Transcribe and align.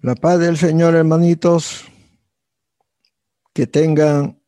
La 0.00 0.14
paz 0.14 0.38
del 0.38 0.56
Señor, 0.56 0.94
hermanitos. 0.94 1.84
Que 3.52 3.66
tengan 3.66 4.40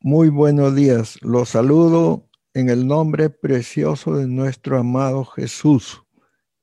muy 0.00 0.28
buenos 0.28 0.74
días. 0.74 1.18
Los 1.22 1.48
saludo 1.48 2.28
en 2.52 2.68
el 2.68 2.86
nombre 2.86 3.30
precioso 3.30 4.16
de 4.18 4.26
nuestro 4.26 4.78
amado 4.78 5.24
Jesús, 5.24 6.02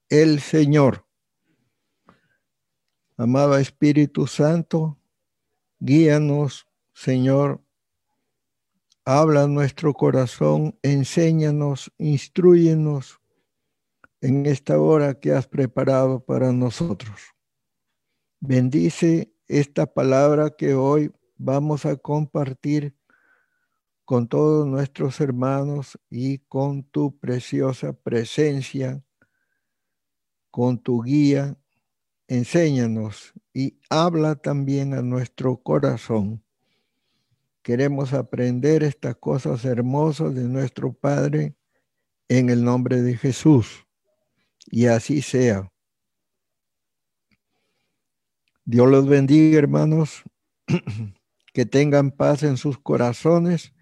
el 0.10 0.42
Señor. 0.42 1.08
Amado 3.18 3.58
Espíritu 3.58 4.28
Santo, 4.28 5.00
guíanos, 5.80 6.68
Señor. 6.94 7.64
Habla 9.06 9.48
nuestro 9.48 9.92
corazón, 9.96 10.78
enséñanos, 10.84 11.92
instruyenos 11.98 13.20
en 14.22 14.46
esta 14.46 14.80
hora 14.80 15.20
que 15.20 15.32
has 15.32 15.48
preparado 15.48 16.24
para 16.24 16.52
nosotros. 16.52 17.35
Bendice 18.48 19.34
esta 19.48 19.88
palabra 19.88 20.52
que 20.52 20.76
hoy 20.76 21.12
vamos 21.36 21.84
a 21.88 21.96
compartir 21.96 22.96
con 24.06 24.28
todos 24.28 24.68
nuestros 24.68 25.20
hermanos 25.20 25.98
y 26.12 26.38
con 26.38 26.84
tu 26.84 27.18
preciosa 27.18 27.94
presencia, 27.94 29.04
con 30.52 30.78
tu 30.78 31.02
guía. 31.02 31.58
Enséñanos 32.28 33.34
y 33.52 33.80
habla 33.90 34.36
también 34.36 34.94
a 34.94 35.02
nuestro 35.02 35.58
corazón. 35.58 36.44
Queremos 37.64 38.14
aprender 38.14 38.84
estas 38.84 39.16
cosas 39.16 39.66
hermosas 39.66 40.36
de 40.36 40.44
nuestro 40.44 40.94
Padre 40.94 41.56
en 42.28 42.52
el 42.52 42.64
nombre 42.64 43.02
de 43.02 43.18
Jesús. 43.18 43.88
Y 44.68 44.86
así 44.86 45.24
sea. 45.24 45.72
Dios 48.68 48.90
los 48.90 49.08
bendiga, 49.08 49.60
hermanos, 49.60 50.24
que 51.54 51.68
tengan 51.68 52.10
paz 52.10 52.42
en 52.42 52.58
sus 52.58 52.80
corazones 52.80 53.76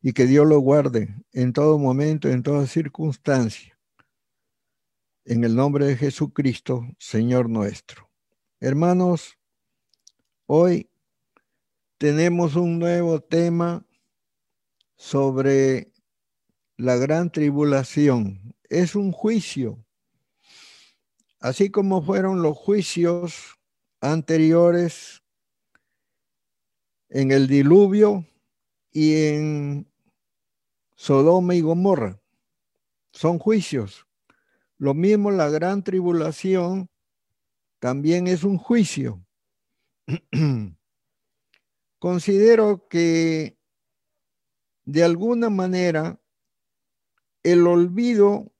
y 0.00 0.12
que 0.12 0.26
Dios 0.26 0.46
los 0.46 0.60
guarde 0.60 1.12
en 1.32 1.52
todo 1.52 1.78
momento, 1.78 2.28
en 2.28 2.44
toda 2.44 2.68
circunstancia. 2.68 3.76
En 5.24 5.42
el 5.42 5.56
nombre 5.56 5.86
de 5.86 5.96
Jesucristo, 5.96 6.86
Señor 6.96 7.50
nuestro. 7.50 8.08
Hermanos, 8.60 9.36
hoy 10.46 10.88
tenemos 11.98 12.54
un 12.54 12.78
nuevo 12.78 13.18
tema 13.20 13.84
sobre 14.94 15.90
la 16.76 16.94
gran 16.96 17.32
tribulación. 17.32 18.54
Es 18.68 18.94
un 18.94 19.10
juicio. 19.10 19.84
Así 21.40 21.68
como 21.68 22.00
fueron 22.00 22.42
los 22.42 22.56
juicios 22.56 23.58
anteriores 24.04 25.22
en 27.08 27.32
el 27.32 27.46
diluvio 27.46 28.26
y 28.90 29.28
en 29.28 29.90
Sodoma 30.94 31.54
y 31.54 31.62
Gomorra. 31.62 32.20
Son 33.12 33.38
juicios. 33.38 34.06
Lo 34.76 34.92
mismo 34.92 35.30
la 35.30 35.48
gran 35.48 35.82
tribulación 35.82 36.90
también 37.78 38.26
es 38.26 38.44
un 38.44 38.58
juicio. 38.58 39.24
Considero 41.98 42.86
que 42.88 43.56
de 44.84 45.02
alguna 45.02 45.48
manera 45.48 46.20
el 47.42 47.66
olvido 47.66 48.52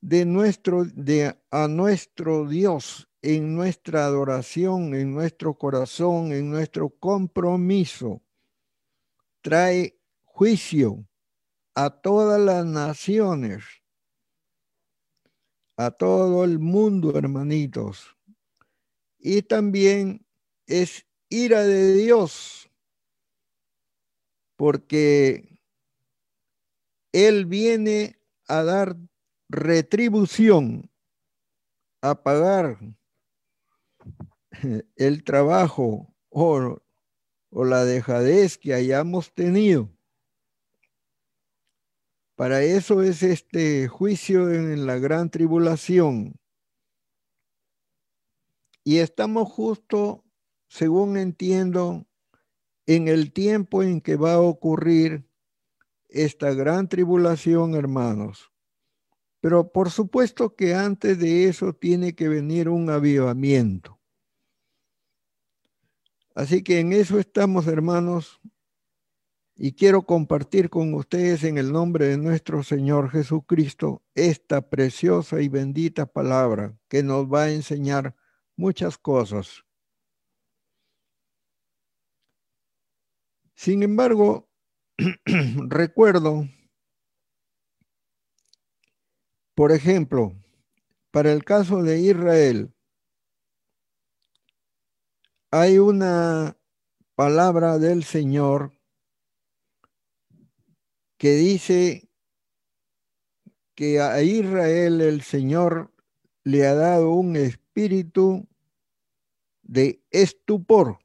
de 0.00 0.24
nuestro 0.24 0.86
de 0.86 1.38
a 1.50 1.68
nuestro 1.68 2.48
Dios 2.48 3.09
en 3.22 3.54
nuestra 3.54 4.06
adoración, 4.06 4.94
en 4.94 5.12
nuestro 5.12 5.54
corazón, 5.54 6.32
en 6.32 6.50
nuestro 6.50 6.88
compromiso, 6.88 8.22
trae 9.42 9.98
juicio 10.24 11.06
a 11.74 11.90
todas 11.90 12.40
las 12.40 12.64
naciones, 12.64 13.64
a 15.76 15.90
todo 15.90 16.44
el 16.44 16.58
mundo, 16.58 17.16
hermanitos. 17.16 18.16
Y 19.18 19.42
también 19.42 20.24
es 20.66 21.06
ira 21.28 21.62
de 21.62 21.94
Dios, 21.94 22.70
porque 24.56 25.60
Él 27.12 27.44
viene 27.44 28.18
a 28.48 28.62
dar 28.62 28.96
retribución, 29.48 30.90
a 32.02 32.22
pagar 32.22 32.78
el 34.96 35.24
trabajo 35.24 36.14
o, 36.28 36.80
o 37.50 37.64
la 37.64 37.84
dejadez 37.84 38.58
que 38.58 38.74
hayamos 38.74 39.32
tenido. 39.32 39.90
Para 42.36 42.62
eso 42.62 43.02
es 43.02 43.22
este 43.22 43.86
juicio 43.86 44.50
en 44.50 44.86
la 44.86 44.98
gran 44.98 45.28
tribulación. 45.30 46.40
Y 48.82 48.96
estamos 48.98 49.52
justo, 49.52 50.24
según 50.66 51.18
entiendo, 51.18 52.06
en 52.86 53.08
el 53.08 53.32
tiempo 53.32 53.82
en 53.82 54.00
que 54.00 54.16
va 54.16 54.34
a 54.34 54.40
ocurrir 54.40 55.28
esta 56.08 56.54
gran 56.54 56.88
tribulación, 56.88 57.74
hermanos. 57.74 58.50
Pero 59.40 59.70
por 59.70 59.90
supuesto 59.90 60.54
que 60.56 60.74
antes 60.74 61.18
de 61.18 61.44
eso 61.44 61.74
tiene 61.74 62.14
que 62.14 62.28
venir 62.28 62.68
un 62.68 62.90
avivamiento. 62.90 63.99
Así 66.40 66.62
que 66.62 66.80
en 66.80 66.94
eso 66.94 67.18
estamos, 67.18 67.66
hermanos, 67.66 68.40
y 69.54 69.72
quiero 69.74 70.06
compartir 70.06 70.70
con 70.70 70.94
ustedes 70.94 71.44
en 71.44 71.58
el 71.58 71.70
nombre 71.70 72.06
de 72.06 72.16
nuestro 72.16 72.62
Señor 72.62 73.10
Jesucristo 73.10 74.02
esta 74.14 74.70
preciosa 74.70 75.42
y 75.42 75.50
bendita 75.50 76.06
palabra 76.06 76.78
que 76.88 77.02
nos 77.02 77.26
va 77.26 77.42
a 77.42 77.52
enseñar 77.52 78.16
muchas 78.56 78.96
cosas. 78.96 79.66
Sin 83.54 83.82
embargo, 83.82 84.48
recuerdo, 85.68 86.48
por 89.54 89.72
ejemplo, 89.72 90.34
para 91.10 91.32
el 91.32 91.44
caso 91.44 91.82
de 91.82 92.00
Israel, 92.00 92.72
hay 95.50 95.78
una 95.78 96.56
palabra 97.16 97.78
del 97.78 98.04
Señor 98.04 98.72
que 101.16 101.32
dice 101.32 102.08
que 103.74 104.00
a 104.00 104.22
Israel 104.22 105.00
el 105.00 105.22
Señor 105.22 105.92
le 106.44 106.66
ha 106.66 106.74
dado 106.74 107.10
un 107.10 107.36
espíritu 107.36 108.46
de 109.62 110.02
estupor. 110.10 110.98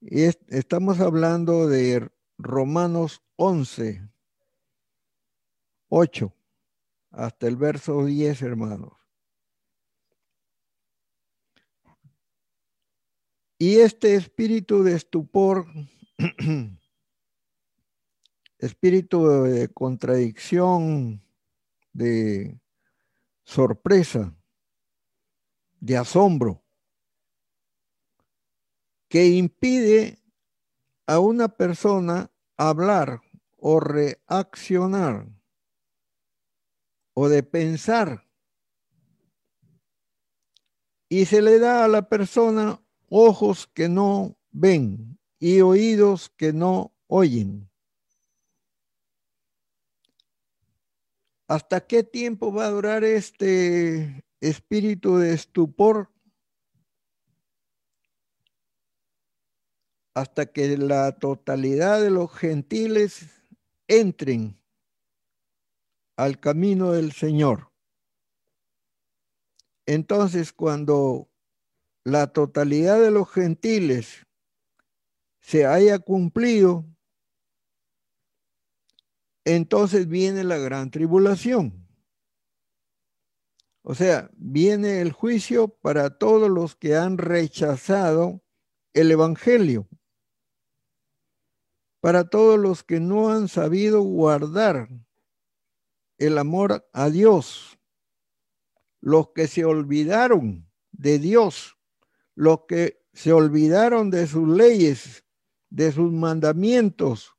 Y 0.00 0.22
estamos 0.22 1.00
hablando 1.00 1.68
de 1.68 2.10
Romanos 2.38 3.22
11, 3.36 4.08
8, 5.88 6.32
hasta 7.10 7.46
el 7.46 7.56
verso 7.56 8.04
10, 8.04 8.42
hermanos. 8.42 9.01
Y 13.62 13.78
este 13.78 14.16
espíritu 14.16 14.82
de 14.82 14.96
estupor, 14.96 15.66
espíritu 18.58 19.44
de 19.44 19.68
contradicción, 19.68 21.22
de 21.92 22.60
sorpresa, 23.44 24.36
de 25.78 25.96
asombro, 25.96 26.64
que 29.08 29.28
impide 29.28 30.18
a 31.06 31.20
una 31.20 31.46
persona 31.46 32.32
hablar 32.56 33.20
o 33.58 33.78
reaccionar 33.78 35.28
o 37.14 37.28
de 37.28 37.44
pensar. 37.44 38.26
Y 41.08 41.26
se 41.26 41.40
le 41.40 41.60
da 41.60 41.84
a 41.84 41.88
la 41.88 42.08
persona 42.08 42.81
ojos 43.14 43.66
que 43.66 43.90
no 43.90 44.38
ven 44.50 45.18
y 45.38 45.60
oídos 45.60 46.30
que 46.30 46.54
no 46.54 46.94
oyen. 47.08 47.70
¿Hasta 51.46 51.86
qué 51.86 52.02
tiempo 52.02 52.54
va 52.54 52.64
a 52.64 52.70
durar 52.70 53.04
este 53.04 54.24
espíritu 54.40 55.18
de 55.18 55.34
estupor? 55.34 56.10
Hasta 60.14 60.46
que 60.46 60.78
la 60.78 61.18
totalidad 61.18 62.00
de 62.00 62.10
los 62.10 62.32
gentiles 62.32 63.28
entren 63.88 64.58
al 66.16 66.40
camino 66.40 66.92
del 66.92 67.12
Señor. 67.12 67.72
Entonces, 69.84 70.54
cuando 70.54 71.31
la 72.04 72.32
totalidad 72.32 73.00
de 73.00 73.10
los 73.10 73.30
gentiles 73.30 74.26
se 75.40 75.66
haya 75.66 75.98
cumplido, 75.98 76.84
entonces 79.44 80.08
viene 80.08 80.44
la 80.44 80.58
gran 80.58 80.90
tribulación. 80.90 81.82
O 83.82 83.94
sea, 83.94 84.30
viene 84.34 85.00
el 85.00 85.10
juicio 85.10 85.68
para 85.68 86.16
todos 86.16 86.48
los 86.48 86.76
que 86.76 86.94
han 86.94 87.18
rechazado 87.18 88.40
el 88.92 89.10
Evangelio, 89.10 89.88
para 92.00 92.28
todos 92.28 92.58
los 92.58 92.84
que 92.84 93.00
no 93.00 93.30
han 93.30 93.48
sabido 93.48 94.02
guardar 94.02 94.88
el 96.18 96.38
amor 96.38 96.88
a 96.92 97.10
Dios, 97.10 97.80
los 99.00 99.30
que 99.30 99.48
se 99.48 99.64
olvidaron 99.64 100.70
de 100.92 101.18
Dios, 101.18 101.76
los 102.34 102.60
que 102.66 103.02
se 103.12 103.32
olvidaron 103.32 104.10
de 104.10 104.26
sus 104.26 104.48
leyes, 104.48 105.24
de 105.70 105.92
sus 105.92 106.12
mandamientos. 106.12 107.36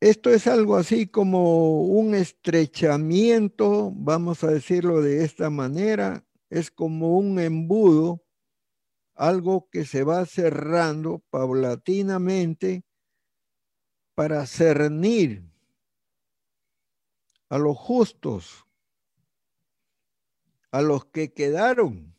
Esto 0.00 0.30
es 0.30 0.48
algo 0.48 0.76
así 0.76 1.06
como 1.06 1.82
un 1.84 2.14
estrechamiento, 2.14 3.92
vamos 3.94 4.42
a 4.42 4.48
decirlo 4.48 5.00
de 5.00 5.24
esta 5.24 5.48
manera, 5.48 6.26
es 6.50 6.72
como 6.72 7.16
un 7.16 7.38
embudo, 7.38 8.24
algo 9.14 9.68
que 9.70 9.84
se 9.84 10.02
va 10.02 10.26
cerrando 10.26 11.20
paulatinamente 11.30 12.84
para 14.14 14.44
cernir 14.46 15.44
a 17.48 17.58
los 17.58 17.76
justos, 17.76 18.66
a 20.72 20.82
los 20.82 21.04
que 21.04 21.32
quedaron, 21.32 22.16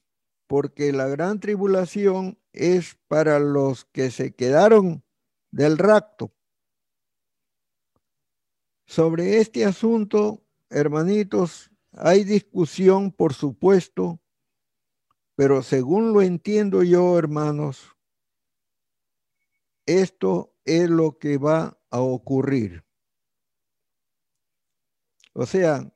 porque 0.47 0.93
la 0.93 1.07
gran 1.07 1.39
tribulación 1.39 2.39
es 2.53 2.95
para 3.07 3.39
los 3.39 3.85
que 3.85 4.11
se 4.11 4.33
quedaron 4.33 5.03
del 5.51 5.77
rapto. 5.77 6.31
Sobre 8.85 9.39
este 9.39 9.65
asunto, 9.65 10.45
hermanitos, 10.69 11.71
hay 11.91 12.23
discusión, 12.23 13.11
por 13.11 13.33
supuesto, 13.33 14.19
pero 15.35 15.63
según 15.63 16.13
lo 16.13 16.21
entiendo 16.21 16.83
yo, 16.83 17.17
hermanos, 17.17 17.95
esto 19.85 20.55
es 20.65 20.89
lo 20.89 21.17
que 21.17 21.37
va 21.37 21.79
a 21.89 21.99
ocurrir. 22.01 22.83
O 25.33 25.45
sea, 25.45 25.92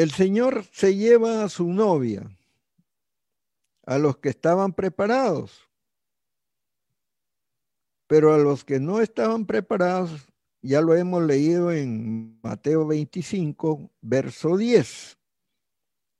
el 0.00 0.10
Señor 0.12 0.64
se 0.72 0.96
lleva 0.96 1.44
a 1.44 1.50
su 1.50 1.70
novia, 1.70 2.34
a 3.84 3.98
los 3.98 4.16
que 4.16 4.30
estaban 4.30 4.72
preparados, 4.72 5.68
pero 8.06 8.32
a 8.32 8.38
los 8.38 8.64
que 8.64 8.80
no 8.80 9.02
estaban 9.02 9.44
preparados, 9.44 10.26
ya 10.62 10.80
lo 10.80 10.94
hemos 10.94 11.22
leído 11.22 11.70
en 11.70 12.40
Mateo 12.42 12.86
25, 12.86 13.90
verso 14.00 14.56
10. 14.56 15.18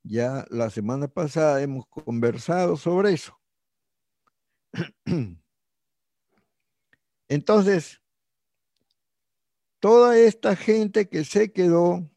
Ya 0.03 0.45
la 0.51 0.69
semana 0.69 1.09
pasada 1.09 1.63
hemos 1.63 1.87
conversado 1.87 2.77
sobre 2.77 3.15
eso. 3.15 3.41
Entonces, 7.29 8.03
toda 9.79 10.19
esta 10.19 10.55
gente 10.55 11.09
que 11.09 11.25
se 11.25 11.51
quedó 11.51 12.11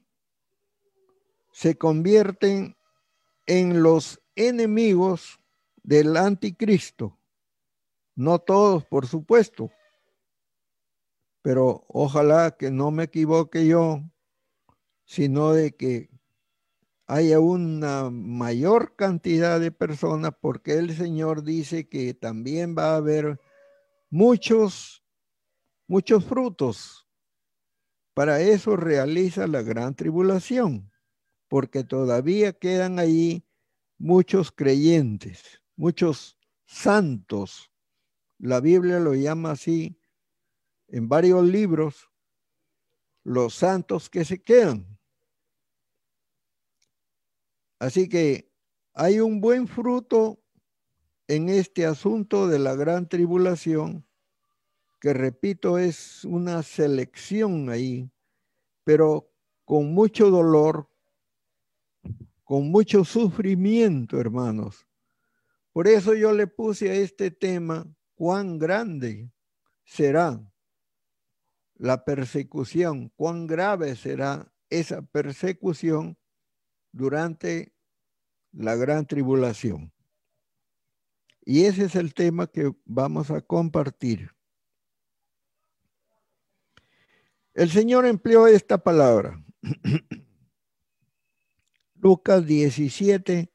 se 1.53 1.77
convierten 1.77 2.75
en 3.45 3.81
los 3.81 4.21
enemigos 4.35 5.39
del 5.83 6.17
anticristo. 6.17 7.17
No 8.15 8.39
todos, 8.39 8.83
por 8.85 9.07
supuesto, 9.07 9.71
pero 11.41 11.85
ojalá 11.87 12.51
que 12.57 12.71
no 12.71 12.91
me 12.91 13.03
equivoque 13.03 13.65
yo, 13.65 14.01
sino 15.05 15.53
de 15.53 15.75
que 15.75 16.09
haya 17.05 17.39
una 17.39 18.09
mayor 18.09 18.95
cantidad 18.95 19.59
de 19.59 19.71
personas, 19.71 20.33
porque 20.41 20.73
el 20.73 20.95
Señor 20.95 21.43
dice 21.43 21.87
que 21.87 22.13
también 22.13 22.75
va 22.77 22.93
a 22.93 22.97
haber 22.97 23.39
muchos, 24.09 25.03
muchos 25.87 26.25
frutos 26.25 27.03
para 28.13 28.41
eso 28.41 28.75
realiza 28.75 29.47
la 29.47 29.63
gran 29.63 29.95
tribulación, 29.95 30.91
porque 31.53 31.83
todavía 31.83 32.51
quedan 32.51 32.97
ahí 32.97 33.45
muchos 33.99 34.51
creyentes, 34.51 35.61
muchos 35.75 36.35
santos. 36.65 37.71
La 38.39 38.59
Biblia 38.59 38.99
lo 38.99 39.13
llama 39.13 39.51
así 39.51 39.95
en 40.87 41.07
varios 41.07 41.45
libros, 41.45 42.09
los 43.23 43.53
santos 43.53 44.09
que 44.09 44.25
se 44.25 44.41
quedan. 44.41 44.97
Así 47.77 48.09
que 48.09 48.51
hay 48.95 49.19
un 49.19 49.39
buen 49.39 49.67
fruto 49.67 50.41
en 51.27 51.49
este 51.49 51.85
asunto 51.85 52.47
de 52.47 52.57
la 52.57 52.73
gran 52.73 53.07
tribulación 53.07 54.07
que 54.99 55.13
repito, 55.13 55.77
es 55.77 56.25
una 56.25 56.63
selección 56.63 57.69
ahí, 57.69 58.09
pero 58.83 59.29
con 59.65 59.93
mucho 59.93 60.31
dolor, 60.31 60.89
con 62.53 62.69
mucho 62.69 63.03
sufrimiento, 63.03 64.19
hermanos. 64.19 64.85
Por 65.71 65.87
eso 65.87 66.13
yo 66.13 66.33
le 66.33 66.45
puse 66.45 66.91
a 66.91 66.93
este 66.93 67.31
tema 67.31 67.91
cuán 68.13 68.59
grande 68.59 69.31
será 69.83 70.39
la 71.73 72.05
persecución, 72.05 73.11
cuán 73.15 73.47
grave 73.47 73.95
será 73.95 74.53
esa 74.69 75.01
persecución 75.01 76.15
durante 76.91 77.73
la 78.51 78.75
gran 78.75 79.07
tribulación. 79.07 79.91
Y 81.43 81.63
ese 81.63 81.85
es 81.85 81.95
el 81.95 82.13
tema 82.13 82.45
que 82.45 82.71
vamos 82.85 83.31
a 83.31 83.41
compartir. 83.41 84.29
El 87.55 87.71
Señor 87.71 88.05
empleó 88.05 88.45
esta 88.45 88.77
palabra. 88.77 89.43
Lucas 92.03 92.45
17, 92.45 93.49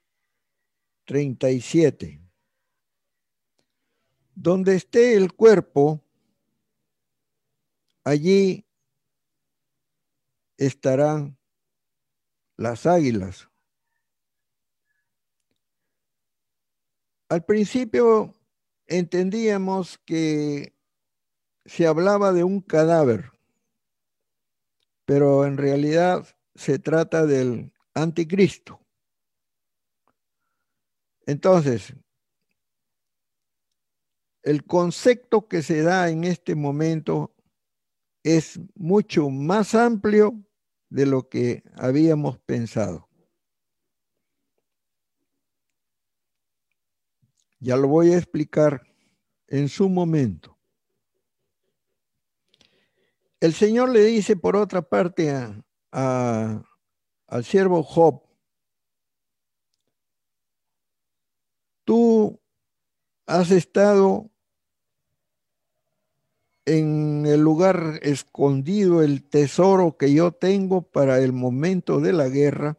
37. 1.05 2.21
Donde 4.35 4.75
esté 4.75 5.15
el 5.15 5.35
cuerpo, 5.35 6.03
allí 8.05 8.65
estarán 10.57 11.37
las 12.57 12.87
águilas. 12.87 13.51
Al 17.29 17.45
principio 17.45 18.35
entendíamos 18.87 19.99
que 19.99 20.75
se 21.67 21.87
hablaba 21.87 22.33
de 22.33 22.45
un 22.45 22.63
cadáver 22.63 23.31
pero 25.09 25.47
en 25.47 25.57
realidad 25.57 26.27
se 26.55 26.79
trata 26.79 27.25
del 27.25 27.73
anticristo. 28.03 28.81
Entonces, 31.27 31.95
el 34.43 34.65
concepto 34.65 35.47
que 35.47 35.63
se 35.63 35.83
da 35.83 36.09
en 36.09 36.25
este 36.25 36.55
momento 36.55 37.35
es 38.23 38.61
mucho 38.75 39.29
más 39.31 39.75
amplio 39.75 40.43
de 40.89 41.07
lo 41.07 41.29
que 41.29 41.63
habíamos 41.77 42.39
pensado. 42.39 43.09
Ya 47.61 47.77
lo 47.77 47.89
voy 47.89 48.13
a 48.13 48.17
explicar 48.17 48.83
en 49.49 49.69
su 49.69 49.89
momento. 49.89 50.57
El 53.41 53.53
Señor 53.55 53.91
le 53.91 54.03
dice 54.05 54.37
por 54.37 54.57
otra 54.57 54.83
parte 54.83 55.31
a, 55.93 56.65
al 57.29 57.45
siervo 57.45 57.83
Job, 57.83 58.23
tú 61.85 62.41
has 63.27 63.51
estado 63.51 64.31
en 66.65 67.25
el 67.27 67.41
lugar 67.41 67.99
escondido, 68.03 69.03
el 69.03 69.23
tesoro 69.29 69.97
que 69.97 70.13
yo 70.13 70.33
tengo 70.33 70.83
para 70.83 71.19
el 71.21 71.33
momento 71.33 72.01
de 72.01 72.13
la 72.13 72.29
guerra. 72.29 72.79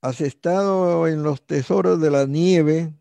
Has 0.00 0.20
estado 0.20 1.06
en 1.06 1.22
los 1.22 1.46
tesoros 1.46 2.00
de 2.00 2.10
la 2.10 2.26
nieve, 2.26 2.94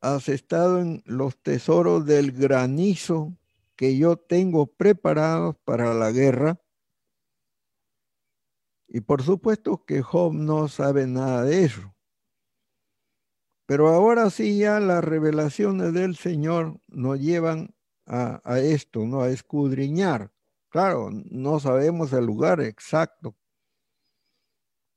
has 0.00 0.28
estado 0.28 0.80
en 0.80 1.02
los 1.06 1.36
tesoros 1.42 2.06
del 2.06 2.32
granizo, 2.32 3.34
que 3.76 3.96
yo 3.98 4.16
tengo 4.16 4.66
preparados 4.66 5.56
para 5.64 5.92
la 5.94 6.10
guerra. 6.10 6.58
Y 8.88 9.00
por 9.00 9.22
supuesto 9.22 9.84
que 9.84 10.02
Job 10.02 10.32
no 10.32 10.68
sabe 10.68 11.06
nada 11.06 11.44
de 11.44 11.64
eso. 11.64 11.94
Pero 13.66 13.88
ahora 13.88 14.30
sí 14.30 14.58
ya 14.58 14.78
las 14.78 15.02
revelaciones 15.02 15.92
del 15.92 16.16
Señor 16.16 16.80
nos 16.86 17.18
llevan 17.18 17.74
a, 18.06 18.40
a, 18.44 18.60
esto, 18.60 19.04
¿no? 19.04 19.22
A 19.22 19.30
escudriñar. 19.30 20.32
Claro, 20.68 21.10
no 21.10 21.58
sabemos 21.58 22.12
el 22.12 22.26
lugar 22.26 22.60
exacto, 22.60 23.36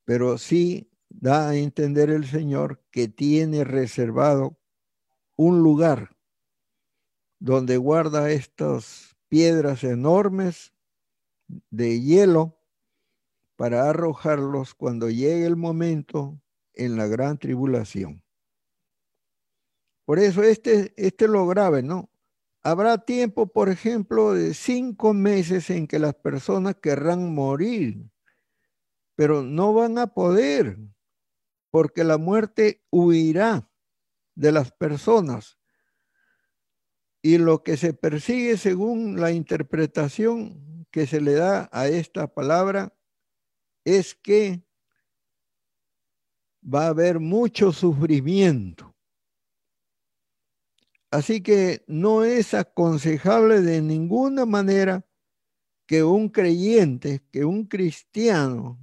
pero 0.05 0.37
sí 0.37 0.91
da 1.09 1.49
a 1.49 1.55
entender 1.55 2.09
el 2.09 2.27
Señor 2.27 2.83
que 2.91 3.07
tiene 3.07 3.63
reservado 3.63 4.59
un 5.35 5.63
lugar 5.63 6.15
donde 7.39 7.77
guarda 7.77 8.31
estas 8.31 9.15
piedras 9.29 9.83
enormes 9.83 10.73
de 11.69 12.01
hielo 12.01 12.58
para 13.59 13.89
arrojarlos 13.89 14.73
cuando 14.73 15.09
llegue 15.09 15.45
el 15.45 15.57
momento 15.57 16.41
en 16.73 16.95
la 16.95 17.07
gran 17.07 17.37
tribulación. 17.37 18.23
Por 20.05 20.17
eso 20.17 20.43
este, 20.43 20.93
este 20.95 21.27
lo 21.27 21.45
grave, 21.45 21.83
¿no? 21.83 22.09
Habrá 22.63 22.99
tiempo, 22.99 23.47
por 23.47 23.67
ejemplo, 23.67 24.33
de 24.33 24.53
cinco 24.53 25.13
meses 25.13 25.69
en 25.71 25.87
que 25.87 25.99
las 25.99 26.15
personas 26.15 26.75
querrán 26.75 27.35
morir, 27.35 28.09
pero 29.15 29.43
no 29.43 29.73
van 29.73 29.97
a 29.97 30.07
poder, 30.07 30.77
porque 31.69 32.05
la 32.05 32.17
muerte 32.17 32.81
huirá 32.91 33.69
de 34.35 34.53
las 34.53 34.71
personas. 34.71 35.59
Y 37.21 37.39
lo 37.39 37.61
que 37.61 37.75
se 37.75 37.93
persigue 37.93 38.55
según 38.55 39.19
la 39.19 39.33
interpretación 39.33 40.87
que 40.91 41.05
se 41.05 41.19
le 41.19 41.33
da 41.33 41.67
a 41.73 41.89
esta 41.89 42.33
palabra 42.33 42.95
es 43.97 44.15
que 44.15 44.63
va 46.61 46.85
a 46.85 46.89
haber 46.89 47.19
mucho 47.19 47.71
sufrimiento. 47.71 48.95
Así 51.11 51.41
que 51.41 51.83
no 51.87 52.23
es 52.23 52.53
aconsejable 52.53 53.61
de 53.61 53.81
ninguna 53.81 54.45
manera 54.45 55.05
que 55.87 56.03
un 56.03 56.29
creyente, 56.29 57.23
que 57.31 57.45
un 57.45 57.65
cristiano, 57.65 58.79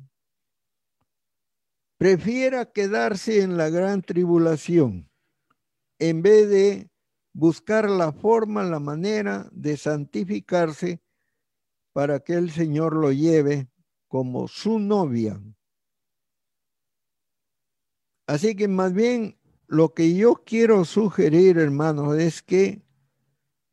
prefiera 1.98 2.72
quedarse 2.72 3.42
en 3.42 3.56
la 3.56 3.70
gran 3.70 4.02
tribulación 4.02 5.08
en 5.98 6.20
vez 6.20 6.48
de 6.48 6.90
buscar 7.32 7.88
la 7.88 8.12
forma, 8.12 8.64
la 8.64 8.80
manera 8.80 9.48
de 9.52 9.76
santificarse 9.76 11.00
para 11.92 12.20
que 12.20 12.34
el 12.34 12.50
Señor 12.50 12.94
lo 12.96 13.12
lleve 13.12 13.68
como 14.08 14.48
su 14.48 14.78
novia. 14.78 15.40
Así 18.26 18.56
que 18.56 18.68
más 18.68 18.92
bien 18.92 19.38
lo 19.66 19.94
que 19.94 20.14
yo 20.14 20.42
quiero 20.44 20.84
sugerir, 20.84 21.58
hermanos, 21.58 22.16
es 22.18 22.42
que 22.42 22.82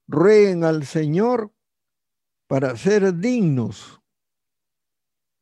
rueguen 0.08 0.63
al 0.63 0.86
Señor 0.86 1.54
para 2.48 2.75
ser 2.78 3.16
dignos 3.16 4.02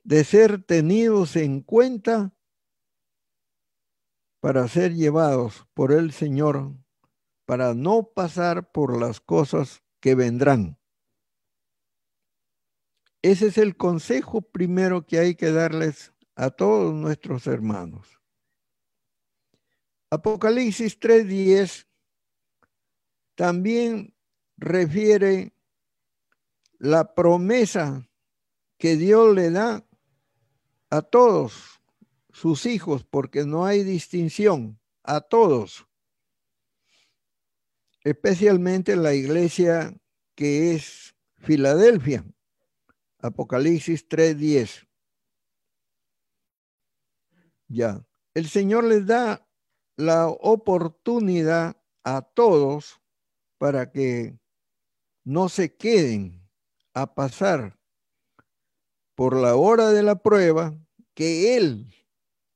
de 0.04 0.24
ser 0.24 0.64
tenidos 0.64 1.36
en 1.36 1.62
cuenta 1.62 2.34
para 4.42 4.68
ser 4.68 4.96
llevados 4.96 5.68
por 5.76 5.92
el 5.92 6.12
Señor, 6.12 6.74
para 7.46 7.76
no 7.76 8.12
pasar 8.14 8.72
por 8.72 9.00
las 9.00 9.22
cosas 9.22 9.84
que 10.02 10.16
vendrán. 10.16 10.81
Ese 13.22 13.48
es 13.48 13.58
el 13.58 13.78
consejo 13.78 14.42
primero 14.42 15.06
que 15.06 15.20
hay 15.20 15.36
que 15.36 15.51
darles 15.51 16.12
a 16.36 16.50
todos 16.50 16.94
nuestros 16.94 17.46
hermanos. 17.46 18.20
Apocalipsis 20.10 21.00
3.10 21.00 21.86
también 23.36 24.13
refiere 24.58 25.54
la 26.80 27.13
promesa 27.13 28.10
que 28.78 28.98
Dios 28.98 29.36
le 29.36 29.51
da 29.51 29.86
a 30.90 31.01
todos 31.01 31.80
sus 32.34 32.66
hijos, 32.66 33.04
porque 33.04 33.46
no 33.46 33.66
hay 33.66 33.84
distinción, 33.84 34.80
a 35.04 35.22
todos, 35.22 35.88
especialmente 38.04 38.96
la 38.96 39.13
iglesia 39.13 39.96
que 40.36 40.74
es 40.74 41.16
Filadelfia, 41.38 42.25
Apocalipsis 43.22 44.08
3:10. 44.08 44.88
Ya, 47.68 48.06
el 48.34 48.50
Señor 48.50 48.84
les 48.84 49.06
da 49.06 49.48
la 49.96 50.28
oportunidad 50.28 51.78
a 52.04 52.22
todos 52.22 53.00
para 53.58 53.92
que 53.92 54.38
no 55.24 55.50
se 55.50 55.75
queden 55.75 56.50
a 56.94 57.13
pasar 57.13 57.80
por 59.16 59.36
la 59.36 59.56
hora 59.56 59.90
de 59.90 60.04
la 60.04 60.16
prueba 60.16 60.74
que 61.13 61.56
Él 61.56 61.94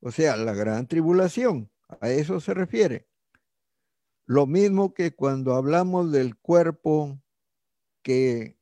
o 0.05 0.11
sea, 0.11 0.37
la 0.37 0.53
gran 0.53 0.87
tribulación, 0.87 1.71
a 1.99 2.11
eso 2.11 2.39
se 2.39 2.53
refiere. 2.53 3.07
Lo 4.27 4.45
mismo 4.45 4.93
que 4.93 5.15
cuando 5.15 5.55
hablamos 5.55 6.11
del 6.11 6.37
cuerpo 6.37 7.19
que 8.03 8.54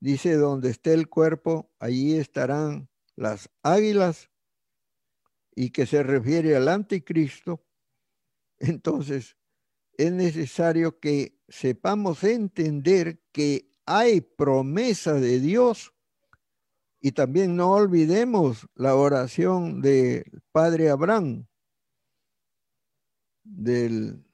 dice 0.00 0.34
donde 0.34 0.70
esté 0.70 0.94
el 0.94 1.08
cuerpo, 1.08 1.70
allí 1.78 2.16
estarán 2.16 2.88
las 3.16 3.50
águilas 3.62 4.30
y 5.54 5.70
que 5.70 5.86
se 5.86 6.02
refiere 6.02 6.56
al 6.56 6.68
anticristo. 6.68 7.64
Entonces, 8.58 9.36
es 9.96 10.12
necesario 10.12 11.00
que 11.00 11.40
sepamos 11.48 12.22
entender 12.24 13.20
que 13.32 13.70
hay 13.84 14.20
promesa 14.20 15.14
de 15.14 15.40
Dios 15.40 15.94
y 17.00 17.12
también 17.12 17.56
no 17.56 17.72
olvidemos 17.72 18.66
la 18.74 18.94
oración 18.94 19.80
del 19.80 20.42
padre 20.52 20.90
Abraham, 20.90 21.46
del 23.44 24.24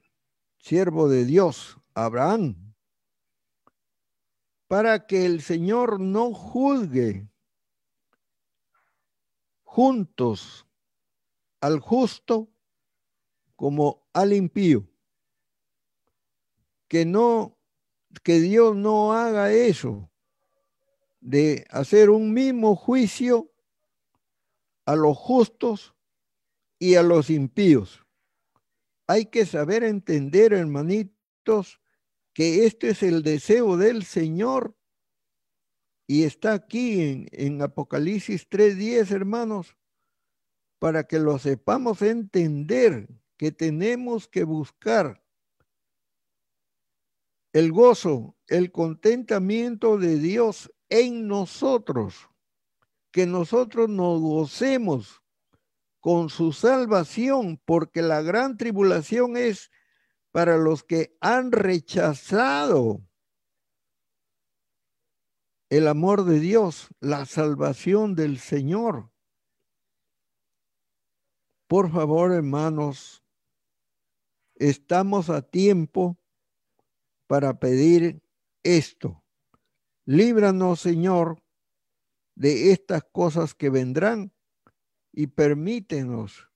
siervo 0.57 1.07
de 1.07 1.25
Dios, 1.25 1.77
Abraham, 1.93 2.64
para 4.67 5.05
que 5.05 5.25
el 5.25 5.41
Señor 5.41 5.99
no 5.99 6.33
juzgue 6.33 7.27
juntos 9.63 10.65
al 11.61 11.79
justo 11.79 12.49
como 13.55 14.07
al 14.13 14.33
impío. 14.33 14.87
Que 16.87 17.05
no, 17.05 17.57
que 18.23 18.39
Dios 18.39 18.75
no 18.75 19.13
haga 19.13 19.51
eso 19.51 20.09
de 21.19 21.65
hacer 21.71 22.11
un 22.11 22.33
mismo 22.33 22.75
juicio 22.75 23.51
a 24.85 24.95
los 24.95 25.17
justos 25.17 25.95
y 26.77 26.95
a 26.95 27.03
los 27.03 27.29
impíos. 27.29 28.05
Hay 29.07 29.25
que 29.25 29.45
saber 29.45 29.83
entender, 29.83 30.53
hermanitos, 30.53 31.81
que 32.35 32.65
este 32.65 32.89
es 32.89 33.01
el 33.01 33.23
deseo 33.23 33.77
del 33.77 34.03
Señor. 34.03 34.77
Y 36.05 36.23
está 36.23 36.53
aquí 36.53 37.01
en, 37.01 37.27
en 37.31 37.61
Apocalipsis 37.61 38.47
3.10, 38.49 39.09
hermanos, 39.11 39.75
para 40.77 41.07
que 41.07 41.17
lo 41.17 41.39
sepamos 41.39 42.01
entender, 42.01 43.07
que 43.37 43.51
tenemos 43.51 44.27
que 44.27 44.43
buscar 44.43 45.23
el 47.53 47.71
gozo, 47.71 48.35
el 48.47 48.69
contentamiento 48.73 49.97
de 49.97 50.19
Dios 50.19 50.71
en 50.89 51.29
nosotros, 51.29 52.29
que 53.11 53.25
nosotros 53.25 53.89
nos 53.89 54.19
gocemos 54.19 55.23
con 56.01 56.29
su 56.29 56.51
salvación, 56.51 57.61
porque 57.63 58.01
la 58.01 58.21
gran 58.21 58.57
tribulación 58.57 59.37
es 59.37 59.71
para 60.35 60.57
los 60.57 60.83
que 60.83 61.15
han 61.21 61.53
rechazado 61.53 63.07
el 65.69 65.87
amor 65.87 66.25
de 66.25 66.41
Dios, 66.41 66.89
la 66.99 67.25
salvación 67.25 68.15
del 68.15 68.39
Señor. 68.39 69.13
Por 71.69 71.89
favor, 71.89 72.33
hermanos, 72.33 73.23
estamos 74.55 75.29
a 75.29 75.41
tiempo 75.41 76.19
para 77.27 77.57
pedir 77.57 78.21
esto. 78.61 79.23
Líbranos, 80.03 80.81
Señor, 80.81 81.41
de 82.35 82.73
estas 82.73 83.05
cosas 83.05 83.55
que 83.55 83.69
vendrán 83.69 84.33
y 85.13 85.27
permítenos 85.27 86.51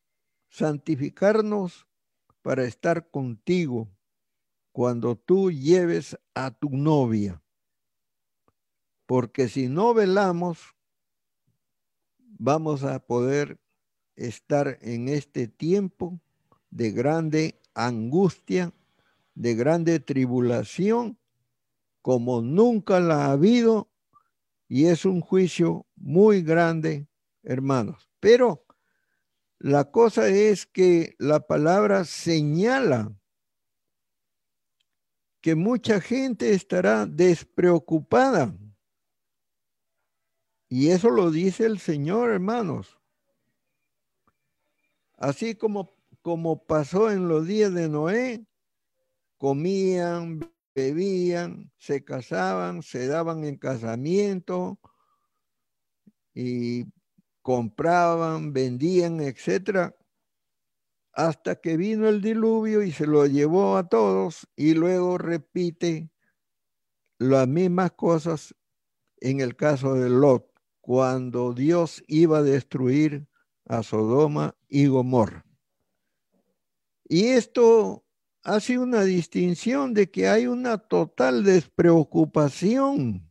santificarnos 0.49 1.88
para 2.41 2.63
estar 2.63 3.09
contigo 3.09 3.89
cuando 4.71 5.15
tú 5.15 5.51
lleves 5.51 6.17
a 6.33 6.51
tu 6.51 6.69
novia. 6.69 7.41
Porque 9.05 9.49
si 9.49 9.67
no 9.67 9.93
velamos, 9.93 10.75
vamos 12.17 12.83
a 12.83 12.99
poder 12.99 13.59
estar 14.15 14.77
en 14.81 15.09
este 15.09 15.47
tiempo 15.47 16.19
de 16.69 16.91
grande 16.91 17.59
angustia, 17.73 18.73
de 19.33 19.55
grande 19.55 19.99
tribulación, 19.99 21.17
como 22.01 22.41
nunca 22.41 22.99
la 22.99 23.25
ha 23.25 23.31
habido, 23.31 23.89
y 24.67 24.85
es 24.85 25.05
un 25.05 25.21
juicio 25.21 25.87
muy 25.95 26.43
grande, 26.43 27.07
hermanos. 27.43 28.09
Pero 28.19 28.65
la 29.59 29.91
cosa 29.91 30.29
es 30.29 30.65
que 30.65 31.15
la 31.19 31.41
palabra 31.41 32.05
señala 32.05 33.13
que 35.41 35.55
mucha 35.55 35.99
gente 36.01 36.53
estará 36.53 37.05
despreocupada. 37.05 38.55
Y 40.69 40.89
eso 40.89 41.09
lo 41.09 41.31
dice 41.31 41.65
el 41.65 41.79
Señor, 41.79 42.31
hermanos. 42.31 42.99
Así 45.17 45.55
como, 45.55 45.93
como 46.21 46.65
pasó 46.65 47.11
en 47.11 47.27
los 47.27 47.45
días 47.45 47.73
de 47.73 47.89
Noé, 47.89 48.45
comían, 49.37 50.39
bebían, 50.73 51.71
se 51.77 52.03
casaban, 52.03 52.81
se 52.83 53.07
daban 53.07 53.43
en 53.43 53.57
casamiento 53.57 54.79
y 56.33 56.85
compraban, 57.49 58.53
vendían, 58.53 59.21
etcétera, 59.21 59.95
hasta 61.13 61.55
que 61.55 61.77
vino 61.77 62.07
el 62.07 62.21
diluvio 62.21 62.83
y 62.83 62.91
se 62.91 63.07
lo 63.07 63.25
llevó 63.25 63.75
a 63.75 63.89
todos 63.89 64.47
y 64.55 64.75
luego 64.75 65.17
repite 65.17 66.11
las 67.17 67.47
mismas 67.47 67.93
cosas 67.93 68.53
en 69.19 69.41
el 69.41 69.55
caso 69.55 69.95
de 69.95 70.11
Lot, 70.11 70.45
cuando 70.79 71.55
Dios 71.55 72.03
iba 72.05 72.37
a 72.37 72.43
destruir 72.43 73.27
a 73.65 73.81
Sodoma 73.81 74.55
y 74.67 74.85
Gomorra. 74.85 75.43
Y 77.05 77.29
esto 77.29 78.05
hace 78.43 78.77
una 78.77 79.03
distinción 79.03 79.95
de 79.95 80.11
que 80.11 80.27
hay 80.27 80.45
una 80.45 80.77
total 80.77 81.43
despreocupación 81.43 83.28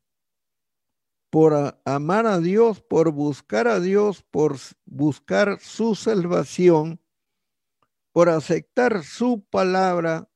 por 1.30 1.78
amar 1.84 2.26
a 2.26 2.38
Dios, 2.38 2.80
por 2.80 3.12
buscar 3.12 3.68
a 3.68 3.80
Dios, 3.80 4.22
por 4.22 4.56
buscar 4.86 5.60
su 5.60 5.94
salvación, 5.94 7.00
por 8.12 8.28
aceptar 8.28 9.04
su 9.04 9.44
palabra 9.44 10.30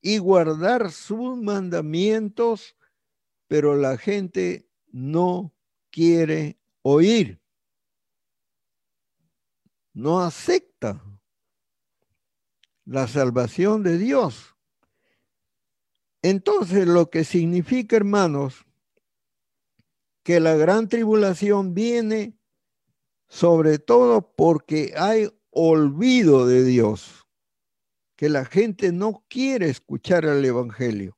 y 0.00 0.18
guardar 0.18 0.92
sus 0.92 1.36
mandamientos, 1.36 2.76
pero 3.48 3.76
la 3.76 3.98
gente 3.98 4.66
no 4.90 5.52
quiere 5.90 6.58
oír, 6.82 7.40
no 9.92 10.20
acepta 10.20 11.04
la 12.84 13.06
salvación 13.06 13.82
de 13.82 13.98
Dios. 13.98 14.56
Entonces, 16.22 16.86
lo 16.86 17.10
que 17.10 17.24
significa, 17.24 17.96
hermanos, 17.96 18.66
que 20.22 20.40
la 20.40 20.54
gran 20.54 20.88
tribulación 20.88 21.74
viene 21.74 22.38
sobre 23.28 23.78
todo 23.78 24.34
porque 24.34 24.92
hay 24.96 25.28
olvido 25.50 26.46
de 26.46 26.64
Dios, 26.64 27.26
que 28.16 28.28
la 28.28 28.44
gente 28.44 28.92
no 28.92 29.24
quiere 29.28 29.68
escuchar 29.68 30.24
el 30.24 30.44
Evangelio, 30.44 31.16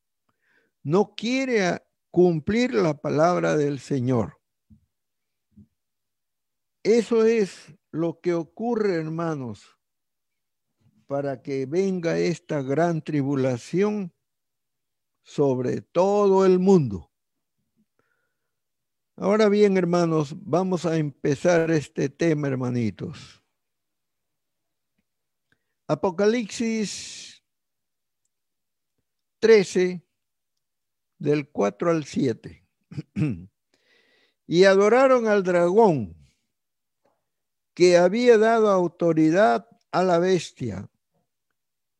no 0.83 1.15
quiere 1.15 1.83
cumplir 2.11 2.75
la 2.75 2.95
palabra 2.95 3.57
del 3.57 3.81
Señor. 3.81 4.39
Eso 6.83 7.25
es 7.25 7.73
lo 7.91 8.21
que 8.21 8.35
ocurre, 8.35 8.95
hermanos, 8.97 9.79
para 11.07 11.43
que 11.43 11.67
venga 11.67 12.19
esta 12.19 12.63
gran 12.63 13.03
tribulación 13.03 14.13
sobre 15.23 15.81
todo 15.81 16.45
el 16.45 16.59
mundo. 16.59 17.12
Ahora 19.17 19.49
bien, 19.49 19.77
hermanos, 19.77 20.35
vamos 20.41 20.87
a 20.87 20.97
empezar 20.97 21.71
este 21.71 22.09
tema, 22.09 22.49
hermanitos. 22.49 23.43
Apocalipsis 25.87 27.45
13, 29.41 30.03
del 31.19 31.49
4 31.51 31.91
al 31.91 32.05
7. 32.05 32.67
y 34.47 34.65
adoraron 34.65 35.29
al 35.29 35.43
dragón 35.43 36.17
que 37.75 37.99
había 37.99 38.39
dado 38.39 38.71
autoridad 38.71 39.69
a 39.91 40.03
la 40.03 40.19
bestia 40.19 40.89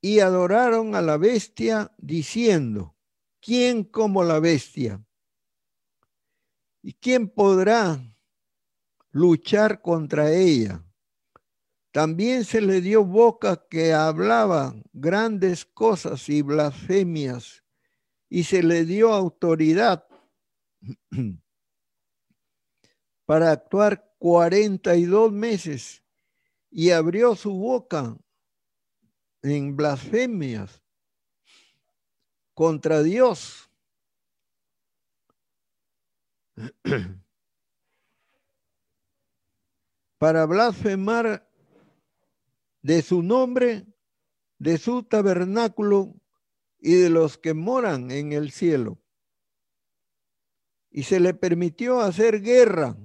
y 0.01 0.21
adoraron 0.21 0.95
a 0.95 1.03
la 1.03 1.19
bestia 1.19 1.93
diciendo, 1.99 2.97
¿quién 3.41 3.85
como 3.85 4.25
la 4.25 4.41
bestia? 4.41 5.05
¿Y 6.83 6.95
quién 6.95 7.29
podrá 7.29 8.03
luchar 9.13 9.81
contra 9.81 10.33
ella? 10.33 10.85
También 11.93 12.45
se 12.45 12.61
le 12.61 12.81
dio 12.81 13.05
boca 13.05 13.67
que 13.69 13.93
hablaba 13.93 14.75
grandes 14.93 15.65
cosas 15.65 16.29
y 16.29 16.43
blasfemias, 16.43 17.63
y 18.29 18.45
se 18.45 18.63
le 18.63 18.85
dio 18.85 19.13
autoridad 19.13 20.07
para 23.27 23.53
actuar 23.53 24.13
42 24.19 25.31
meses, 25.31 26.03
y 26.71 26.91
abrió 26.91 27.37
su 27.37 27.53
boca 27.53 28.17
en 29.43 29.77
blasfemias 29.77 30.83
contra 32.55 33.03
Dios. 33.03 33.72
para 40.19 40.47
blasfemar 40.47 41.49
de 42.83 43.03
su 43.03 43.23
nombre, 43.23 43.87
de 44.59 44.79
su 44.79 45.03
tabernáculo 45.03 46.15
y 46.79 46.95
de 46.95 47.11
los 47.11 47.39
que 47.39 47.55
moran 47.55 48.11
en 48.11 48.33
el 48.33 48.51
cielo. 48.51 48.99
Y 50.91 51.05
se 51.05 51.21
le 51.21 51.35
permitió 51.35 52.01
hacer 52.01 52.43
guerra 52.43 52.97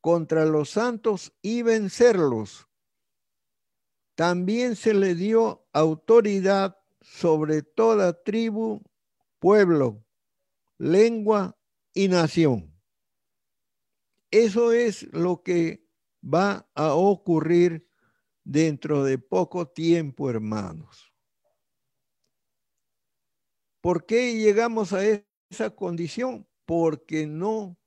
contra 0.00 0.44
los 0.44 0.70
santos 0.70 1.32
y 1.42 1.62
vencerlos 1.62 2.66
también 4.16 4.76
se 4.76 4.94
le 4.94 5.14
dio 5.14 5.68
autoridad 5.74 6.78
sobre 7.02 7.62
toda 7.62 8.24
tribu, 8.24 8.82
pueblo, 9.38 10.02
lengua 10.78 11.56
y 11.92 12.08
nación. 12.08 12.75
Eso 14.30 14.72
es 14.72 15.12
lo 15.12 15.42
que 15.42 15.86
va 16.22 16.68
a 16.74 16.94
ocurrir 16.94 17.88
dentro 18.44 19.04
de 19.04 19.18
poco 19.18 19.68
tiempo, 19.68 20.30
hermanos. 20.30 21.12
¿Por 23.80 24.04
qué 24.06 24.34
llegamos 24.34 24.92
a 24.92 25.04
esa 25.50 25.70
condición? 25.70 26.48
Porque 26.64 27.26
no 27.26 27.78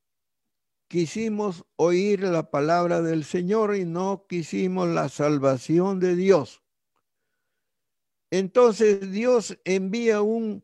quisimos 0.87 1.65
oír 1.75 2.23
la 2.23 2.49
palabra 2.49 3.01
del 3.01 3.23
Señor 3.25 3.75
y 3.75 3.85
no 3.85 4.25
quisimos 4.27 4.87
la 4.87 5.09
salvación 5.09 5.99
de 5.99 6.15
Dios. 6.15 6.63
Entonces 8.31 9.11
Dios 9.11 9.59
envía 9.65 10.21
un 10.21 10.63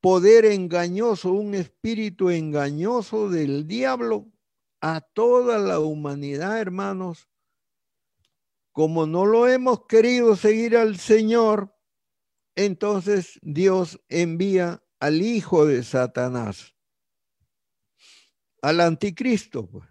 poder 0.00 0.46
engañoso, 0.46 1.32
un 1.32 1.54
espíritu 1.54 2.30
engañoso 2.30 3.28
del 3.28 3.66
diablo 3.66 4.32
a 4.82 5.00
toda 5.00 5.58
la 5.58 5.78
humanidad, 5.78 6.60
hermanos. 6.60 7.30
Como 8.72 9.06
no 9.06 9.24
lo 9.24 9.48
hemos 9.48 9.86
querido 9.86 10.36
seguir 10.36 10.76
al 10.76 10.98
Señor, 10.98 11.74
entonces 12.54 13.38
Dios 13.42 13.98
envía 14.08 14.82
al 14.98 15.22
hijo 15.22 15.64
de 15.64 15.82
Satanás 15.82 16.74
al 18.62 18.80
anticristo. 18.80 19.66
Pues. 19.66 19.88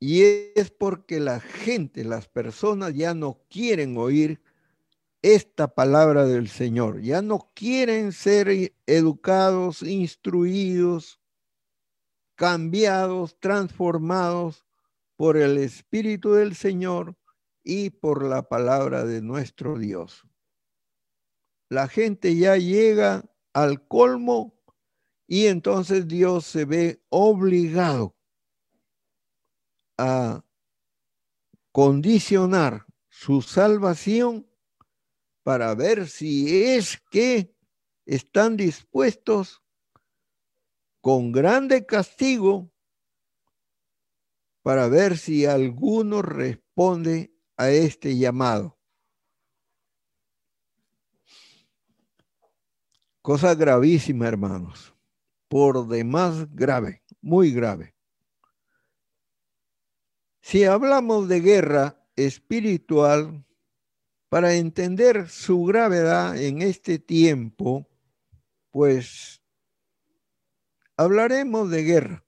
Y 0.00 0.22
es 0.22 0.70
porque 0.70 1.20
la 1.20 1.38
gente, 1.38 2.02
las 2.02 2.26
personas 2.28 2.94
ya 2.94 3.14
no 3.14 3.44
quieren 3.48 3.96
oír 3.96 4.42
esta 5.20 5.72
palabra 5.72 6.26
del 6.26 6.48
Señor, 6.48 7.00
ya 7.00 7.22
no 7.22 7.52
quieren 7.54 8.10
ser 8.10 8.74
educados, 8.86 9.82
instruidos, 9.82 11.21
cambiados, 12.34 13.38
transformados 13.40 14.64
por 15.16 15.36
el 15.36 15.58
Espíritu 15.58 16.32
del 16.32 16.54
Señor 16.54 17.16
y 17.62 17.90
por 17.90 18.24
la 18.24 18.48
palabra 18.48 19.04
de 19.04 19.22
nuestro 19.22 19.78
Dios. 19.78 20.26
La 21.68 21.88
gente 21.88 22.36
ya 22.36 22.56
llega 22.56 23.24
al 23.52 23.86
colmo 23.86 24.54
y 25.26 25.46
entonces 25.46 26.08
Dios 26.08 26.44
se 26.44 26.64
ve 26.64 27.02
obligado 27.08 28.16
a 29.96 30.44
condicionar 31.70 32.84
su 33.08 33.40
salvación 33.40 34.46
para 35.42 35.74
ver 35.74 36.08
si 36.08 36.64
es 36.64 37.00
que 37.10 37.54
están 38.04 38.56
dispuestos 38.56 39.61
con 41.02 41.32
grande 41.32 41.84
castigo 41.84 42.70
para 44.62 44.88
ver 44.88 45.18
si 45.18 45.44
alguno 45.44 46.22
responde 46.22 47.34
a 47.58 47.68
este 47.68 48.16
llamado. 48.16 48.78
Cosa 53.20 53.54
gravísima, 53.54 54.26
hermanos, 54.26 54.94
por 55.48 55.86
demás 55.86 56.50
grave, 56.54 57.02
muy 57.20 57.52
grave. 57.52 57.94
Si 60.40 60.64
hablamos 60.64 61.28
de 61.28 61.40
guerra 61.40 62.02
espiritual, 62.16 63.44
para 64.32 64.54
entender 64.54 65.28
su 65.28 65.62
gravedad 65.64 66.40
en 66.40 66.62
este 66.62 66.98
tiempo, 66.98 67.86
pues 68.70 69.41
hablaremos 70.96 71.70
de 71.70 71.82
guerra. 71.82 72.24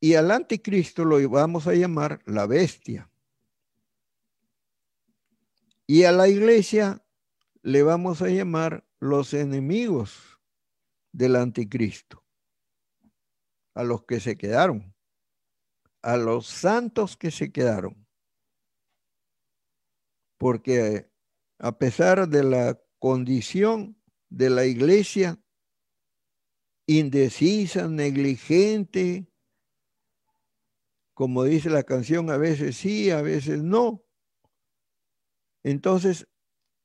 Y 0.00 0.14
al 0.14 0.30
anticristo 0.30 1.04
lo 1.04 1.28
vamos 1.30 1.66
a 1.66 1.74
llamar 1.74 2.22
la 2.26 2.46
bestia. 2.46 3.10
Y 5.86 6.04
a 6.04 6.12
la 6.12 6.28
iglesia 6.28 7.04
le 7.62 7.82
vamos 7.82 8.20
a 8.22 8.28
llamar 8.28 8.86
los 9.00 9.34
enemigos 9.34 10.38
del 11.12 11.36
anticristo, 11.36 12.24
a 13.74 13.84
los 13.84 14.04
que 14.04 14.20
se 14.20 14.36
quedaron, 14.36 14.94
a 16.02 16.16
los 16.16 16.46
santos 16.46 17.16
que 17.16 17.30
se 17.30 17.52
quedaron. 17.52 18.06
Porque 20.36 21.10
a 21.58 21.78
pesar 21.78 22.28
de 22.28 22.44
la 22.44 22.80
condición 22.98 23.96
de 24.28 24.50
la 24.50 24.64
iglesia 24.66 25.43
indecisa, 26.86 27.88
negligente, 27.88 29.26
como 31.14 31.44
dice 31.44 31.70
la 31.70 31.84
canción, 31.84 32.30
a 32.30 32.36
veces 32.36 32.76
sí, 32.76 33.10
a 33.10 33.22
veces 33.22 33.62
no. 33.62 34.02
Entonces, 35.62 36.28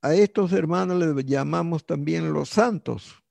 a 0.02 0.14
estos 0.14 0.54
hermanos 0.54 0.98
les 0.98 1.26
llamamos 1.26 1.86
también 1.86 2.32
los 2.32 2.50
santos, 2.50 3.24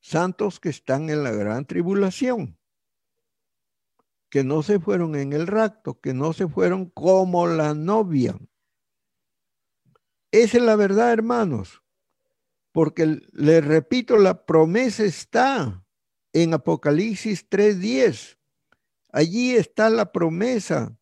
santos 0.00 0.60
que 0.60 0.68
están 0.68 1.08
en 1.08 1.22
la 1.22 1.30
gran 1.30 1.64
tribulación, 1.64 2.58
que 4.28 4.44
no 4.44 4.62
se 4.62 4.78
fueron 4.78 5.14
en 5.14 5.32
el 5.32 5.46
rapto, 5.46 6.00
que 6.00 6.12
no 6.12 6.32
se 6.32 6.46
fueron 6.46 6.90
como 6.90 7.46
la 7.46 7.74
novia. 7.74 8.38
Esa 10.32 10.58
es 10.58 10.62
la 10.62 10.76
verdad, 10.76 11.12
hermanos, 11.12 11.79
porque 12.72 13.20
les 13.32 13.64
repito, 13.64 14.16
la 14.16 14.44
promesa 14.46 15.04
está 15.04 15.84
en 16.32 16.54
Apocalipsis 16.54 17.48
3:10. 17.48 18.38
Allí 19.12 19.56
está 19.56 19.90
la 19.90 20.12
promesa 20.12 20.96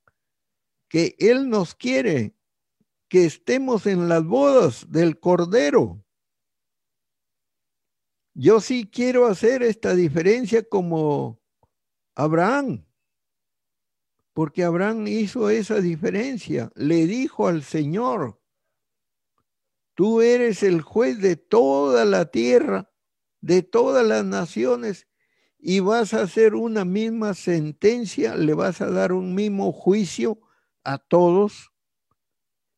que 0.89 1.15
Él 1.19 1.51
nos 1.51 1.75
quiere 1.75 2.35
que 3.09 3.25
estemos 3.25 3.87
en 3.87 4.09
las 4.09 4.25
bodas 4.25 4.91
del 4.91 5.19
Cordero. 5.19 6.05
Yo 8.35 8.61
sí 8.61 8.89
quiero 8.91 9.27
hacer 9.27 9.63
esta 9.63 9.95
diferencia 9.95 10.63
como 10.63 11.41
Abraham, 12.15 12.87
porque 14.33 14.63
Abraham 14.63 15.09
hizo 15.09 15.51
esa 15.51 15.81
diferencia. 15.81 16.71
Le 16.77 17.07
dijo 17.07 17.49
al 17.49 17.63
Señor, 17.63 18.41
tú 19.99 20.21
eres 20.21 20.63
el 20.63 20.81
juez 20.81 21.19
de 21.21 21.35
toda 21.35 22.05
la 22.05 22.31
tierra, 22.31 22.89
de 23.41 23.65
todas 23.65 24.07
las 24.07 24.25
naciones, 24.25 25.09
y 25.59 25.81
vas 25.81 26.15
a 26.15 26.23
hacer 26.23 26.55
una 26.55 26.85
misma 26.85 27.35
sentencia, 27.35 28.37
le 28.37 28.55
vas 28.55 28.81
a 28.81 28.91
dar 28.91 29.13
un 29.13 29.35
mismo 29.35 29.73
juicio 29.73 30.39
a 30.85 30.99
todos. 30.99 31.73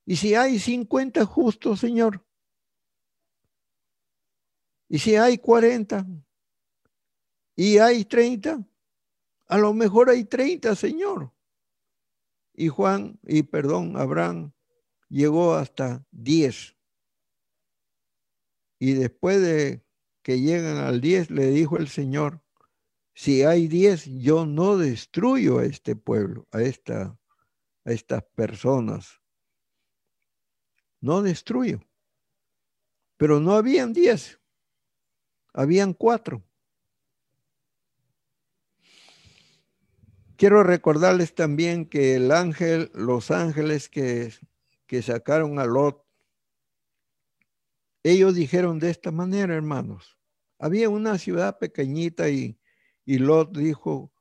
Y 0.06 0.16
si 0.16 0.34
hay 0.34 0.58
50 0.58 1.26
justos, 1.26 1.80
Señor. 1.80 2.24
Y 4.88 4.98
si 4.98 5.16
hay 5.16 5.36
40 5.36 6.06
y 7.54 7.76
hay 7.76 8.06
30, 8.06 8.66
a 9.46 9.58
lo 9.58 9.74
mejor 9.74 10.08
hay 10.08 10.24
30, 10.24 10.74
Señor. 10.74 11.34
Y 12.54 12.68
Juan, 12.68 13.20
y 13.24 13.42
perdón, 13.42 13.98
Abraham 13.98 14.54
llegó 15.10 15.52
hasta 15.52 16.02
10. 16.12 16.79
Y 18.80 18.94
después 18.94 19.40
de 19.40 19.84
que 20.22 20.40
llegan 20.40 20.78
al 20.78 21.00
10, 21.00 21.30
le 21.30 21.46
dijo 21.46 21.76
el 21.76 21.86
Señor, 21.86 22.42
si 23.14 23.44
hay 23.44 23.68
10, 23.68 24.06
yo 24.18 24.46
no 24.46 24.76
destruyo 24.76 25.58
a 25.58 25.64
este 25.64 25.94
pueblo, 25.94 26.48
a, 26.50 26.62
esta, 26.62 27.16
a 27.84 27.92
estas 27.92 28.24
personas 28.34 29.20
no 31.00 31.22
destruyo. 31.22 31.80
Pero 33.16 33.40
no 33.40 33.54
habían 33.54 33.92
diez, 33.92 34.40
habían 35.52 35.92
cuatro. 35.92 36.42
Quiero 40.36 40.62
recordarles 40.62 41.34
también 41.34 41.84
que 41.84 42.14
el 42.14 42.32
ángel, 42.32 42.90
los 42.94 43.30
ángeles 43.30 43.90
que, 43.90 44.32
que 44.86 45.02
sacaron 45.02 45.58
a 45.58 45.66
Lot, 45.66 46.02
ellos 48.02 48.34
dijeron 48.34 48.78
de 48.78 48.90
esta 48.90 49.10
manera, 49.10 49.54
hermanos. 49.54 50.18
Había 50.58 50.88
una 50.88 51.18
ciudad 51.18 51.58
pequeñita 51.58 52.28
y, 52.28 52.58
y 53.04 53.18
Lot 53.18 53.56
dijo, 53.56 54.12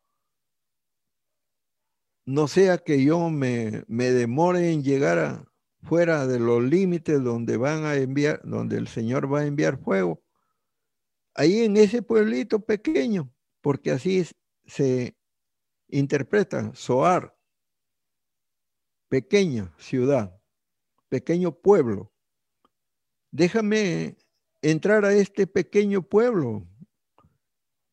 no 2.25 2.47
sea 2.47 2.77
que 2.77 3.03
yo 3.03 3.29
me, 3.29 3.83
me 3.87 4.11
demore 4.11 4.71
en 4.71 4.83
llegar 4.83 5.19
a, 5.19 5.49
fuera 5.83 6.27
de 6.27 6.39
los 6.39 6.63
límites 6.63 7.23
donde 7.23 7.57
van 7.57 7.85
a 7.85 7.95
enviar, 7.95 8.41
donde 8.43 8.77
el 8.77 8.87
Señor 8.87 9.31
va 9.31 9.39
a 9.39 9.45
enviar 9.45 9.77
fuego. 9.77 10.21
Ahí 11.33 11.63
en 11.63 11.77
ese 11.77 12.01
pueblito 12.01 12.59
pequeño, 12.59 13.33
porque 13.61 13.91
así 13.91 14.25
se 14.65 15.15
interpreta 15.87 16.73
Soar, 16.73 17.35
pequeña 19.07 19.73
ciudad, 19.77 20.39
pequeño 21.07 21.51
pueblo. 21.51 22.13
Déjame 23.31 24.17
entrar 24.61 25.05
a 25.05 25.13
este 25.13 25.47
pequeño 25.47 26.01
pueblo. 26.01 26.67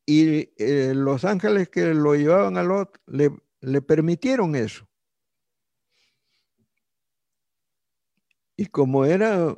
Y 0.07 0.53
eh, 0.57 0.93
los 0.95 1.25
ángeles 1.25 1.69
que 1.69 1.93
lo 1.93 2.15
llevaban 2.15 2.57
a 2.57 2.63
Lot 2.63 3.01
le, 3.07 3.31
le 3.61 3.83
permitieron 3.83 4.55
eso. 4.55 4.89
Y 8.57 8.67
como 8.67 9.05
era 9.05 9.55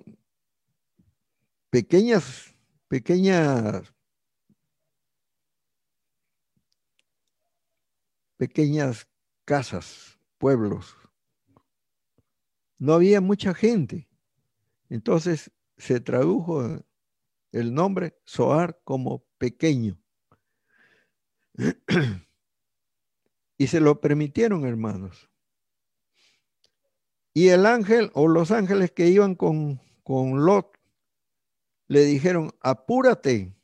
pequeñas, 1.71 2.55
pequeñas, 2.89 3.95
pequeñas 8.37 9.07
casas, 9.45 10.19
pueblos, 10.39 10.97
no 12.79 12.95
había 12.95 13.21
mucha 13.21 13.55
gente. 13.55 14.09
Entonces 14.89 15.53
se 15.79 16.01
tradujo 16.01 16.85
el 17.53 17.73
nombre 17.75 18.19
Soar 18.25 18.81
como 18.85 19.25
pequeño. 19.39 19.99
y 23.59 23.67
se 23.67 23.81
lo 23.81 24.01
permitieron, 24.01 24.67
hermanos. 24.67 25.31
Y 27.33 27.49
el 27.49 27.67
ángel 27.67 28.11
o 28.15 28.27
los 28.27 28.51
ángeles 28.51 28.91
que 28.91 29.09
iban 29.09 29.35
con, 29.35 29.81
con 30.03 30.45
Lot 30.45 30.77
le 31.87 32.05
dijeron, 32.05 32.53
apúrate, 32.61 33.55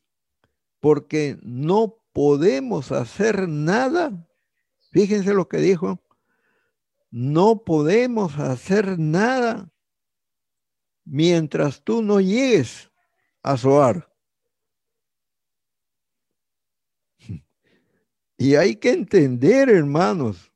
porque 0.81 1.38
no 1.42 1.98
podemos 2.12 2.92
hacer 2.92 3.48
nada. 3.48 4.29
Fíjense 4.92 5.35
lo 5.35 5.48
que 5.48 5.59
dijo, 5.59 6.00
no 7.11 7.64
podemos 7.64 8.38
hacer 8.38 8.98
nada 8.98 9.73
mientras 11.05 11.83
tú 11.83 12.03
no 12.03 12.21
llegues 12.21 12.90
a 13.43 13.57
Zoar. 13.57 14.11
Y 18.37 18.57
hay 18.57 18.77
que 18.77 18.93
entender, 18.93 19.71
hermanos, 19.71 20.53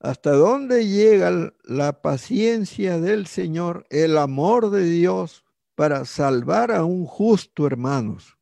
hasta 0.00 0.32
dónde 0.32 0.86
llega 0.86 1.52
la 1.64 2.00
paciencia 2.02 3.00
del 3.00 3.26
Señor, 3.26 3.86
el 3.90 4.16
amor 4.18 4.70
de 4.70 4.84
Dios 4.84 5.44
para 5.74 6.04
salvar 6.04 6.70
a 6.70 6.84
un 6.84 7.06
justo, 7.06 7.66
hermanos. 7.66 8.38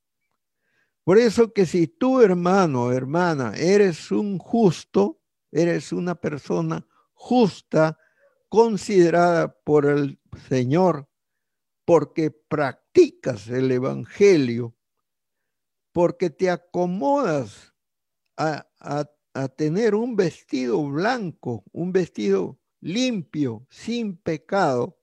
Por 1.05 1.19
eso 1.19 1.53
que 1.53 1.66
si 1.66 1.87
tú, 1.87 2.21
hermano, 2.21 2.92
hermana, 2.92 3.55
eres 3.57 4.11
un 4.11 4.38
justo, 4.38 5.21
eres 5.53 5.92
una 5.92 6.16
persona 6.16 6.87
justa, 7.14 7.99
considerada 8.49 9.57
por 9.62 9.87
el 9.87 10.19
Señor, 10.37 11.09
porque 11.85 12.31
practicas 12.31 13.49
el 13.49 13.70
Evangelio, 13.70 14.75
porque 15.92 16.31
te 16.31 16.51
acomodas 16.51 17.75
a, 18.37 18.66
tener 19.57 19.94
un 19.94 20.16
vestido 20.16 20.83
blanco, 20.88 21.62
un 21.72 21.92
vestido 21.92 22.59
limpio, 22.81 23.66
sin 23.68 24.16
pecado, 24.16 24.99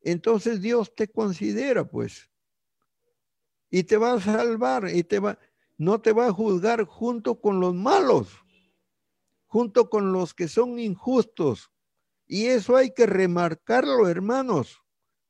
entonces 0.00 0.60
Dios 0.60 0.94
te 0.94 1.08
considera, 1.08 1.84
pues, 1.84 2.30
y 3.68 3.82
te 3.82 3.96
va 3.96 4.14
a 4.14 4.20
salvar 4.20 4.88
y 4.94 5.02
te 5.02 5.18
va, 5.18 5.38
no 5.76 6.00
te 6.00 6.12
va 6.12 6.28
a 6.28 6.32
juzgar 6.32 6.84
junto 6.84 7.40
con 7.40 7.58
los 7.58 7.74
malos, 7.74 8.28
junto 9.46 9.90
con 9.90 10.12
los 10.12 10.34
que 10.34 10.46
son 10.46 10.78
injustos. 10.78 11.71
Y 12.32 12.46
eso 12.46 12.76
hay 12.76 12.94
que 12.94 13.04
remarcarlo, 13.04 14.08
hermanos, 14.08 14.82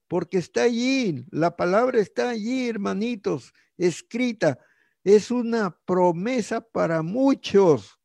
porque 0.06 0.38
está 0.38 0.62
allí, 0.62 1.26
la 1.32 1.56
palabra 1.56 1.98
está 1.98 2.28
allí, 2.28 2.68
hermanitos, 2.68 3.52
escrita. 3.76 4.64
Es 5.02 5.32
una 5.32 5.76
promesa 5.84 6.60
para 6.60 7.02
muchos, 7.02 7.98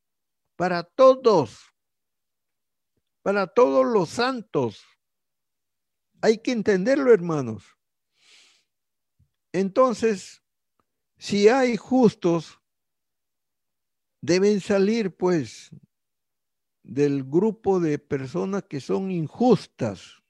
para 0.56 0.82
todos, 0.82 1.60
para 3.22 3.46
todos 3.46 3.86
los 3.86 4.10
santos. 4.10 4.84
Hay 6.20 6.40
que 6.40 6.52
entenderlo, 6.52 7.14
hermanos. 7.14 7.78
Entonces, 9.52 10.42
si 11.20 11.50
hay 11.50 11.78
justos, 11.78 12.60
deben 14.22 14.60
salir 14.60 15.16
pues 15.16 15.70
del 16.88 17.26
grupo 17.26 17.82
de 17.82 18.00
personas 18.00 18.64
que 18.64 18.80
son 18.80 19.12
injustas. 19.12 20.24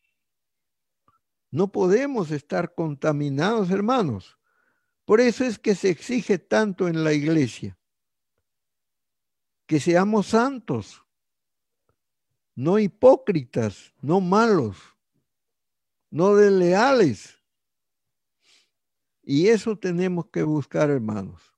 No 1.52 1.72
podemos 1.72 2.32
estar 2.32 2.74
contaminados, 2.74 3.70
hermanos. 3.70 4.40
Por 5.06 5.22
eso 5.22 5.46
es 5.46 5.60
que 5.60 5.76
se 5.76 5.90
exige 5.90 6.40
tanto 6.40 6.88
en 6.88 7.04
la 7.04 7.14
iglesia 7.14 7.78
que 9.68 9.80
seamos 9.80 10.28
santos, 10.28 11.04
no 12.56 12.80
hipócritas, 12.80 13.94
no 14.02 14.20
malos, 14.20 14.78
no 16.10 16.36
desleales. 16.36 17.38
Y 19.22 19.50
eso 19.50 19.78
tenemos 19.78 20.28
que 20.28 20.42
buscar, 20.42 20.90
hermanos, 20.90 21.54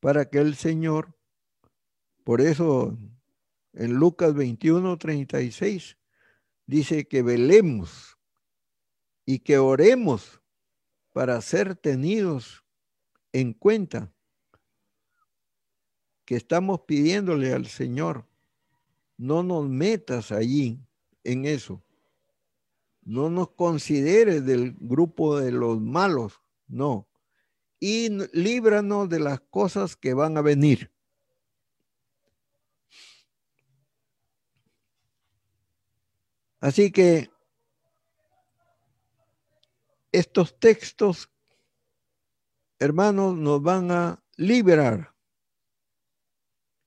para 0.00 0.28
que 0.28 0.38
el 0.38 0.56
Señor, 0.56 1.16
por 2.24 2.40
eso 2.40 2.98
en 3.76 3.94
Lucas 3.94 4.34
21, 4.34 4.96
36, 4.96 5.96
dice 6.66 7.06
que 7.06 7.22
velemos 7.22 8.18
y 9.24 9.40
que 9.40 9.58
oremos 9.58 10.40
para 11.12 11.40
ser 11.40 11.76
tenidos 11.76 12.64
en 13.32 13.52
cuenta 13.52 14.12
que 16.24 16.36
estamos 16.36 16.80
pidiéndole 16.80 17.52
al 17.52 17.66
Señor, 17.66 18.26
no 19.16 19.42
nos 19.42 19.68
metas 19.68 20.32
allí 20.32 20.80
en 21.22 21.44
eso. 21.44 21.82
No 23.02 23.30
nos 23.30 23.50
consideres 23.50 24.44
del 24.44 24.74
grupo 24.80 25.38
de 25.38 25.52
los 25.52 25.80
malos, 25.80 26.40
no. 26.66 27.08
Y 27.78 28.08
líbranos 28.32 29.08
de 29.08 29.20
las 29.20 29.40
cosas 29.40 29.94
que 29.94 30.12
van 30.12 30.36
a 30.36 30.42
venir. 30.42 30.90
Así 36.60 36.90
que 36.90 37.30
estos 40.12 40.58
textos, 40.58 41.30
hermanos, 42.78 43.36
nos 43.36 43.62
van 43.62 43.90
a 43.90 44.22
liberar 44.36 45.14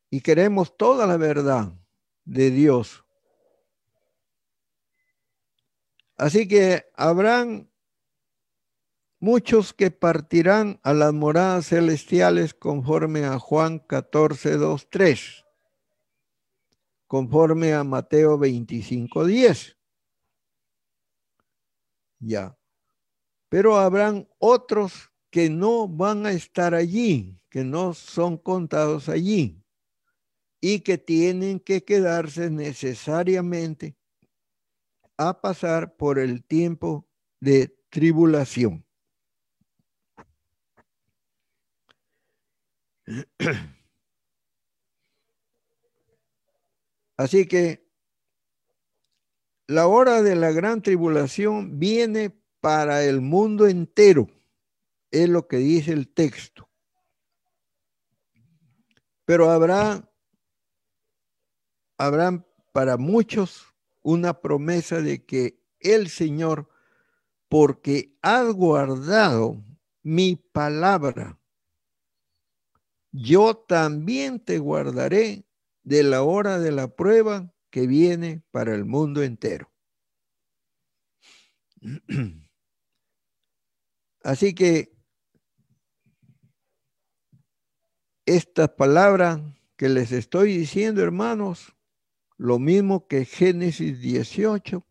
y 0.10 0.21
queremos 0.21 0.75
toda 0.75 1.05
la 1.05 1.17
verdad 1.17 1.73
de 2.25 2.49
Dios. 2.51 3.03
Así 6.17 6.47
que 6.47 6.91
habrán 6.95 7.71
muchos 9.19 9.73
que 9.73 9.91
partirán 9.91 10.79
a 10.84 10.93
las 10.93 11.13
moradas 11.13 11.67
celestiales 11.67 12.53
conforme 12.53 13.25
a 13.25 13.38
Juan 13.39 13.79
14, 13.79 14.58
2, 14.58 14.89
3, 14.89 15.45
conforme 17.09 17.73
a 17.73 17.83
Mateo 17.83 18.37
25, 18.37 19.25
10. 19.25 19.75
Ya. 22.19 22.55
Pero 23.49 23.77
habrán 23.77 24.29
otros 24.37 25.11
que 25.31 25.49
no 25.49 25.87
van 25.87 26.27
a 26.27 26.31
estar 26.33 26.75
allí, 26.75 27.41
que 27.49 27.63
no 27.63 27.95
son 27.95 28.37
contados 28.37 29.09
allí 29.09 29.59
y 30.61 30.81
que 30.81 30.99
tienen 30.99 31.59
que 31.59 31.83
quedarse 31.83 32.51
necesariamente 32.51 33.97
a 35.17 35.41
pasar 35.41 35.95
por 35.95 36.19
el 36.19 36.43
tiempo 36.43 37.07
de 37.39 37.75
tribulación. 37.89 38.85
Así 47.19 47.45
que 47.45 47.86
la 49.67 49.88
hora 49.88 50.21
de 50.21 50.38
la 50.38 50.53
gran 50.53 50.82
tribulación 50.82 51.77
viene 51.77 52.34
para 52.62 53.03
el 53.03 53.19
mundo 53.19 53.67
entero, 53.67 54.29
es 55.12 55.27
lo 55.27 55.45
que 55.45 55.58
dice 55.58 55.91
el 55.91 56.08
texto. 56.08 56.69
Pero 59.25 59.49
habrá 59.49 60.10
habrá 61.97 62.41
para 62.71 62.95
muchos 62.95 63.67
una 64.01 64.39
promesa 64.39 65.01
de 65.01 65.25
que 65.25 65.62
el 65.82 66.08
Señor, 66.08 66.69
porque 67.49 68.17
has 68.21 68.49
guardado 68.53 69.62
mi 70.03 70.38
palabra, 70.38 71.38
yo 73.12 73.58
también 73.58 74.39
te 74.39 74.58
guardaré 74.58 75.48
de 75.89 76.04
la 76.04 76.21
hora 76.21 76.60
de 76.60 76.71
la 76.71 76.88
prueba 76.88 77.52
que 77.71 77.88
viene 77.88 78.43
para 78.52 78.75
el 78.75 78.86
mundo 78.86 79.23
entero. 79.23 79.73
Así 84.23 84.54
que 84.54 84.95
esta 88.28 88.75
palabra 88.75 89.41
que 89.78 89.89
les 89.89 90.12
estoy 90.12 90.56
diciendo, 90.56 91.02
hermanos, 91.02 91.75
lo 92.38 92.60
mismo 92.60 93.08
que 93.08 93.25
Génesis 93.25 93.99
18, 93.99 94.86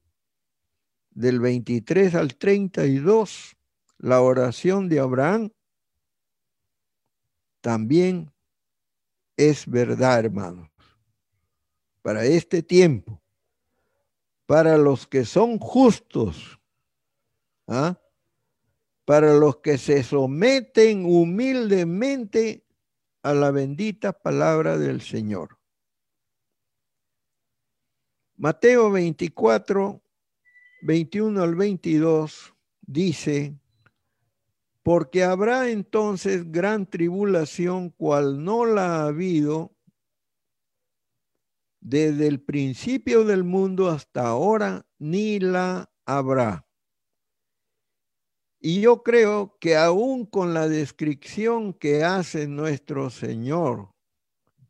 del 1.10 1.38
23 1.38 2.16
al 2.16 2.34
32, 2.34 3.56
la 3.98 4.20
oración 4.20 4.88
de 4.88 4.98
Abraham, 4.98 5.52
también 7.60 8.32
es 9.36 9.64
verdad, 9.64 10.18
hermanos. 10.24 10.68
Para 12.08 12.24
este 12.24 12.62
tiempo, 12.62 13.20
para 14.46 14.78
los 14.78 15.06
que 15.06 15.26
son 15.26 15.58
justos, 15.58 16.58
¿ah? 17.66 18.00
para 19.04 19.34
los 19.34 19.58
que 19.58 19.76
se 19.76 20.02
someten 20.02 21.04
humildemente 21.04 22.64
a 23.22 23.34
la 23.34 23.50
bendita 23.50 24.14
palabra 24.14 24.78
del 24.78 25.02
Señor. 25.02 25.58
Mateo 28.38 28.90
24, 28.90 30.00
21 30.80 31.42
al 31.42 31.54
22 31.56 32.54
dice, 32.86 33.54
porque 34.82 35.24
habrá 35.24 35.68
entonces 35.68 36.50
gran 36.50 36.86
tribulación 36.86 37.90
cual 37.90 38.42
no 38.42 38.64
la 38.64 39.02
ha 39.02 39.08
habido 39.08 39.74
desde 41.80 42.26
el 42.26 42.40
principio 42.40 43.24
del 43.24 43.44
mundo 43.44 43.88
hasta 43.88 44.26
ahora, 44.26 44.86
ni 44.98 45.38
la 45.38 45.90
habrá. 46.04 46.66
Y 48.60 48.80
yo 48.80 49.02
creo 49.02 49.56
que 49.60 49.76
aún 49.76 50.26
con 50.26 50.52
la 50.52 50.68
descripción 50.68 51.72
que 51.72 52.02
hace 52.02 52.48
nuestro 52.48 53.08
Señor, 53.10 53.94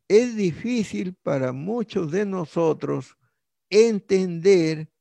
es 0.07 0.35
difícil 0.35 1.15
para 1.15 1.51
muchos 1.53 2.11
de 2.11 2.25
nosotros 2.25 3.17
entender 3.69 4.91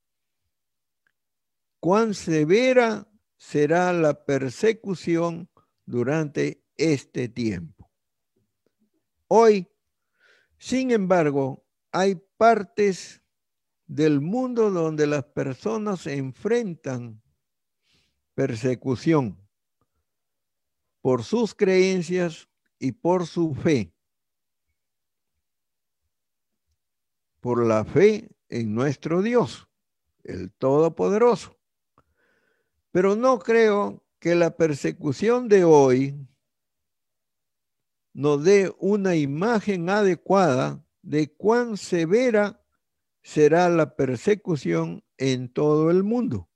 cuán 1.81 2.15
severa 2.15 3.11
será 3.37 3.93
la 3.93 4.25
persecución 4.25 5.49
durante 5.87 6.63
este 6.77 7.29
tiempo. 7.29 7.91
Hoy, 9.29 9.69
sin 10.59 10.91
embargo, 10.91 11.65
hay 11.93 12.17
partes 12.37 13.23
del 13.87 14.21
mundo 14.21 14.71
donde 14.71 15.07
las 15.07 15.25
personas 15.25 16.07
enfrentan 16.07 17.23
persecución 18.35 19.39
por 21.01 21.25
sus 21.25 21.55
creencias 21.55 22.49
y 22.79 22.93
por 22.93 23.27
su 23.27 23.55
fe. 23.55 23.93
Por 27.41 27.65
la 27.65 27.85
fe 27.85 28.29
en 28.49 28.75
nuestro 28.75 29.23
Dios, 29.23 29.69
el 30.25 30.53
Todopoderoso. 30.53 31.59
Pero 32.91 33.17
no 33.17 33.39
creo 33.39 34.05
que 34.19 34.35
la 34.35 34.57
persecución 34.57 35.49
de 35.49 35.65
hoy 35.65 36.29
nos 38.13 38.43
dé 38.45 38.75
una 38.79 39.15
imagen 39.15 39.89
adecuada 39.89 40.85
de 41.09 41.35
cuán 41.35 41.79
severa 41.79 42.63
será 43.23 43.71
la 43.71 43.97
persecución 43.97 45.03
en 45.17 45.51
todo 45.51 45.91
el 45.91 46.05
mundo 46.05 46.51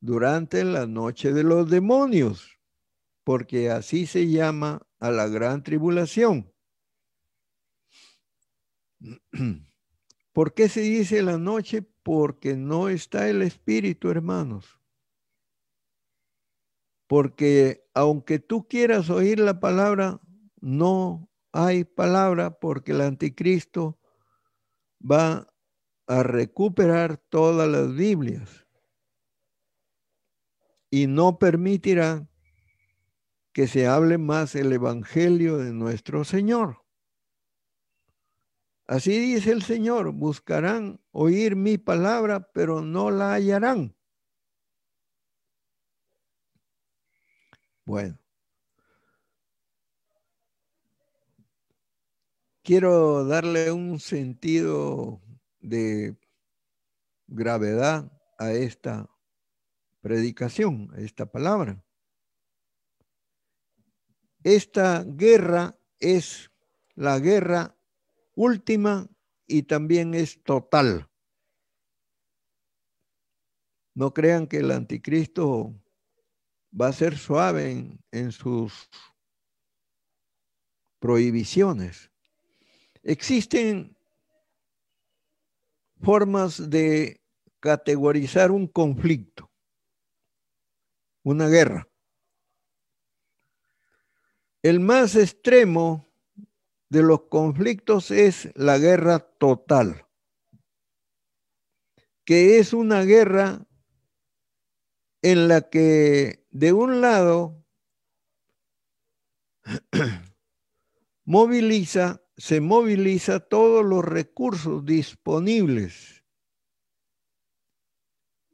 durante 0.00 0.64
la 0.64 0.86
noche 0.86 1.32
de 1.32 1.44
los 1.44 1.70
demonios, 1.70 2.58
porque 3.22 3.70
así 3.70 4.06
se 4.06 4.28
llama 4.28 4.84
a 4.98 5.12
la 5.12 5.28
gran 5.28 5.62
tribulación. 5.62 6.52
¿Por 10.32 10.52
qué 10.52 10.68
se 10.68 10.80
dice 10.80 11.22
la 11.22 11.38
noche? 11.38 11.82
Porque 12.02 12.56
no 12.56 12.88
está 12.88 13.28
el 13.28 13.42
Espíritu, 13.42 14.10
hermanos. 14.10 14.80
Porque 17.06 17.88
aunque 17.94 18.40
tú 18.40 18.66
quieras 18.66 19.08
oír 19.08 19.38
la 19.38 19.60
palabra, 19.60 20.20
no 20.60 21.29
hay 21.52 21.84
palabra 21.84 22.58
porque 22.58 22.92
el 22.92 23.00
anticristo 23.00 23.98
va 25.00 25.48
a 26.06 26.22
recuperar 26.22 27.16
todas 27.16 27.68
las 27.68 27.94
Biblias 27.94 28.66
y 30.90 31.06
no 31.06 31.38
permitirá 31.38 32.28
que 33.52 33.66
se 33.66 33.86
hable 33.86 34.18
más 34.18 34.54
el 34.54 34.72
Evangelio 34.72 35.58
de 35.58 35.72
nuestro 35.72 36.24
Señor. 36.24 36.84
Así 38.86 39.18
dice 39.18 39.52
el 39.52 39.62
Señor, 39.62 40.12
buscarán 40.12 41.00
oír 41.12 41.54
mi 41.54 41.78
palabra, 41.78 42.50
pero 42.52 42.82
no 42.82 43.10
la 43.10 43.34
hallarán. 43.34 43.94
Bueno. 47.84 48.19
Quiero 52.62 53.24
darle 53.24 53.72
un 53.72 53.98
sentido 54.00 55.20
de 55.60 56.16
gravedad 57.26 58.12
a 58.38 58.52
esta 58.52 59.08
predicación, 60.00 60.90
a 60.94 61.00
esta 61.00 61.26
palabra. 61.26 61.82
Esta 64.42 65.04
guerra 65.04 65.78
es 65.98 66.50
la 66.94 67.18
guerra 67.18 67.76
última 68.34 69.08
y 69.46 69.64
también 69.64 70.14
es 70.14 70.42
total. 70.42 71.10
No 73.94 74.14
crean 74.14 74.46
que 74.46 74.58
el 74.58 74.70
anticristo 74.70 75.74
va 76.78 76.88
a 76.88 76.92
ser 76.92 77.18
suave 77.18 77.98
en, 78.12 78.32
sus 78.32 78.88
prohibiciones. 80.98 82.09
Existen 83.02 83.96
formas 86.00 86.70
de 86.70 87.20
categorizar 87.60 88.50
un 88.50 88.66
conflicto, 88.66 89.50
una 91.22 91.48
guerra. 91.48 91.88
El 94.62 94.80
más 94.80 95.16
extremo 95.16 96.10
de 96.90 97.02
los 97.02 97.22
conflictos 97.28 98.10
es 98.10 98.50
la 98.54 98.78
guerra 98.78 99.18
total, 99.18 100.06
que 102.24 102.58
es 102.58 102.72
una 102.72 103.02
guerra 103.02 103.66
en 105.22 105.48
la 105.48 105.68
que 105.70 106.46
de 106.50 106.72
un 106.72 107.00
lado 107.00 107.64
moviliza, 111.24 112.19
se 112.40 112.62
moviliza 112.62 113.38
todos 113.38 113.84
los 113.84 114.02
recursos 114.02 114.86
disponibles, 114.86 116.24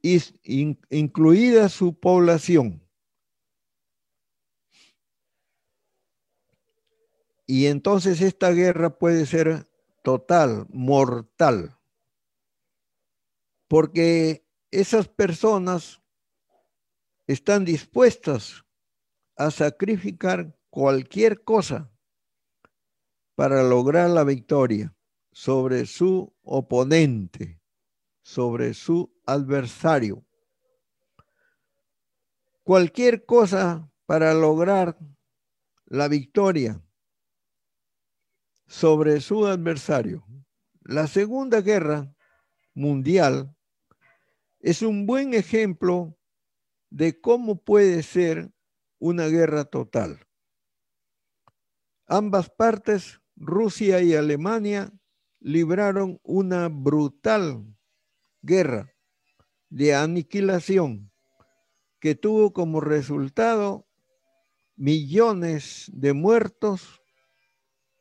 incluida 0.02 1.68
su 1.68 1.94
población. 1.94 2.82
Y 7.46 7.66
entonces 7.66 8.20
esta 8.22 8.50
guerra 8.50 8.98
puede 8.98 9.24
ser 9.24 9.68
total, 10.02 10.66
mortal, 10.70 11.78
porque 13.68 14.44
esas 14.72 15.06
personas 15.06 16.02
están 17.28 17.64
dispuestas 17.64 18.64
a 19.36 19.52
sacrificar 19.52 20.58
cualquier 20.70 21.44
cosa 21.44 21.92
para 23.36 23.62
lograr 23.62 24.10
la 24.10 24.24
victoria 24.24 24.96
sobre 25.30 25.86
su 25.86 26.34
oponente, 26.42 27.60
sobre 28.22 28.74
su 28.74 29.14
adversario. 29.26 30.26
Cualquier 32.64 33.26
cosa 33.26 33.92
para 34.06 34.32
lograr 34.34 34.98
la 35.84 36.08
victoria 36.08 36.82
sobre 38.66 39.20
su 39.20 39.46
adversario. 39.46 40.26
La 40.80 41.06
Segunda 41.06 41.60
Guerra 41.60 42.12
Mundial 42.74 43.54
es 44.60 44.80
un 44.80 45.06
buen 45.06 45.34
ejemplo 45.34 46.18
de 46.88 47.20
cómo 47.20 47.62
puede 47.62 48.02
ser 48.02 48.50
una 48.98 49.26
guerra 49.26 49.66
total. 49.66 50.26
Ambas 52.06 52.48
partes, 52.48 53.20
Rusia 53.36 54.02
y 54.02 54.14
Alemania, 54.14 54.92
libraron 55.40 56.18
una 56.22 56.68
brutal 56.68 57.64
guerra 58.42 58.92
de 59.68 59.94
aniquilación 59.94 61.12
que 62.00 62.14
tuvo 62.14 62.52
como 62.52 62.80
resultado 62.80 63.86
millones 64.76 65.90
de 65.92 66.12
muertos 66.12 67.00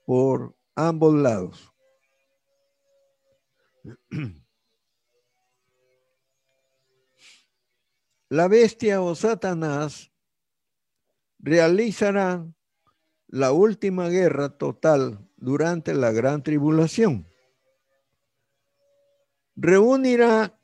por 0.05 0.55
ambos 0.75 1.15
lados. 1.15 1.71
La 8.29 8.47
bestia 8.47 9.01
o 9.01 9.13
Satanás 9.15 10.11
realizará 11.39 12.45
la 13.35 13.51
última 13.51 14.07
guerra 14.07 14.47
total 14.47 15.19
durante 15.35 15.93
la 15.93 16.13
gran 16.13 16.41
tribulación. 16.41 17.27
Reunirá 19.57 20.57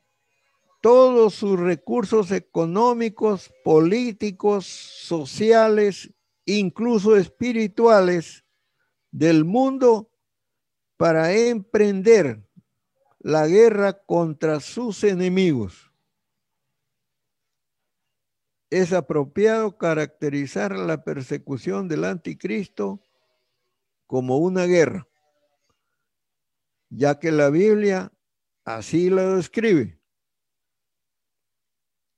todos 0.80 1.34
sus 1.34 1.60
recursos 1.60 2.30
económicos, 2.30 3.52
políticos, 3.62 4.64
sociales, 4.64 6.14
incluso 6.46 7.14
espirituales 7.18 8.42
del 9.10 9.44
mundo 9.44 10.10
para 10.96 11.30
emprender 11.34 12.42
la 13.18 13.48
guerra 13.48 14.02
contra 14.02 14.60
sus 14.60 15.04
enemigos. 15.04 15.91
Es 18.72 18.94
apropiado 18.94 19.76
caracterizar 19.76 20.74
la 20.74 21.04
persecución 21.04 21.88
del 21.88 22.04
anticristo 22.04 23.02
como 24.06 24.38
una 24.38 24.64
guerra, 24.64 25.06
ya 26.88 27.18
que 27.18 27.32
la 27.32 27.50
Biblia 27.50 28.14
así 28.64 29.10
la 29.10 29.34
describe 29.34 30.00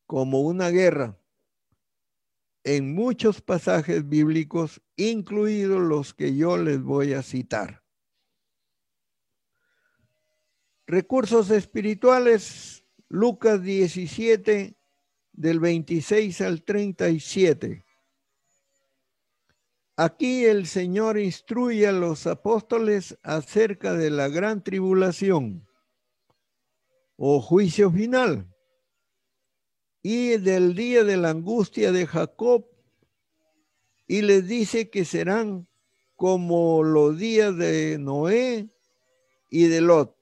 como 0.06 0.42
una 0.42 0.68
guerra 0.70 1.18
en 2.62 2.94
muchos 2.94 3.42
pasajes 3.42 4.08
bíblicos, 4.08 4.80
incluidos 4.94 5.80
los 5.80 6.14
que 6.14 6.36
yo 6.36 6.56
les 6.56 6.80
voy 6.80 7.14
a 7.14 7.24
citar. 7.24 7.82
Recursos 10.86 11.50
espirituales, 11.50 12.86
Lucas 13.08 13.60
17, 13.60 14.78
del 15.34 15.60
26 15.60 16.40
al 16.40 16.62
37. 16.62 17.84
Aquí 19.96 20.44
el 20.44 20.66
Señor 20.66 21.18
instruye 21.18 21.86
a 21.86 21.92
los 21.92 22.26
apóstoles 22.26 23.16
acerca 23.22 23.92
de 23.92 24.10
la 24.10 24.28
gran 24.28 24.64
tribulación 24.64 25.68
o 27.16 27.40
juicio 27.40 27.90
final 27.90 28.48
y 30.02 30.36
del 30.38 30.74
día 30.74 31.04
de 31.04 31.16
la 31.16 31.30
angustia 31.30 31.92
de 31.92 32.06
Jacob 32.06 32.66
y 34.06 34.22
les 34.22 34.46
dice 34.46 34.90
que 34.90 35.04
serán 35.04 35.68
como 36.16 36.82
los 36.82 37.18
días 37.18 37.56
de 37.56 37.96
Noé 37.98 38.68
y 39.50 39.66
de 39.66 39.80
Lot. 39.80 40.13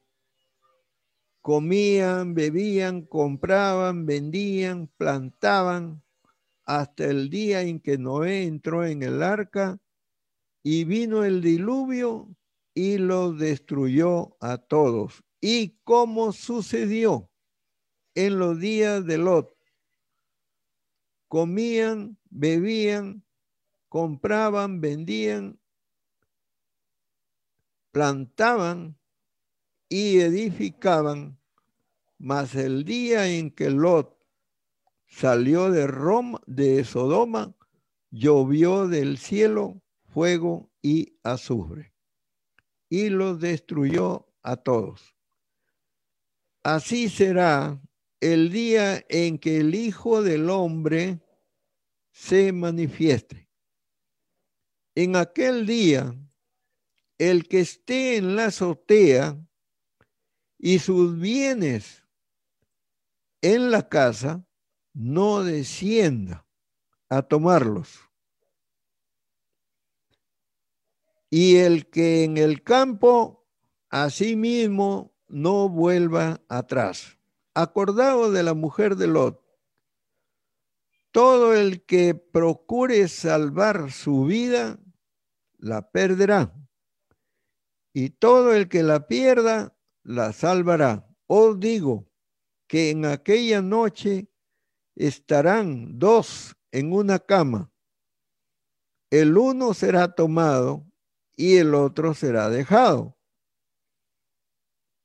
Comían, 1.43 2.35
bebían, 2.35 3.03
compraban, 3.03 4.07
vendían, 4.07 4.87
plantaban, 4.97 6.03
hasta 6.65 7.07
el 7.07 7.31
día 7.31 7.63
en 7.63 7.81
que 7.81 7.99
Noé 7.99 8.45
entró 8.45 8.87
en 8.87 9.03
el 9.03 9.25
arca 9.25 9.81
y 10.63 10.85
vino 10.85 11.25
el 11.25 11.43
diluvio 11.43 12.29
y 12.75 12.99
los 12.99 13.39
destruyó 13.41 14.37
a 14.41 14.57
todos. 14.57 15.25
Y 15.41 15.81
como 15.83 16.33
sucedió 16.33 17.29
en 18.15 18.39
los 18.39 18.61
días 18.61 19.05
de 19.05 19.19
Lot, 19.19 19.57
comían, 21.27 22.19
bebían, 22.31 23.25
compraban, 23.89 24.81
vendían, 24.81 25.59
plantaban 27.91 28.97
y 29.93 30.21
edificaban, 30.21 31.39
mas 32.17 32.55
el 32.55 32.83
día 32.83 33.29
en 33.29 33.51
que 33.51 33.69
Lot 33.69 34.19
salió 35.07 35.71
de 35.71 35.87
Roma, 35.87 36.41
de 36.47 36.83
Sodoma, 36.83 37.55
llovió 38.11 38.89
del 38.89 39.19
cielo 39.19 39.83
fuego 40.07 40.71
y 40.81 41.19
azufre, 41.23 41.93
y 42.89 43.11
los 43.11 43.39
destruyó 43.39 44.33
a 44.43 44.57
todos. 44.57 45.15
Así 46.63 47.11
será 47.11 47.79
el 48.19 48.51
día 48.51 49.05
en 49.11 49.37
que 49.37 49.59
el 49.59 49.75
Hijo 49.75 50.23
del 50.23 50.49
Hombre 50.49 51.21
se 52.13 52.51
manifieste. 52.53 53.47
En 54.95 55.17
aquel 55.17 55.67
día, 55.67 56.17
el 57.19 57.47
que 57.47 57.61
esté 57.61 58.17
en 58.17 58.37
la 58.37 58.47
azotea 58.47 59.39
y 60.65 60.79
sus 60.79 61.19
bienes 61.19 62.07
en 63.43 63.73
la 63.73 63.89
casa, 63.89 64.47
no 64.95 65.43
descienda 65.43 66.47
a 67.09 67.23
tomarlos. 67.23 67.99
Y 71.29 71.57
el 71.57 71.91
que 71.91 72.23
en 72.23 72.37
el 72.37 72.63
campo, 72.63 73.45
asimismo, 73.91 75.13
no 75.27 75.69
vuelva 75.69 76.41
atrás. 76.49 77.19
Acordado 77.55 78.31
de 78.31 78.45
la 78.45 78.55
mujer 78.55 78.95
de 78.95 79.09
Lot, 79.09 79.43
todo 81.11 81.55
el 81.55 81.85
que 81.85 82.15
procure 82.15 83.09
salvar 83.09 83.91
su 83.91 84.27
vida, 84.27 84.79
la 85.59 85.91
perderá. 85.91 86.55
Y 87.93 88.11
todo 88.11 88.55
el 88.55 88.69
que 88.69 88.85
la 88.85 89.09
pierda, 89.09 89.77
la 90.03 90.33
salvará. 90.33 91.09
Os 91.27 91.59
digo 91.59 92.07
que 92.67 92.91
en 92.91 93.05
aquella 93.05 93.63
noche 93.63 94.29
estarán 94.95 95.99
dos 95.99 96.57
en 96.71 96.93
una 96.93 97.19
cama. 97.19 97.73
El 99.11 99.37
uno 99.37 99.75
será 99.75 100.15
tomado 100.15 100.87
y 101.37 101.57
el 101.57 101.75
otro 101.75 102.15
será 102.15 102.49
dejado. 102.49 103.19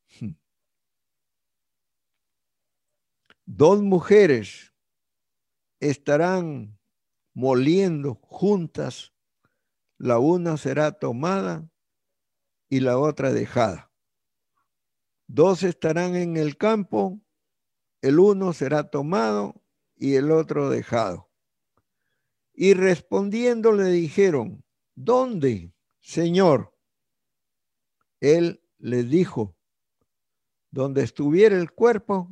Dos 3.45 3.81
mujeres 3.81 4.73
estarán 5.79 6.77
moliendo 7.33 8.15
juntas, 8.15 9.13
la 9.97 10.19
una 10.19 10.57
será 10.57 10.91
tomada 10.91 11.69
y 12.69 12.79
la 12.81 12.97
otra 12.97 13.31
dejada. 13.31 13.86
Dos 15.27 15.63
estarán 15.63 16.15
en 16.15 16.37
el 16.37 16.57
campo, 16.57 17.19
el 18.01 18.19
uno 18.19 18.53
será 18.53 18.89
tomado 18.89 19.61
y 19.95 20.15
el 20.15 20.31
otro 20.31 20.69
dejado. 20.69 21.29
Y 22.53 22.73
respondiendo 22.73 23.73
le 23.73 23.85
dijeron, 23.85 24.63
¿dónde, 24.95 25.73
Señor? 25.99 26.73
Él 28.21 28.63
les 28.79 29.09
dijo, 29.09 29.55
donde 30.71 31.03
estuviera 31.03 31.57
el 31.57 31.71
cuerpo, 31.71 32.31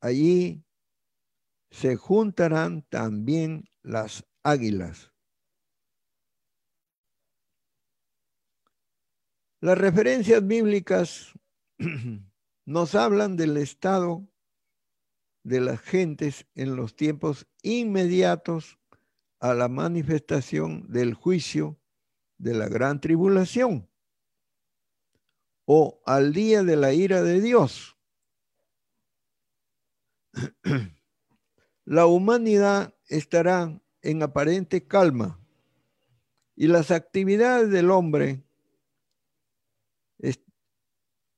allí 0.00 0.62
se 1.70 1.96
juntarán 1.96 2.82
también 2.82 3.64
las 3.82 4.24
águilas. 4.42 5.10
Las 9.60 9.78
referencias 9.78 10.46
bíblicas 10.46 11.32
nos 12.64 12.94
hablan 12.94 13.36
del 13.36 13.56
estado 13.56 14.26
de 15.42 15.60
las 15.60 15.80
gentes 15.80 16.46
en 16.54 16.76
los 16.76 16.96
tiempos 16.96 17.46
inmediatos 17.62 18.78
a 19.40 19.54
la 19.54 19.68
manifestación 19.68 20.90
del 20.90 21.14
juicio 21.14 21.78
de 22.38 22.54
la 22.54 22.68
gran 22.68 23.00
tribulación 23.00 23.88
o 25.66 26.02
al 26.06 26.32
día 26.32 26.62
de 26.62 26.76
la 26.76 26.92
ira 26.92 27.22
de 27.22 27.40
Dios. 27.40 27.96
la 31.84 32.06
humanidad 32.06 32.94
estará 33.08 33.80
en 34.02 34.22
aparente 34.22 34.86
calma 34.86 35.40
y 36.56 36.66
las 36.68 36.90
actividades 36.90 37.70
del 37.70 37.90
hombre 37.90 38.44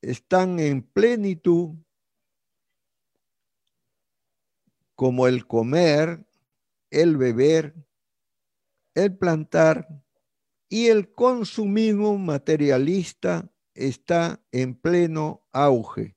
están 0.06 0.60
en 0.60 0.82
plenitud 0.82 1.74
como 4.94 5.26
el 5.26 5.46
comer, 5.46 6.24
el 6.90 7.16
beber, 7.16 7.74
el 8.94 9.16
plantar 9.18 9.88
y 10.68 10.86
el 10.86 11.12
consumismo 11.12 12.16
materialista 12.18 13.52
está 13.74 14.40
en 14.52 14.74
pleno 14.74 15.46
auge. 15.52 16.16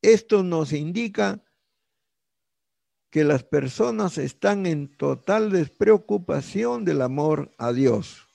Esto 0.00 0.42
nos 0.42 0.72
indica 0.72 1.44
que 3.10 3.24
las 3.24 3.42
personas 3.42 4.16
están 4.16 4.66
en 4.66 4.96
total 4.96 5.50
despreocupación 5.50 6.84
del 6.84 7.02
amor 7.02 7.52
a 7.58 7.72
Dios 7.72 8.28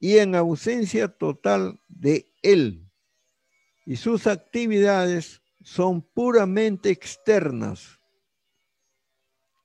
y 0.00 0.18
en 0.18 0.34
ausencia 0.34 1.08
total 1.08 1.80
de 1.86 2.34
Él. 2.42 2.89
Y 3.84 3.96
sus 3.96 4.26
actividades 4.26 5.42
son 5.62 6.02
puramente 6.02 6.90
externas. 6.90 7.98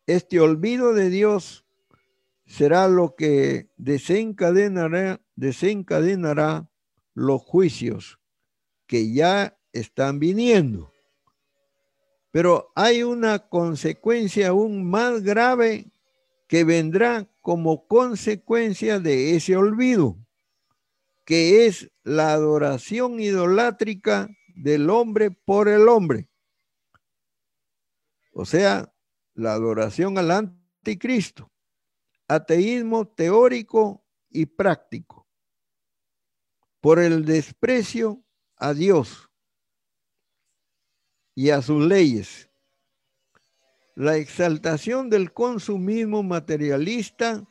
Este 0.08 0.40
olvido 0.40 0.94
de 0.94 1.10
Dios 1.10 1.66
será 2.46 2.88
lo 2.88 3.16
que 3.16 3.70
desencadenará, 3.78 5.22
desencadenará 5.36 6.70
los 7.14 7.42
juicios 7.42 8.20
que 8.88 9.12
ya 9.14 9.58
están 9.74 10.20
viniendo. 10.20 10.92
Pero 12.32 12.72
hay 12.76 13.04
una 13.04 13.40
consecuencia 13.40 14.50
aún 14.50 14.84
más 14.90 15.24
grave 15.24 15.92
que 16.48 16.64
vendrá 16.64 17.28
como 17.42 17.88
consecuencia 17.88 19.00
de 19.00 19.36
ese 19.36 19.56
olvido, 19.56 20.18
que 21.26 21.66
es 21.66 21.92
la 22.04 22.34
adoración 22.34 23.20
idolátrica 23.20 24.30
del 24.56 24.90
hombre 24.90 25.32
por 25.32 25.68
el 25.68 25.90
hombre. 25.90 26.30
O 28.32 28.46
sea, 28.46 28.94
la 29.34 29.54
adoración 29.54 30.18
al 30.18 30.32
anticristo, 30.32 31.52
ateísmo 32.28 33.08
teórico 33.08 34.06
y 34.30 34.46
práctico, 34.46 35.28
por 36.80 37.00
el 37.00 37.26
desprecio 37.26 38.24
a 38.58 38.74
Dios 38.74 39.30
y 41.34 41.50
a 41.50 41.62
sus 41.62 41.84
leyes. 41.86 42.50
La 43.96 44.18
exaltación 44.18 45.10
del 45.10 45.34
consumismo 45.34 46.22
materialista 46.22 47.44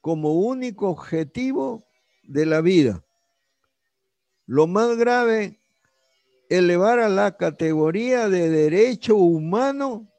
como 0.00 0.34
único 0.34 0.88
objetivo 0.90 1.87
de 2.28 2.46
la 2.46 2.60
vida. 2.60 3.04
Lo 4.46 4.66
más 4.66 4.96
grave, 4.96 5.58
elevar 6.48 7.00
a 7.00 7.08
la 7.08 7.36
categoría 7.36 8.28
de 8.28 8.48
derecho 8.48 9.16
humano 9.16 10.12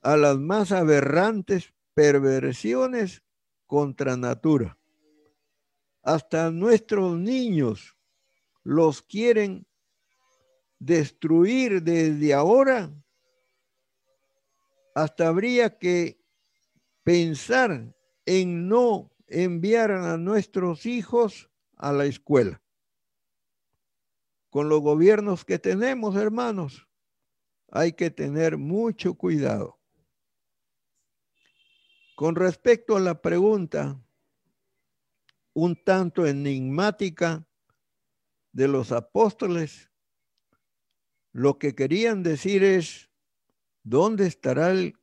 a 0.00 0.16
las 0.16 0.38
más 0.38 0.72
aberrantes 0.72 1.72
perversiones 1.94 3.22
contra 3.66 4.16
natura. 4.16 4.78
Hasta 6.02 6.50
nuestros 6.50 7.16
niños 7.18 7.96
los 8.64 9.02
quieren 9.02 9.66
destruir 10.78 11.82
desde 11.82 12.34
ahora. 12.34 12.90
Hasta 14.94 15.28
habría 15.28 15.78
que 15.78 16.20
pensar 17.04 17.94
en 18.26 18.68
no 18.68 19.11
enviar 19.32 19.90
a 19.90 20.16
nuestros 20.18 20.86
hijos 20.86 21.50
a 21.76 21.92
la 21.92 22.04
escuela. 22.04 22.62
Con 24.50 24.68
los 24.68 24.80
gobiernos 24.80 25.44
que 25.44 25.58
tenemos, 25.58 26.14
hermanos, 26.16 26.86
hay 27.70 27.94
que 27.94 28.10
tener 28.10 28.58
mucho 28.58 29.14
cuidado. 29.14 29.80
Con 32.14 32.36
respecto 32.36 32.96
a 32.96 33.00
la 33.00 33.20
pregunta 33.22 33.98
un 35.54 35.82
tanto 35.82 36.26
enigmática 36.26 37.46
de 38.52 38.68
los 38.68 38.92
apóstoles, 38.92 39.90
lo 41.32 41.58
que 41.58 41.74
querían 41.74 42.22
decir 42.22 42.62
es, 42.62 43.10
¿dónde 43.82 44.26
estará 44.26 44.70
el, 44.70 44.98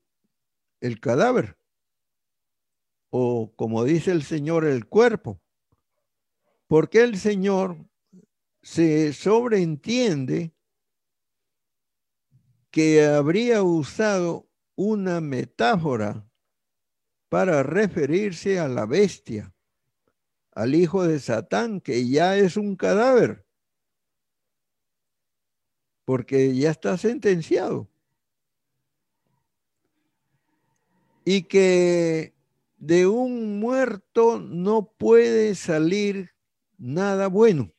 el 0.80 1.00
cadáver? 1.00 1.59
O 3.10 3.52
como 3.56 3.84
dice 3.84 4.12
el 4.12 4.24
Señor, 4.24 4.66
el 4.66 4.88
cuerpo. 4.88 5.42
Porque 6.68 7.02
el 7.02 7.18
Señor 7.18 7.78
se 8.62 9.14
sobreentiende 9.14 10.54
que 12.72 13.06
habría 13.06 13.64
usado 13.64 14.48
una 14.76 15.22
metáfora 15.22 16.30
para 17.30 17.64
referirse 17.64 18.60
a 18.60 18.68
la 18.68 18.86
bestia, 18.86 19.54
al 20.52 20.76
hijo 20.76 21.06
de 21.06 21.20
Satán, 21.20 21.82
que 21.82 22.08
ya 22.08 22.38
es 22.38 22.58
un 22.58 22.76
cadáver, 22.76 23.46
porque 26.06 26.56
ya 26.56 26.72
está 26.72 26.98
sentenciado. 26.98 27.88
Y 31.24 31.44
que 31.44 32.34
de 32.80 33.08
un 33.08 33.60
muerto 33.60 34.40
no 34.40 34.92
puede 34.98 35.54
salir 35.56 36.32
nada 36.78 37.28
bueno. 37.28 37.72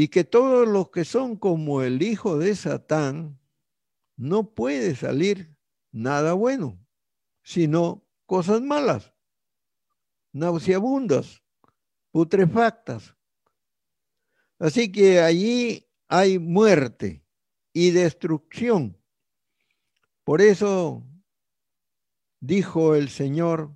y 0.00 0.08
que 0.08 0.24
todos 0.24 0.66
los 0.66 0.90
que 0.90 1.04
son 1.04 1.36
como 1.36 1.82
el 1.82 2.00
hijo 2.00 2.38
de 2.38 2.56
Satán, 2.56 3.38
no 4.16 4.54
puede 4.54 4.96
salir 4.96 5.54
nada 5.92 6.32
bueno, 6.32 6.82
sino 7.42 8.06
cosas 8.24 8.62
malas, 8.62 9.12
nauseabundas, 10.32 11.42
putrefactas. 12.12 13.14
Así 14.58 14.90
que 14.90 15.20
allí 15.20 15.86
hay 16.08 16.38
muerte 16.38 17.22
y 17.80 17.92
destrucción. 17.92 19.02
Por 20.22 20.42
eso 20.42 21.02
dijo 22.38 22.94
el 22.94 23.08
Señor, 23.08 23.74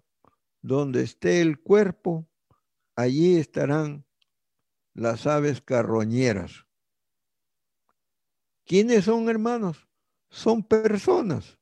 donde 0.60 1.02
esté 1.02 1.40
el 1.40 1.58
cuerpo, 1.58 2.28
allí 2.96 3.38
estarán 3.38 4.04
las 4.92 5.26
aves 5.26 5.62
carroñeras. 5.62 6.66
¿Quiénes 8.66 9.06
son 9.06 9.30
hermanos? 9.30 9.88
Son 10.28 10.62
personas. 10.62 11.58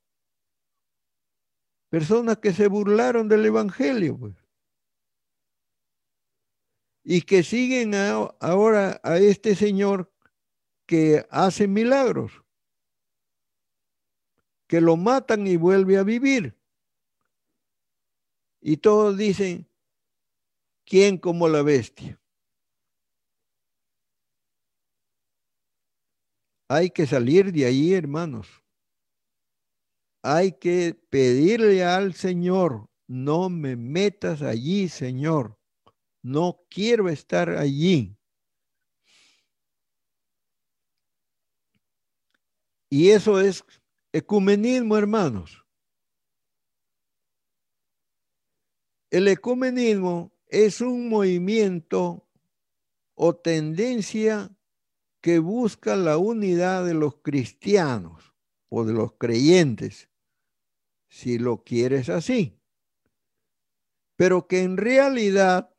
Personas 1.91 2.39
que 2.39 2.53
se 2.53 2.67
burlaron 2.67 3.29
del 3.29 3.47
Evangelio. 3.47 4.19
Pues. 4.19 4.35
Y 7.05 7.23
que 7.23 7.45
siguen 7.45 7.95
ahora 7.95 9.01
a 9.05 9.19
este 9.19 9.55
Señor 9.55 10.12
que 10.93 11.27
hace 11.31 11.67
milagros. 11.67 12.45
Que 14.67 14.79
lo 14.79 14.99
matan 14.99 15.47
y 15.47 15.57
vuelve 15.57 15.97
a 15.97 16.03
vivir. 16.03 16.55
Y 18.61 18.77
todos 18.77 19.17
dicen, 19.17 19.67
¿quién 20.85 21.17
como 21.17 21.49
la 21.49 21.63
bestia? 21.63 22.21
Hay 26.69 26.91
que 26.91 27.07
salir 27.07 27.51
de 27.53 27.65
ahí, 27.65 27.95
hermanos. 27.95 28.63
Hay 30.23 30.53
que 30.53 30.95
pedirle 31.09 31.85
al 31.85 32.13
Señor, 32.13 32.91
no 33.07 33.49
me 33.49 33.77
metas 33.77 34.43
allí, 34.43 34.91
Señor. 34.91 35.59
No 36.23 36.67
quiero 36.69 37.09
estar 37.09 37.49
allí. 37.49 38.15
Y 42.93 43.09
eso 43.09 43.41
es 43.41 43.65
ecumenismo, 44.13 44.99
hermanos. 44.99 45.65
El 49.11 49.29
ecumenismo 49.29 50.31
es 50.47 50.83
un 50.83 51.09
movimiento 51.09 52.29
o 53.15 53.35
tendencia 53.35 54.55
que 55.23 55.39
busca 55.39 55.97
la 55.97 56.19
unidad 56.19 56.85
de 56.85 56.93
los 56.93 57.17
cristianos 57.23 58.35
o 58.69 58.85
de 58.85 58.93
los 58.93 59.15
creyentes, 59.15 60.11
si 61.09 61.39
lo 61.39 61.65
quieres 61.65 62.11
así. 62.11 62.61
Pero 64.17 64.47
que 64.47 64.65
en 64.65 64.77
realidad 64.77 65.75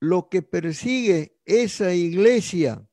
lo 0.00 0.30
que 0.30 0.40
persigue 0.40 1.38
esa 1.44 1.92
iglesia, 1.92 2.88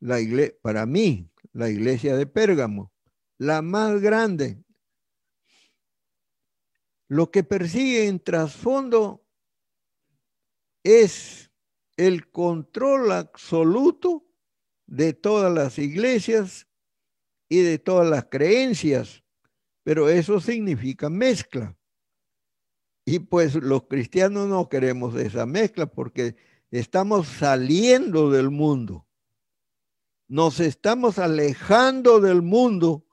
la 0.00 0.18
iglesia, 0.18 0.58
para 0.62 0.84
mí, 0.84 1.31
la 1.52 1.68
iglesia 1.68 2.16
de 2.16 2.26
Pérgamo, 2.26 2.92
la 3.38 3.62
más 3.62 4.00
grande, 4.00 4.62
lo 7.08 7.30
que 7.30 7.44
persigue 7.44 8.06
en 8.06 8.20
trasfondo 8.20 9.26
es 10.82 11.50
el 11.96 12.30
control 12.30 13.12
absoluto 13.12 14.26
de 14.86 15.12
todas 15.12 15.52
las 15.52 15.78
iglesias 15.78 16.66
y 17.48 17.60
de 17.60 17.78
todas 17.78 18.08
las 18.08 18.24
creencias, 18.24 19.22
pero 19.82 20.08
eso 20.08 20.40
significa 20.40 21.10
mezcla. 21.10 21.76
Y 23.04 23.18
pues 23.18 23.54
los 23.56 23.84
cristianos 23.88 24.48
no 24.48 24.68
queremos 24.68 25.14
esa 25.16 25.44
mezcla 25.44 25.86
porque 25.86 26.36
estamos 26.70 27.28
saliendo 27.28 28.30
del 28.30 28.50
mundo. 28.50 29.06
Nos 30.32 30.60
estamos 30.60 31.18
alejando 31.18 32.18
del 32.18 32.40
mundo 32.40 33.06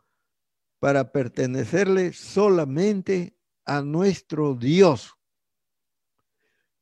para 0.80 1.12
pertenecerle 1.12 2.14
solamente 2.14 3.38
a 3.66 3.82
nuestro 3.82 4.56
Dios. 4.56 5.18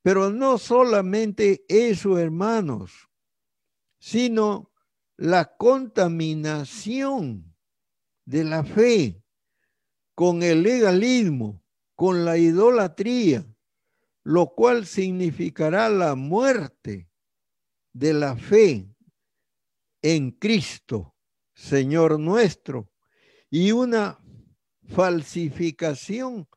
Pero 0.04 0.30
no 0.30 0.60
solamente 0.60 1.66
eso, 1.68 2.20
hermanos, 2.20 3.10
sino 3.98 4.72
la 5.16 5.58
contaminación 5.58 7.56
de 8.24 8.44
la 8.44 8.64
fe 8.64 9.24
con 10.14 10.44
el 10.44 10.62
legalismo, 10.62 11.64
con 11.96 12.26
la 12.26 12.38
idolatría, 12.38 13.44
lo 14.22 14.54
cual 14.54 14.86
significará 14.86 15.90
la 15.90 16.14
muerte 16.14 17.10
de 17.92 18.14
la 18.14 18.36
fe 18.36 18.94
en 20.16 20.32
Cristo, 20.32 21.14
Señor 21.54 22.18
nuestro, 22.18 22.90
y 23.50 23.74
una 23.74 24.18
falsificación 24.88 26.48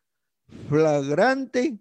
flagrante 0.69 1.81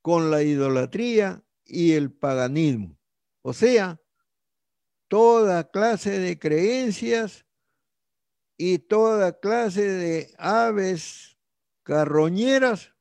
con 0.00 0.32
la 0.32 0.42
idolatría 0.42 1.44
y 1.64 1.92
el 1.92 2.10
paganismo. 2.10 2.98
O 3.42 3.52
sea, 3.52 4.00
toda 5.06 5.70
clase 5.70 6.18
de 6.18 6.36
creencias 6.36 7.46
y 8.56 8.78
toda 8.78 9.38
clase 9.38 9.82
de 9.88 10.34
aves 10.36 11.38
carroñeras 11.84 12.92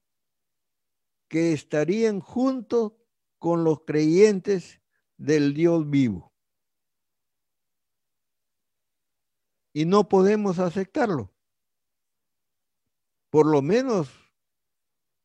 que 1.27 1.53
estarían 1.53 2.19
juntos 2.19 2.93
con 3.39 3.63
los 3.63 3.85
creyentes 3.85 4.81
del 5.17 5.55
Dios 5.55 5.89
vivo. 5.89 6.30
Y 9.74 9.86
no 9.86 10.07
podemos 10.09 10.59
aceptarlo. 10.59 11.34
Por 13.30 13.45
lo 13.45 13.61
menos 13.61 14.09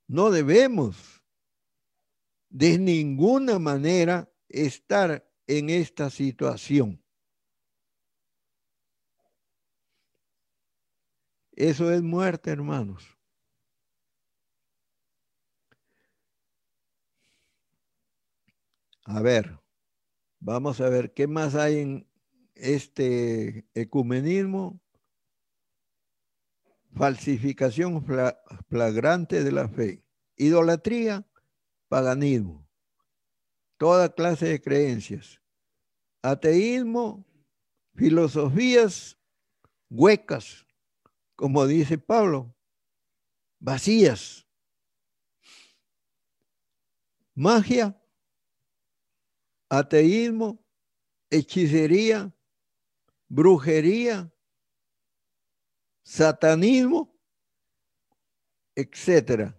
no 0.06 0.30
debemos 0.30 1.24
de 2.48 2.78
ninguna 2.78 3.58
manera 3.58 4.32
estar 4.48 5.28
en 5.46 5.70
esta 5.70 6.10
situación. 6.10 7.02
Eso 11.52 11.90
es 11.90 12.02
muerte, 12.02 12.50
hermanos. 12.50 13.16
A 19.04 19.22
ver, 19.22 19.58
vamos 20.40 20.80
a 20.80 20.88
ver 20.88 21.14
qué 21.14 21.26
más 21.26 21.54
hay 21.54 21.78
en 21.78 22.10
este 22.56 23.66
ecumenismo. 23.74 24.80
Falsificación 26.94 28.04
flagrante 28.68 29.44
de 29.44 29.52
la 29.52 29.68
fe. 29.68 30.02
Idolatría, 30.36 31.26
paganismo. 31.88 32.66
Toda 33.76 34.14
clase 34.14 34.46
de 34.46 34.60
creencias. 34.60 35.40
Ateísmo, 36.22 37.26
filosofías 37.94 39.18
huecas, 39.88 40.66
como 41.34 41.66
dice 41.66 41.98
Pablo, 41.98 42.54
vacías. 43.58 44.46
Magia, 47.34 48.00
ateísmo, 49.68 50.64
hechicería, 51.30 52.34
brujería, 53.28 54.32
satanismo, 56.02 57.14
etcétera. 58.74 59.58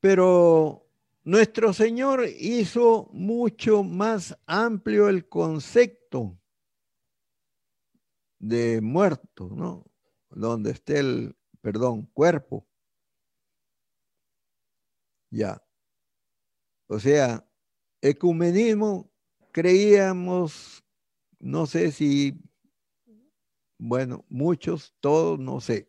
Pero 0.00 0.86
nuestro 1.24 1.72
Señor 1.72 2.26
hizo 2.38 3.08
mucho 3.12 3.82
más 3.82 4.36
amplio 4.46 5.08
el 5.08 5.28
concepto 5.28 6.38
de 8.38 8.80
muerto, 8.80 9.50
¿no? 9.50 9.84
Donde 10.30 10.70
esté 10.70 11.00
el, 11.00 11.36
perdón, 11.60 12.06
cuerpo. 12.14 12.66
Ya. 15.30 15.62
O 16.86 16.98
sea, 16.98 17.46
ecumenismo 18.00 19.12
creíamos, 19.52 20.84
no 21.38 21.66
sé 21.66 21.92
si, 21.92 22.40
bueno, 23.78 24.24
muchos, 24.28 24.94
todos, 25.00 25.38
no 25.38 25.60
sé. 25.60 25.88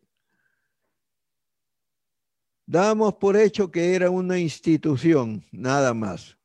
Damos 2.65 3.15
por 3.15 3.35
hecho 3.35 3.71
que 3.71 3.95
era 3.95 4.11
una 4.11 4.37
institución, 4.37 5.43
nada 5.51 5.93
más. 5.93 6.37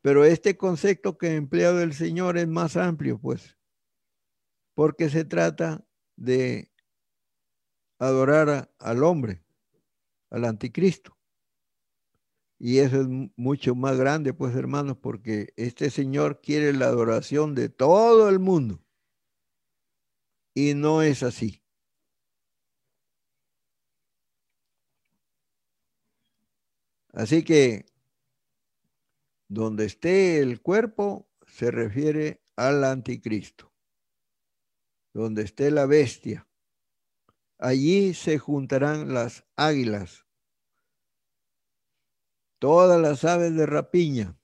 Pero 0.00 0.24
este 0.24 0.56
concepto 0.56 1.18
que 1.18 1.28
ha 1.28 1.34
empleado 1.34 1.82
el 1.82 1.92
Señor 1.92 2.38
es 2.38 2.48
más 2.48 2.76
amplio, 2.76 3.18
pues, 3.18 3.58
porque 4.74 5.10
se 5.10 5.26
trata 5.26 5.84
de 6.16 6.72
adorar 7.98 8.72
al 8.78 9.02
hombre, 9.04 9.44
al 10.30 10.46
anticristo. 10.46 11.19
Y 12.62 12.80
eso 12.80 13.00
es 13.00 13.08
mucho 13.36 13.74
más 13.74 13.96
grande, 13.96 14.34
pues 14.34 14.54
hermanos, 14.54 14.98
porque 14.98 15.54
este 15.56 15.88
Señor 15.88 16.42
quiere 16.42 16.74
la 16.74 16.86
adoración 16.86 17.54
de 17.54 17.70
todo 17.70 18.28
el 18.28 18.38
mundo. 18.38 18.84
Y 20.54 20.74
no 20.74 21.00
es 21.00 21.22
así. 21.22 21.62
Así 27.14 27.42
que 27.44 27.86
donde 29.48 29.86
esté 29.86 30.40
el 30.40 30.60
cuerpo 30.60 31.30
se 31.46 31.70
refiere 31.70 32.42
al 32.56 32.84
anticristo. 32.84 33.72
Donde 35.14 35.44
esté 35.44 35.70
la 35.70 35.86
bestia, 35.86 36.46
allí 37.58 38.12
se 38.12 38.38
juntarán 38.38 39.14
las 39.14 39.46
águilas 39.56 40.26
todas 42.60 43.00
las 43.00 43.24
aves 43.24 43.56
de 43.56 43.66
rapiña. 43.66 44.38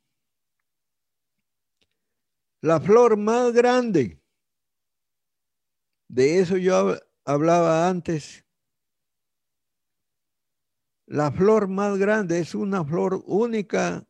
La 2.62 2.80
flor 2.80 3.16
más 3.16 3.52
grande, 3.52 4.20
de 6.08 6.40
eso 6.40 6.56
yo 6.56 6.96
hablaba 7.24 7.88
antes. 7.88 8.44
La 11.06 11.30
flor 11.30 11.68
más 11.68 11.98
grande 11.98 12.40
es 12.40 12.54
una 12.54 12.84
flor 12.84 13.22
única 13.26 14.04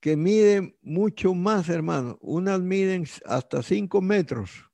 que 0.00 0.16
mide 0.16 0.78
mucho 0.82 1.34
más, 1.34 1.68
hermano. 1.68 2.18
Unas 2.20 2.60
miden 2.60 3.04
hasta 3.24 3.62
cinco 3.62 4.00
metros. 4.00 4.70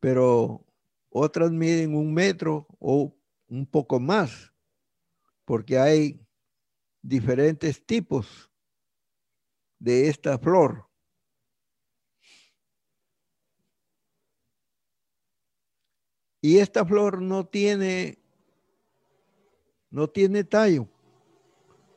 Pero 0.00 0.64
otras 1.08 1.50
miden 1.50 1.94
un 1.94 2.14
metro 2.14 2.66
o 2.78 3.19
un 3.50 3.66
poco 3.66 4.00
más 4.00 4.52
porque 5.44 5.78
hay 5.78 6.24
diferentes 7.02 7.84
tipos 7.84 8.50
de 9.78 10.08
esta 10.08 10.38
flor. 10.38 10.88
Y 16.40 16.58
esta 16.58 16.86
flor 16.86 17.20
no 17.20 17.46
tiene 17.46 18.18
no 19.90 20.08
tiene 20.08 20.44
tallo, 20.44 20.88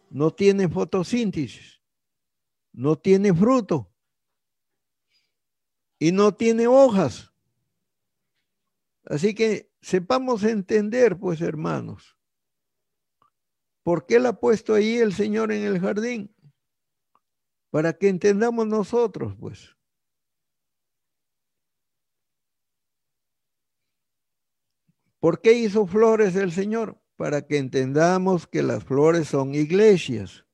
no 0.10 0.32
tiene 0.32 0.68
fotosíntesis, 0.68 1.80
no 2.72 2.98
tiene 2.98 3.32
fruto 3.32 3.94
y 6.00 6.12
no 6.12 6.34
tiene 6.34 6.66
hojas. 6.66 7.32
Así 9.06 9.36
que 9.36 9.73
sepamos 9.84 10.44
entender, 10.44 11.20
pues 11.20 11.42
hermanos, 11.42 12.18
¿Por 13.84 14.06
qué 14.06 14.20
la 14.20 14.30
ha 14.30 14.40
puesto 14.40 14.74
ahí 14.74 14.98
el 14.98 15.14
Señor 15.14 15.52
en 15.52 15.64
el 15.64 15.80
jardín? 15.80 16.34
Para 17.70 17.94
que 17.94 18.08
entendamos 18.08 18.66
nosotros, 18.66 19.36
pues. 19.38 19.76
¿Por 25.20 25.42
qué 25.42 25.54
hizo 25.54 25.86
flores 25.86 26.36
el 26.36 26.52
Señor? 26.52 27.02
Para 27.18 27.46
que 27.46 27.58
entendamos 27.58 28.48
que 28.48 28.64
las 28.64 28.84
flores 28.84 29.28
son 29.28 29.54
iglesias. 29.54 30.46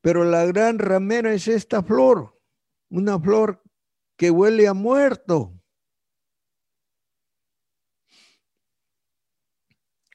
Pero 0.00 0.24
la 0.24 0.44
gran 0.46 0.78
ramera 0.78 1.32
es 1.32 1.46
esta 1.46 1.82
flor, 1.82 2.40
una 2.90 3.20
flor 3.20 3.62
que 4.16 4.30
huele 4.30 4.66
a 4.66 4.74
muerto. 4.74 5.61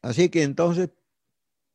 Así 0.02 0.30
que 0.30 0.43
entonces 0.43 0.89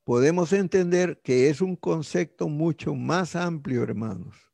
podemos 0.04 0.52
entender 0.52 1.20
que 1.22 1.48
es 1.48 1.60
un 1.60 1.76
concepto 1.76 2.48
mucho 2.48 2.94
más 2.94 3.36
amplio, 3.36 3.82
hermanos, 3.82 4.52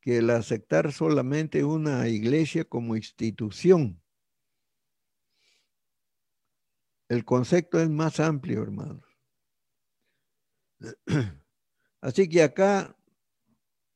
que 0.00 0.18
el 0.18 0.30
aceptar 0.30 0.92
solamente 0.92 1.64
una 1.64 2.08
iglesia 2.08 2.64
como 2.64 2.96
institución. 2.96 4.02
El 7.08 7.24
concepto 7.24 7.80
es 7.80 7.88
más 7.88 8.18
amplio, 8.20 8.62
hermanos. 8.62 9.04
Así 12.00 12.28
que 12.28 12.42
acá 12.42 12.96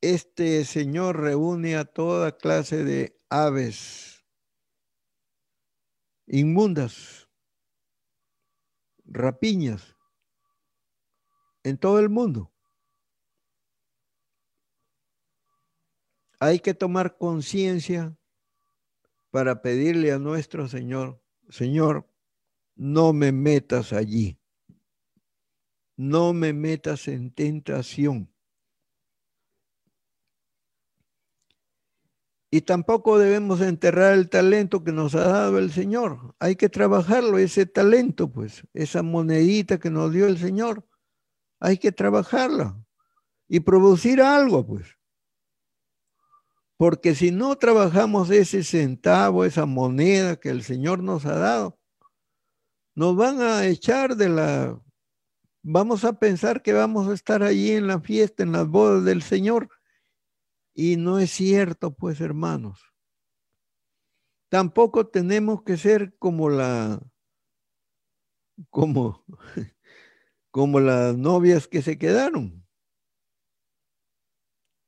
este 0.01 0.64
Señor 0.64 1.20
reúne 1.20 1.76
a 1.76 1.85
toda 1.85 2.37
clase 2.37 2.85
de 2.85 3.18
aves 3.28 4.24
inmundas 6.26 7.20
rapiñas 9.11 9.96
en 11.62 11.76
todo 11.76 11.98
el 11.98 12.08
mundo. 12.08 12.50
Hay 16.38 16.61
que 16.61 16.72
tomar 16.72 17.18
conciencia 17.18 18.16
para 19.30 19.61
pedirle 19.61 20.12
a 20.12 20.18
nuestro 20.18 20.68
Señor, 20.68 21.22
Señor, 21.50 22.08
no 22.76 23.12
me 23.12 23.30
metas 23.30 23.92
allí, 23.92 24.38
no 25.96 26.32
me 26.32 26.54
metas 26.54 27.08
en 27.08 27.30
tentación. 27.30 28.30
Y 32.53 32.62
tampoco 32.62 33.18
debemos 33.18 33.61
enterrar 33.61 34.14
el 34.14 34.28
talento 34.28 34.82
que 34.82 34.90
nos 34.90 35.14
ha 35.14 35.28
dado 35.28 35.59
el 35.59 35.70
Señor. 35.70 36.34
Hay 36.40 36.57
que 36.57 36.68
trabajarlo, 36.68 37.38
ese 37.38 37.64
talento, 37.64 38.32
pues, 38.32 38.66
esa 38.74 39.03
monedita 39.05 39.78
que 39.78 39.90
nos 39.90 40.12
dio 40.12 40.26
el 40.26 40.36
Señor. 40.36 40.84
Hay 41.61 41.78
que 41.78 41.92
trabajarla 41.92 42.76
y 43.48 43.61
producir 43.61 44.20
algo, 44.20 44.66
pues. 44.66 44.86
Porque 46.76 47.14
si 47.14 47.30
no 47.30 47.57
trabajamos 47.57 48.30
ese 48.30 48.64
centavo, 48.64 49.44
esa 49.44 49.66
moneda 49.66 50.36
que 50.36 50.48
el 50.48 50.64
Señor 50.64 51.05
nos 51.05 51.26
ha 51.26 51.36
dado, 51.36 51.78
nos 52.96 53.14
van 53.14 53.40
a 53.40 53.66
echar 53.66 54.16
de 54.16 54.28
la... 54.28 54.82
Vamos 55.62 56.05
a 56.05 56.14
pensar 56.14 56.62
que 56.62 56.72
vamos 56.72 57.07
a 57.07 57.12
estar 57.12 57.42
allí 57.44 57.72
en 57.72 57.86
la 57.86 58.01
fiesta, 58.01 58.42
en 58.42 58.53
las 58.53 58.66
bodas 58.66 59.05
del 59.05 59.22
Señor 59.22 59.68
Y 60.75 60.97
no 60.97 61.18
es 61.18 61.31
cierto, 61.31 61.95
pues, 61.95 62.21
hermanos. 62.21 62.81
Tampoco 64.49 65.07
tenemos 65.07 65.62
que 65.62 65.77
ser 65.77 66.16
como 66.18 66.49
la, 66.51 67.01
como, 68.68 69.25
como 70.51 70.81
las 70.81 71.16
novias 71.16 71.68
que 71.68 71.83
se 71.83 71.99
quedaron. 71.99 72.66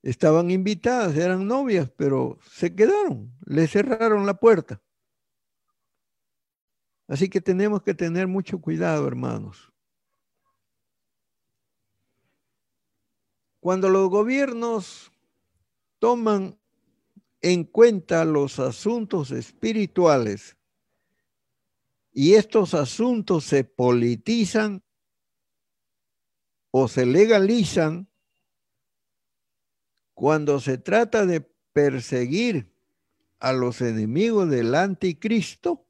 Estaban 0.03 0.51
invitadas, 0.51 1.17
eran 1.17 1.47
novias, 1.47 1.89
pero 1.97 2.39
se 2.51 2.75
quedaron, 2.75 3.33
le 3.47 3.69
cerraron 3.69 4.27
la 4.27 4.35
puerta. 4.35 4.83
Así 7.07 7.29
que 7.29 7.41
tenemos 7.41 7.83
que 7.83 7.95
tener 7.95 8.27
mucho 8.27 8.61
cuidado, 8.61 9.07
hermanos. 9.07 9.73
Cuando 13.61 13.89
los 13.89 14.09
gobiernos 14.09 15.12
toman 16.03 16.59
en 17.43 17.63
cuenta 17.63 18.25
los 18.25 18.59
asuntos 18.59 19.31
espirituales. 19.31 20.57
Y 22.13 22.35
estos 22.35 22.75
asuntos 22.75 23.45
se 23.45 23.63
politizan 23.63 24.83
o 26.73 26.89
se 26.89 27.07
legalizan 27.07 28.09
cuando 30.13 30.59
se 30.59 30.77
trata 30.77 31.25
de 31.25 31.41
perseguir 31.73 32.75
a 33.39 33.53
los 33.53 33.81
enemigos 33.81 34.51
del 34.51 34.75
anticristo, 34.75 35.87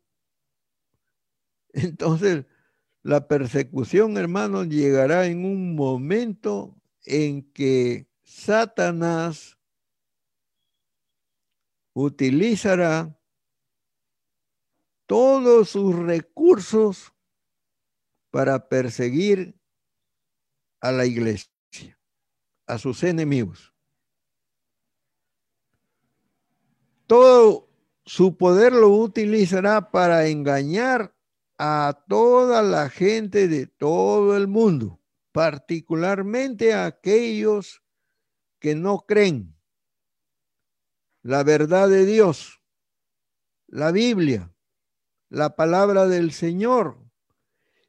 entonces 1.72 2.44
la 3.02 3.28
persecución, 3.28 4.18
hermanos, 4.18 4.68
llegará 4.68 5.24
en 5.24 5.46
un 5.46 5.74
momento 5.74 6.76
en 7.06 7.50
que 7.52 8.06
Satanás 8.24 9.56
utilizará 11.92 13.18
todos 15.06 15.70
sus 15.70 15.96
recursos 15.96 17.12
para 18.30 18.68
perseguir 18.68 19.54
a 20.80 20.90
la 20.90 21.04
iglesia, 21.06 21.50
a 22.66 22.78
sus 22.78 23.02
enemigos. 23.02 23.72
Todo 27.06 27.68
su 28.04 28.36
poder 28.36 28.72
lo 28.72 28.88
utilizará 28.88 29.90
para 29.90 30.26
engañar 30.28 31.14
a 31.58 32.04
toda 32.08 32.62
la 32.62 32.88
gente 32.88 33.48
de 33.48 33.66
todo 33.66 34.36
el 34.36 34.48
mundo 34.48 35.02
particularmente 35.32 36.74
a 36.74 36.86
aquellos 36.86 37.82
que 38.60 38.74
no 38.74 39.00
creen 39.00 39.56
la 41.22 41.44
verdad 41.44 41.88
de 41.88 42.04
Dios, 42.04 42.60
la 43.68 43.92
Biblia, 43.92 44.52
la 45.28 45.56
palabra 45.56 46.06
del 46.06 46.32
Señor. 46.32 46.98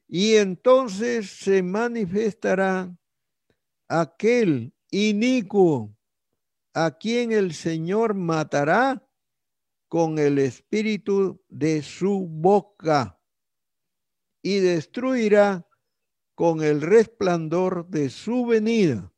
Y 0.07 0.36
entonces 0.36 1.29
se 1.31 1.63
manifestará 1.63 2.95
aquel 3.88 4.73
inicuo 4.91 5.95
a 6.73 6.97
quien 6.97 7.31
el 7.31 7.53
Señor 7.53 8.13
matará 8.13 9.07
con 9.88 10.19
el 10.19 10.39
espíritu 10.39 11.43
de 11.49 11.81
su 11.81 12.27
boca 12.27 13.19
y 14.41 14.59
destruirá 14.59 15.67
con 16.36 16.63
el 16.63 16.81
resplandor 16.81 17.88
de 17.88 18.09
su 18.09 18.45
venida. 18.45 19.11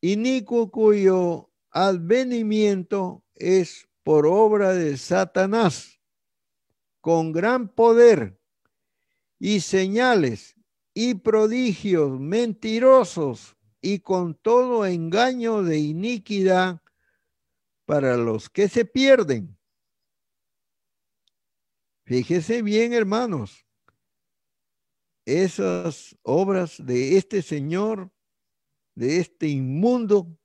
Inicuo 0.00 0.70
cuyo 0.70 1.47
advenimiento 1.70 3.24
es 3.34 3.88
por 4.02 4.26
obra 4.26 4.72
de 4.72 4.96
Satanás, 4.96 6.00
con 7.00 7.32
gran 7.32 7.68
poder 7.68 8.40
y 9.38 9.60
señales 9.60 10.56
y 10.94 11.14
prodigios 11.14 12.18
mentirosos 12.18 13.56
y 13.80 14.00
con 14.00 14.34
todo 14.34 14.84
engaño 14.86 15.62
de 15.62 15.78
iniquidad 15.78 16.82
para 17.84 18.16
los 18.16 18.50
que 18.50 18.68
se 18.68 18.84
pierden. 18.84 19.56
Fíjese 22.04 22.62
bien, 22.62 22.92
hermanos, 22.94 23.66
esas 25.26 26.16
obras 26.22 26.84
de 26.84 27.18
este 27.18 27.42
Señor, 27.42 28.10
de 28.94 29.18
este 29.18 29.48
inmundo. 29.48 30.37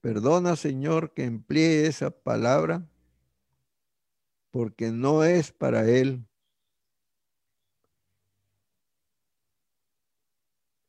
Perdona, 0.00 0.54
Señor, 0.54 1.12
que 1.12 1.24
emplee 1.24 1.86
esa 1.86 2.10
palabra, 2.10 2.88
porque 4.50 4.92
no 4.92 5.24
es 5.24 5.50
para 5.50 5.88
Él. 5.88 6.24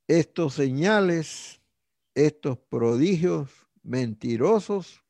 Estos 0.07 0.53
señales, 0.53 1.62
estos 2.14 2.57
prodigios 2.57 3.49
mentirosos 3.84 5.03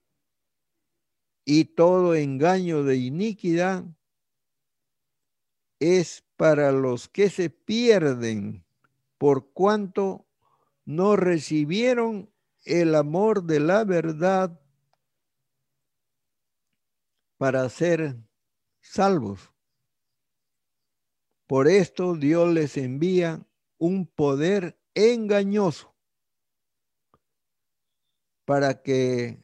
y 1.46 1.66
todo 1.66 2.16
engaño 2.16 2.84
de 2.84 2.98
iniquidad 2.98 3.84
es 5.80 6.24
para 6.38 6.72
los 6.72 7.10
que 7.10 7.30
se 7.30 7.50
pierden 7.50 8.64
por 9.18 9.52
cuanto 9.52 10.26
no 10.86 11.16
recibieron 11.16 12.30
el 12.66 12.96
amor 12.96 13.44
de 13.44 13.60
la 13.60 13.84
verdad 13.84 14.60
para 17.38 17.68
ser 17.70 18.18
salvos. 18.82 19.52
Por 21.48 21.68
esto 21.68 22.16
Dios 22.16 22.54
les 22.54 22.78
envía 22.78 23.46
un 23.78 24.06
poder 24.06 24.80
engañoso 24.94 25.96
para 28.46 28.82
que 28.82 29.44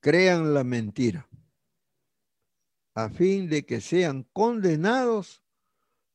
crean 0.00 0.52
la 0.52 0.64
mentira 0.64 1.28
a 2.94 3.08
fin 3.08 3.48
de 3.48 3.66
que 3.66 3.80
sean 3.80 4.22
condenados 4.32 5.42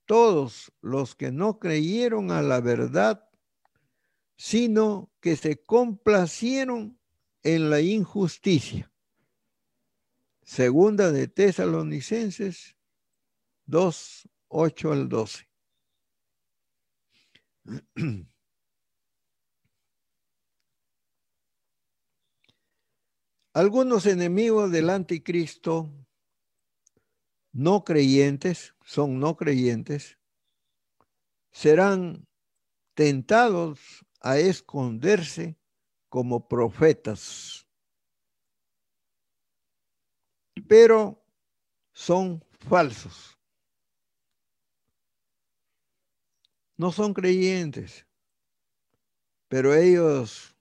todos 0.05 0.71
los 0.81 1.13
que 1.15 1.31
no 1.31 1.59
creyeron 1.59 2.31
a 2.31 2.41
la 2.41 2.61
verdad, 2.61 3.28
sino 4.39 5.11
que 5.19 5.35
se 5.35 5.61
complacieron 5.61 6.97
en 7.43 7.69
la 7.69 7.81
injusticia. 7.81 8.89
Segunda 10.43 11.11
de 11.11 11.27
Tesalonicenses 11.27 12.77
2, 13.65 14.29
8 14.47 14.91
al 14.93 15.09
12. 15.09 15.49
Algunos 23.53 24.05
enemigos 24.05 24.71
del 24.71 24.89
anticristo 24.89 25.91
no 27.51 27.83
creyentes, 27.83 28.73
son 28.85 29.19
no 29.19 29.35
creyentes, 29.35 30.17
serán 31.51 32.25
tentados 32.93 34.05
a 34.21 34.37
esconderse 34.37 35.57
como 36.09 36.47
profetas, 36.47 37.65
pero 40.67 41.23
son 41.93 42.43
falsos. 42.59 43.37
No 46.77 46.91
son 46.91 47.13
creyentes, 47.13 48.05
pero 49.47 49.73
ellos 49.73 50.55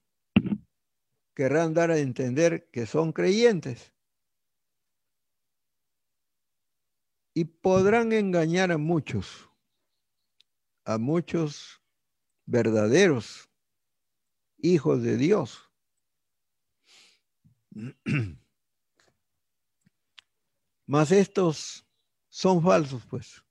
querrán 1.34 1.74
dar 1.74 1.90
a 1.90 1.98
entender 1.98 2.68
que 2.70 2.86
son 2.86 3.12
creyentes. 3.12 3.92
y 7.38 7.44
podrán 7.44 8.10
engañar 8.12 8.72
a 8.72 8.78
muchos, 8.78 9.48
a 10.84 10.98
muchos 10.98 11.80
verdaderos 12.46 13.47
hijos 14.58 15.02
de 15.02 15.16
Dios. 15.16 15.70
Mas 20.86 21.12
estos 21.12 21.86
son 22.28 22.62
falsos, 22.62 23.04
pues. 23.06 23.44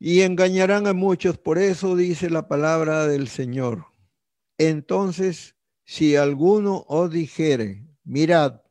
Y 0.00 0.22
engañarán 0.22 0.86
a 0.86 0.92
muchos, 0.92 1.38
por 1.38 1.58
eso 1.58 1.96
dice 1.96 2.30
la 2.30 2.46
palabra 2.46 3.06
del 3.06 3.28
Señor. 3.28 3.86
Entonces, 4.56 5.56
si 5.84 6.16
alguno 6.16 6.84
os 6.88 7.10
dijere, 7.10 7.84
mirad, 8.04 8.62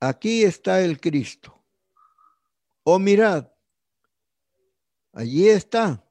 aquí 0.00 0.42
está 0.44 0.82
el 0.82 1.00
Cristo. 1.00 1.62
O 2.84 2.98
mirad, 2.98 3.52
allí 5.12 5.48
está. 5.48 6.04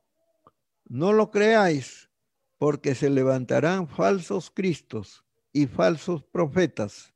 No 0.92 1.14
lo 1.14 1.32
creáis, 1.32 2.10
porque 2.58 2.96
se 2.96 3.10
levantarán 3.10 3.88
falsos 3.88 4.52
cristos 4.52 5.24
y 5.54 5.66
falsos 5.66 6.22
profetas 6.22 7.14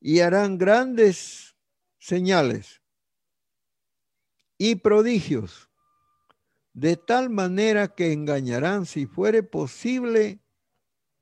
y 0.00 0.20
harán 0.20 0.58
grandes 0.58 1.56
señales 1.98 2.80
y 4.58 4.76
prodigios, 4.76 5.68
de 6.72 6.96
tal 6.96 7.30
manera 7.30 7.96
que 7.96 8.12
engañarán, 8.12 8.86
si 8.86 9.06
fuere 9.06 9.42
posible, 9.42 10.40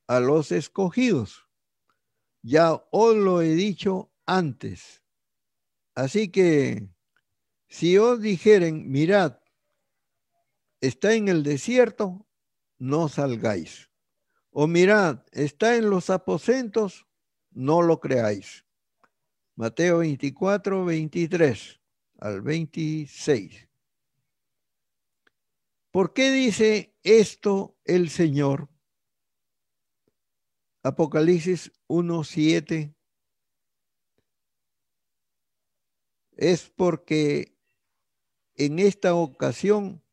a 0.06 0.20
los 0.20 0.52
escogidos. 0.52 1.46
Ya 2.42 2.74
os 2.90 3.16
lo 3.16 3.40
he 3.40 3.54
dicho 3.54 4.12
antes. 4.26 5.02
Así 5.94 6.28
que 6.28 6.90
si 7.66 7.96
os 7.96 8.20
dijeren, 8.20 8.90
mirad, 8.90 9.38
está 10.80 11.14
en 11.14 11.28
el 11.28 11.42
desierto, 11.42 12.26
no 12.78 13.08
salgáis. 13.08 13.90
O 14.50 14.66
mirad, 14.66 15.24
está 15.32 15.76
en 15.76 15.90
los 15.90 16.10
aposentos, 16.10 17.06
no 17.50 17.82
lo 17.82 18.00
creáis. 18.00 18.64
Mateo 19.54 19.98
24, 19.98 20.84
23 20.84 21.80
al 22.18 22.42
26. 22.42 23.68
¿Por 25.90 26.12
qué 26.12 26.30
dice 26.30 26.94
esto 27.02 27.78
el 27.84 28.10
Señor? 28.10 28.68
Apocalipsis 30.82 31.72
1, 31.86 32.22
7. 32.24 32.94
Es 36.32 36.70
porque 36.70 37.56
en 38.54 38.78
esta 38.78 39.14
ocasión 39.14 40.05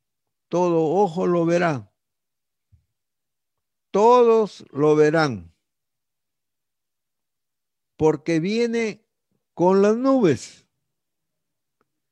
todo 0.54 0.84
ojo 0.84 1.26
lo 1.26 1.48
verá. 1.48 1.92
Todos 3.90 4.64
lo 4.70 4.96
verán, 4.96 5.52
porque 7.98 8.40
viene 8.40 9.04
con 9.56 9.82
las 9.82 9.98
nubes 9.98 10.68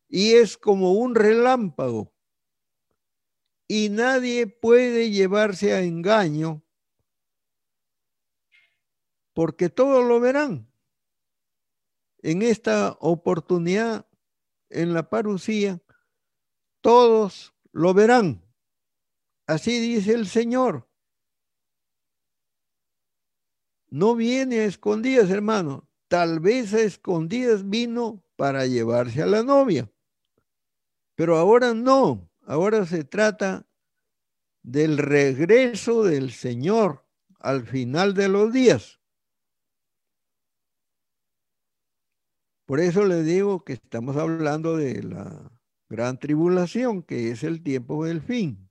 y 0.08 0.34
es 0.34 0.58
como 0.58 0.94
un 0.94 1.14
relámpago. 1.14 2.12
Y 3.68 3.90
nadie 3.90 4.48
puede 4.48 5.12
llevarse 5.12 5.74
a 5.74 5.84
engaño 5.84 6.64
porque 9.34 9.70
todos 9.70 10.04
lo 10.04 10.20
verán. 10.20 10.68
En 12.24 12.42
esta 12.42 12.98
oportunidad, 13.02 14.10
en 14.72 14.96
la 14.96 15.12
parucía, 15.12 15.80
todos 16.82 17.54
lo 17.72 17.94
verán. 17.94 18.44
Así 19.48 19.80
dice 19.80 20.14
el 20.14 20.28
Señor. 20.28 20.92
no 23.92 24.16
viene 24.16 24.62
a 24.62 24.66
escondidas, 24.66 25.30
hermano. 25.30 25.88
Tal 26.08 26.40
vez 26.40 26.74
a 26.74 26.82
escondidas 26.82 27.70
vino 27.70 28.24
para 28.36 28.66
llevarse 28.66 29.22
a 29.22 29.28
la 29.28 29.44
novia. 29.44 29.92
Pero 31.16 31.38
ahora 31.38 31.74
no. 31.74 32.30
Ahora 32.42 32.86
se 32.86 33.04
trata 33.04 33.68
del 34.64 34.98
regreso 34.98 36.04
del 36.04 36.32
Señor 36.32 37.06
al 37.40 37.68
final 37.68 38.14
de 38.14 38.30
los 38.30 38.52
días. 38.52 39.00
Por 42.66 42.80
eso 42.80 43.06
le 43.06 43.24
digo 43.24 43.64
que 43.66 43.74
estamos 43.74 44.16
hablando 44.16 44.78
de 44.78 45.04
la 45.04 45.52
gran 45.92 46.18
tribulación, 46.18 47.04
que 47.04 47.32
es 47.32 47.44
el 47.44 47.62
tiempo 47.62 48.06
del 48.06 48.22
fin. 48.22 48.70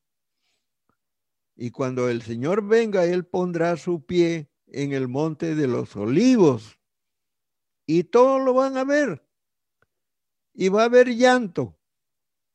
Y 1.55 1.71
cuando 1.71 2.09
el 2.09 2.23
Señor 2.23 2.67
venga, 2.67 3.05
Él 3.05 3.27
pondrá 3.27 3.77
su 3.77 4.07
pie 4.07 4.51
en 4.67 4.93
el 4.93 5.07
monte 5.07 5.55
de 5.55 5.67
los 5.67 5.95
olivos. 5.97 6.81
Y 7.87 8.05
todos 8.05 8.43
lo 8.43 8.55
van 8.55 8.79
a 8.79 8.85
ver. 8.85 9.23
Y 10.55 10.71
va 10.71 10.83
a 10.83 10.85
haber 10.87 11.15
llanto 11.15 11.79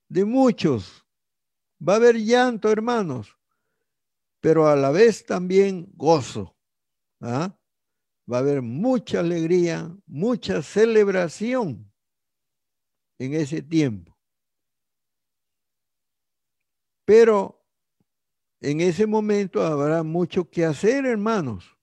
de 0.09 0.25
muchos. 0.25 1.05
Va 1.79 1.93
a 1.93 1.97
haber 1.97 2.15
llanto, 2.15 2.71
hermanos. 2.71 3.37
Pero 4.39 4.67
a 4.67 4.75
la 4.75 4.89
vez 4.89 5.27
también 5.27 5.91
gozo. 5.93 6.57
¿ah? 7.21 7.55
Va 8.31 8.37
a 8.37 8.39
haber 8.39 8.63
mucha 8.63 9.19
alegría, 9.19 9.95
mucha 10.07 10.63
celebración 10.63 11.93
en 13.19 13.35
ese 13.35 13.61
tiempo. 13.61 14.14
Pero 17.05 17.63
en 18.59 18.81
ese 18.81 19.05
momento 19.07 19.63
habrá 19.63 20.03
mucho 20.03 20.49
que 20.49 20.65
hacer, 20.65 21.05
hermanos 21.05 21.75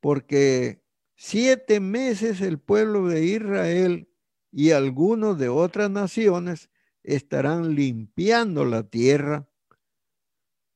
porque 0.00 0.82
siete 1.14 1.78
meses 1.78 2.40
el 2.40 2.58
pueblo 2.58 3.06
de 3.06 3.24
Israel 3.24 4.08
y 4.50 4.72
algunos 4.72 5.38
de 5.38 5.48
otras 5.48 5.90
naciones 5.90 6.70
estarán 7.02 7.74
limpiando 7.74 8.64
la 8.64 8.82
tierra, 8.82 9.48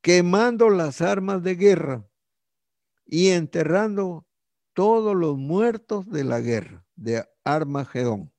quemando 0.01 0.70
las 0.70 1.01
armas 1.01 1.43
de 1.43 1.57
guerra 1.57 2.09
y 3.07 3.28
enterrando 3.28 4.26
todos 4.74 5.16
los 5.16 5.37
muertos 5.37 6.09
de 6.11 6.24
la 6.24 6.41
guerra 6.41 6.87
de 6.95 7.26
Armagedón. 7.43 8.34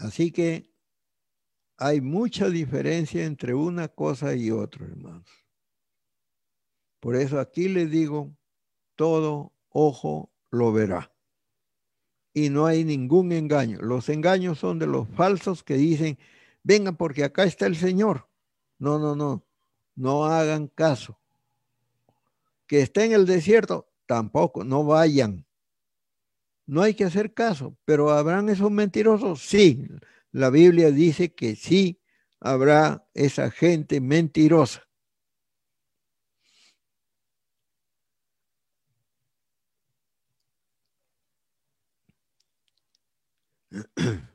Así 0.00 0.32
que 0.32 0.70
hay 1.76 2.00
mucha 2.00 2.48
diferencia 2.48 3.24
entre 3.24 3.54
una 3.54 3.88
cosa 3.88 4.34
y 4.34 4.50
otra, 4.50 4.86
hermanos. 4.86 5.28
Por 7.00 7.16
eso 7.16 7.38
aquí 7.38 7.68
les 7.68 7.90
digo, 7.90 8.34
todo 8.96 9.52
ojo 9.68 10.30
lo 10.50 10.72
verá. 10.72 11.12
Y 12.32 12.48
no 12.48 12.66
hay 12.66 12.84
ningún 12.84 13.32
engaño. 13.32 13.80
Los 13.80 14.08
engaños 14.08 14.58
son 14.58 14.78
de 14.78 14.86
los 14.86 15.08
falsos 15.08 15.62
que 15.62 15.74
dicen, 15.74 16.18
vengan 16.62 16.96
porque 16.96 17.24
acá 17.24 17.44
está 17.44 17.66
el 17.66 17.76
Señor. 17.76 18.28
No, 18.78 18.98
no, 18.98 19.14
no. 19.14 19.44
No 19.96 20.24
hagan 20.24 20.68
caso. 20.68 21.18
Que 22.66 22.80
esté 22.80 23.04
en 23.04 23.12
el 23.12 23.26
desierto, 23.26 23.90
tampoco, 24.06 24.64
no 24.64 24.84
vayan. 24.84 25.44
No 26.70 26.82
hay 26.82 26.94
que 26.94 27.02
hacer 27.02 27.34
caso, 27.34 27.76
pero 27.84 28.10
¿habrán 28.10 28.48
esos 28.48 28.70
mentirosos? 28.70 29.42
Sí, 29.42 29.88
la 30.30 30.50
Biblia 30.50 30.92
dice 30.92 31.34
que 31.34 31.56
sí 31.56 32.00
habrá 32.38 33.04
esa 33.12 33.50
gente 33.50 34.00
mentirosa. 34.00 34.88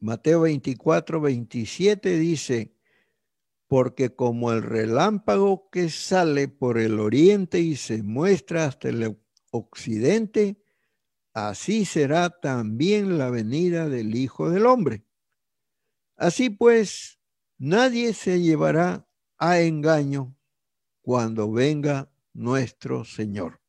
Mateo 0.00 0.40
24, 0.40 1.20
27 1.20 2.18
dice, 2.18 2.74
porque 3.68 4.12
como 4.12 4.50
el 4.50 4.64
relámpago 4.64 5.70
que 5.70 5.88
sale 5.88 6.48
por 6.48 6.78
el 6.78 6.98
oriente 6.98 7.60
y 7.60 7.76
se 7.76 8.02
muestra 8.02 8.64
hasta 8.64 8.88
el 8.88 9.16
occidente, 9.52 10.64
así 11.38 11.84
será 11.84 12.30
también 12.30 13.18
la 13.18 13.30
venida 13.30 13.88
del 13.88 14.16
Hijo 14.16 14.50
del 14.50 14.66
Hombre. 14.66 15.04
Así 16.16 16.50
pues, 16.50 17.20
nadie 17.58 18.12
se 18.14 18.40
llevará 18.40 19.06
a 19.38 19.60
engaño 19.60 20.34
cuando 21.00 21.52
venga 21.52 22.10
nuestro 22.34 23.04
Señor. 23.04 23.60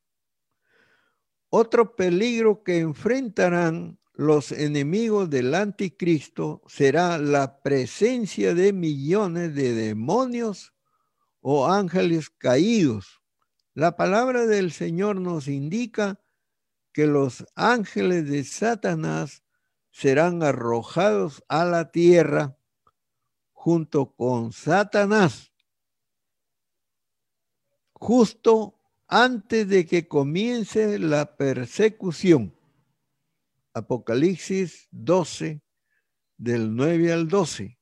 Otro 1.49 1.95
peligro 1.95 2.63
que 2.63 2.80
enfrentarán 2.80 3.99
los 4.13 4.51
enemigos 4.51 5.30
del 5.30 5.55
anticristo 5.55 6.61
será 6.67 7.17
la 7.17 7.61
presencia 7.61 8.53
de 8.53 8.74
millones 8.74 9.55
de 9.55 9.74
demonios 9.74 10.74
o 11.39 11.67
ángeles 11.67 12.30
caídos. 12.30 13.22
La 13.74 13.95
palabra 13.95 14.45
del 14.45 14.72
Señor 14.72 15.22
nos 15.22 15.47
indica 15.47 16.20
que 16.92 17.06
los 17.06 17.46
ángeles 17.56 18.30
de 18.30 18.44
Satanás 18.44 19.44
serán 19.92 20.44
arrojados 20.44 21.44
a 21.48 21.66
la 21.66 21.92
tierra 21.92 22.58
junto 23.52 24.14
con 24.14 24.54
Satanás, 24.54 25.52
justo 27.94 28.80
antes 29.08 29.68
de 29.68 29.86
que 29.86 30.08
comience 30.08 31.00
la 31.00 31.36
persecución. 31.36 32.56
Apocalipsis 33.74 34.88
12, 34.92 35.62
del 36.38 36.76
9 36.76 37.14
al 37.14 37.28
12. 37.28 37.78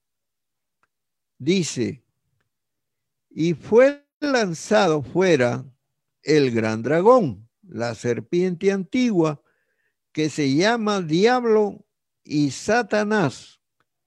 Dice, 1.38 2.04
y 3.30 3.54
fue 3.54 4.04
lanzado 4.20 5.04
fuera 5.04 5.64
el 6.24 6.52
gran 6.52 6.82
dragón 6.82 7.47
la 7.68 7.96
serpiente 7.96 8.72
antigua, 8.72 9.42
que 10.12 10.30
se 10.30 10.56
llama 10.56 11.02
diablo 11.02 11.86
y 12.24 12.52
Satanás, 12.52 13.62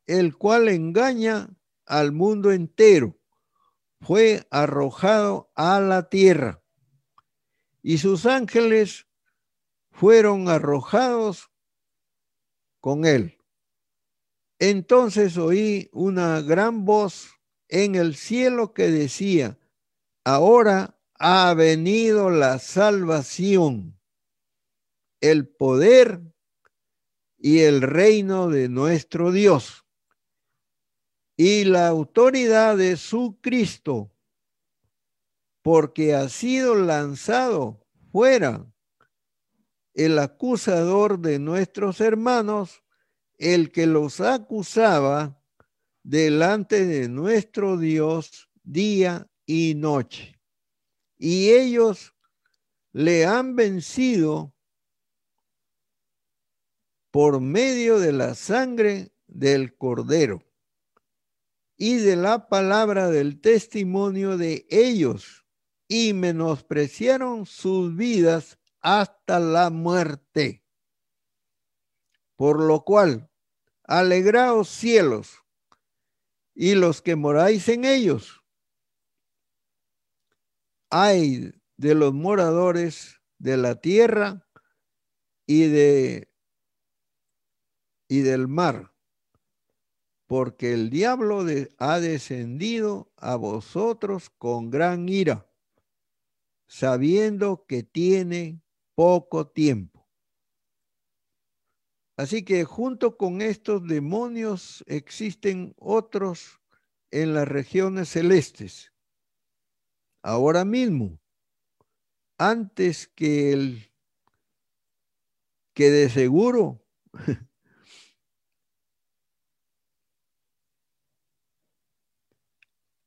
el 0.06 0.36
cual 0.36 0.68
engaña 0.68 1.48
al 1.86 2.12
mundo 2.12 2.52
entero, 2.52 3.18
fue 4.00 4.46
arrojado 4.50 5.52
a 5.54 5.80
la 5.80 6.08
tierra 6.08 6.62
y 7.82 7.98
sus 7.98 8.26
ángeles 8.26 9.06
fueron 9.90 10.48
arrojados 10.48 11.50
con 12.80 13.04
él. 13.04 13.38
Entonces 14.58 15.36
oí 15.36 15.88
una 15.92 16.40
gran 16.40 16.84
voz 16.84 17.30
en 17.68 17.94
el 17.94 18.14
cielo 18.14 18.74
que 18.74 18.90
decía, 18.90 19.58
ahora 20.24 20.99
ha 21.22 21.52
venido 21.52 22.30
la 22.30 22.58
salvación, 22.58 24.00
el 25.20 25.46
poder 25.46 26.22
y 27.36 27.60
el 27.60 27.82
reino 27.82 28.48
de 28.48 28.70
nuestro 28.70 29.30
Dios 29.30 29.84
y 31.36 31.64
la 31.64 31.88
autoridad 31.88 32.78
de 32.78 32.96
su 32.96 33.38
Cristo, 33.42 34.10
porque 35.60 36.14
ha 36.14 36.30
sido 36.30 36.74
lanzado 36.74 37.86
fuera 38.10 38.66
el 39.92 40.18
acusador 40.18 41.18
de 41.18 41.38
nuestros 41.38 42.00
hermanos, 42.00 42.82
el 43.36 43.72
que 43.72 43.86
los 43.86 44.22
acusaba 44.22 45.38
delante 46.02 46.86
de 46.86 47.10
nuestro 47.10 47.76
Dios 47.76 48.48
día 48.62 49.30
y 49.44 49.74
noche. 49.74 50.39
Y 51.22 51.50
ellos 51.50 52.14
le 52.92 53.26
han 53.26 53.54
vencido 53.54 54.54
por 57.10 57.42
medio 57.42 57.98
de 57.98 58.12
la 58.12 58.34
sangre 58.34 59.12
del 59.26 59.76
cordero 59.76 60.42
y 61.76 61.96
de 61.96 62.16
la 62.16 62.48
palabra 62.48 63.10
del 63.10 63.38
testimonio 63.38 64.38
de 64.38 64.66
ellos 64.70 65.44
y 65.86 66.14
menospreciaron 66.14 67.44
sus 67.44 67.94
vidas 67.94 68.58
hasta 68.80 69.40
la 69.40 69.68
muerte. 69.68 70.64
Por 72.34 72.62
lo 72.62 72.82
cual, 72.82 73.30
alegraos 73.84 74.70
cielos 74.70 75.44
y 76.54 76.76
los 76.76 77.02
que 77.02 77.14
moráis 77.14 77.68
en 77.68 77.84
ellos. 77.84 78.39
Hay 80.90 81.52
de 81.76 81.94
los 81.94 82.12
moradores 82.12 83.20
de 83.38 83.56
la 83.56 83.80
tierra 83.80 84.46
y 85.46 85.68
de 85.68 86.28
y 88.08 88.20
del 88.20 88.48
mar 88.48 88.90
porque 90.30 90.72
el 90.72 90.90
diablo 90.90 91.44
ha 91.78 91.98
descendido 91.98 93.12
a 93.16 93.34
vosotros 93.34 94.30
con 94.30 94.70
gran 94.70 95.08
ira, 95.08 95.50
sabiendo 96.68 97.66
que 97.66 97.82
tiene 97.82 98.62
poco 98.94 99.48
tiempo. 99.48 100.08
Así 102.16 102.44
que 102.44 102.62
junto 102.62 103.16
con 103.16 103.42
estos 103.42 103.84
demonios 103.88 104.84
existen 104.86 105.74
otros 105.76 106.60
en 107.10 107.34
las 107.34 107.48
regiones 107.48 108.10
celestes. 108.10 108.89
Ahora 110.22 110.64
mismo, 110.64 111.18
antes 112.38 113.08
que 113.08 113.52
el 113.52 113.92
que 115.74 115.90
de 115.90 116.10
seguro 116.10 116.84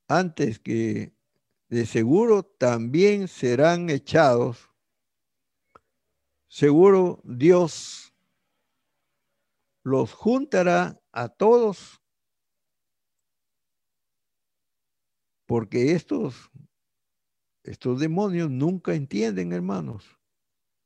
antes 0.08 0.58
que 0.58 1.14
de 1.68 1.86
seguro 1.86 2.44
también 2.44 3.28
serán 3.28 3.90
echados. 3.90 4.70
Seguro 6.48 7.20
Dios 7.24 8.14
los 9.82 10.12
juntará 10.12 11.00
a 11.10 11.28
todos 11.28 12.00
porque 15.46 15.92
estos 15.92 16.50
estos 17.64 17.98
demonios 17.98 18.50
nunca 18.50 18.94
entienden, 18.94 19.52
hermanos. 19.52 20.04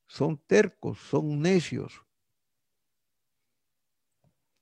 Son 0.07 0.37
tercos, 0.37 0.97
son 0.97 1.41
necios. 1.41 2.01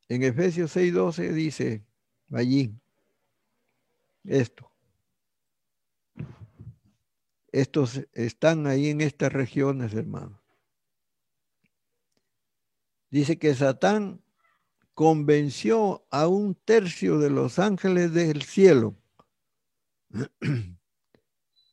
En 0.09 0.23
Efesios 0.23 0.75
6:12 0.75 1.31
dice 1.31 1.85
allí, 2.31 2.73
esto. 4.23 4.71
Estos 7.51 8.01
están 8.13 8.67
ahí 8.67 8.89
en 8.89 9.01
estas 9.01 9.31
regiones, 9.31 9.93
hermano. 9.93 10.41
Dice 13.09 13.37
que 13.37 13.55
Satán 13.55 14.21
convenció 14.93 16.05
a 16.09 16.27
un 16.27 16.55
tercio 16.55 17.19
de 17.19 17.29
los 17.29 17.59
ángeles 17.59 18.13
del 18.13 18.41
cielo. 18.41 18.95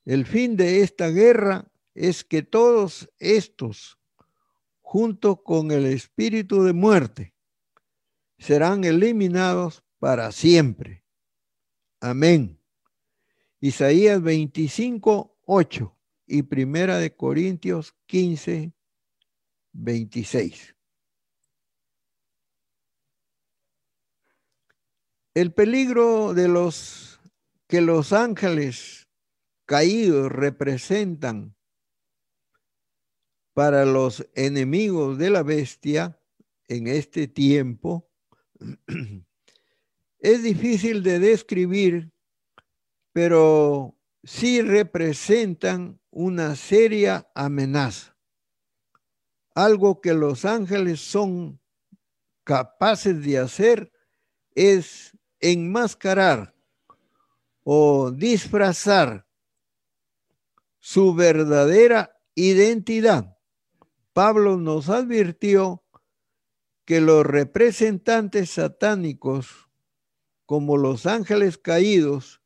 El 0.05 0.26
fin 0.26 0.57
de 0.57 0.82
esta 0.82 1.09
guerra 1.09 1.70
es 1.94 2.24
que 2.24 2.42
todos 2.42 3.11
estos, 3.18 3.98
junto 4.80 5.42
con 5.42 5.70
el 5.70 5.86
espíritu 5.86 6.62
de 6.62 6.72
muerte, 6.72 7.34
serán 8.38 8.84
eliminados 8.84 9.82
para 9.98 10.30
siempre. 10.32 11.05
Amén. 12.00 12.61
Isaías 13.61 14.20
25, 14.20 15.38
8 15.46 15.98
y 16.26 16.42
Primera 16.42 16.98
de 16.98 17.16
Corintios 17.16 17.94
15, 18.07 18.74
26. 19.72 20.76
El 25.32 25.52
peligro 25.52 26.34
de 26.34 26.48
los 26.48 27.20
que 27.66 27.80
los 27.80 28.12
ángeles 28.12 29.03
caídos 29.66 30.30
representan 30.30 31.56
para 33.52 33.84
los 33.84 34.26
enemigos 34.34 35.18
de 35.18 35.30
la 35.30 35.42
bestia 35.42 36.20
en 36.68 36.86
este 36.86 37.28
tiempo 37.28 38.10
es 40.18 40.42
difícil 40.42 41.02
de 41.02 41.18
describir, 41.18 42.10
pero 43.12 43.94
sí 44.22 44.62
representan 44.62 46.00
una 46.10 46.56
seria 46.56 47.30
amenaza. 47.34 48.16
Algo 49.54 50.00
que 50.00 50.14
los 50.14 50.44
ángeles 50.44 51.00
son 51.00 51.60
capaces 52.42 53.22
de 53.22 53.38
hacer 53.38 53.92
es 54.54 55.16
enmascarar 55.40 56.54
o 57.62 58.10
disfrazar 58.10 59.24
su 60.87 61.14
verdadera 61.14 62.20
identidad. 62.35 63.39
Pablo 64.12 64.59
nos 64.59 64.91
advirtió 64.91 65.82
que 66.85 67.01
los 67.01 67.24
representantes 67.24 68.51
satánicos 68.51 69.64
como 70.47 70.76
los 70.76 71.07
ángeles 71.07 71.59
caídos, 71.59 72.43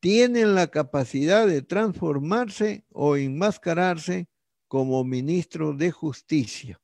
tienen 0.00 0.54
la 0.54 0.68
capacidad 0.68 1.46
de 1.46 1.62
transformarse 1.62 2.84
o 2.90 3.16
enmascararse 3.16 4.28
como 4.66 5.04
ministros 5.04 5.78
de 5.78 5.90
justicia. 5.90 6.80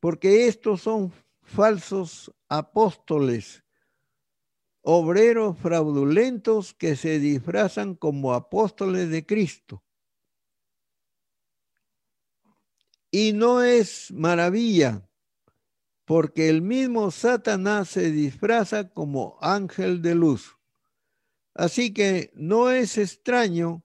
Porque 0.00 0.48
estos 0.48 0.82
son 0.82 1.12
falsos 1.42 2.32
apóstoles, 2.48 3.62
obreros 4.90 5.58
fraudulentos 5.58 6.72
que 6.72 6.96
se 6.96 7.18
disfrazan 7.18 7.94
como 7.94 8.32
apóstoles 8.32 9.10
de 9.10 9.26
Cristo. 9.26 9.84
Y 13.10 13.34
no 13.34 13.62
es 13.62 14.10
maravilla 14.12 15.06
porque 16.06 16.48
el 16.48 16.62
mismo 16.62 17.10
Satanás 17.10 17.90
se 17.90 18.10
disfraza 18.10 18.88
como 18.88 19.36
ángel 19.42 20.00
de 20.00 20.14
luz. 20.14 20.56
Así 21.52 21.92
que 21.92 22.30
no 22.34 22.70
es 22.70 22.96
extraño 22.96 23.84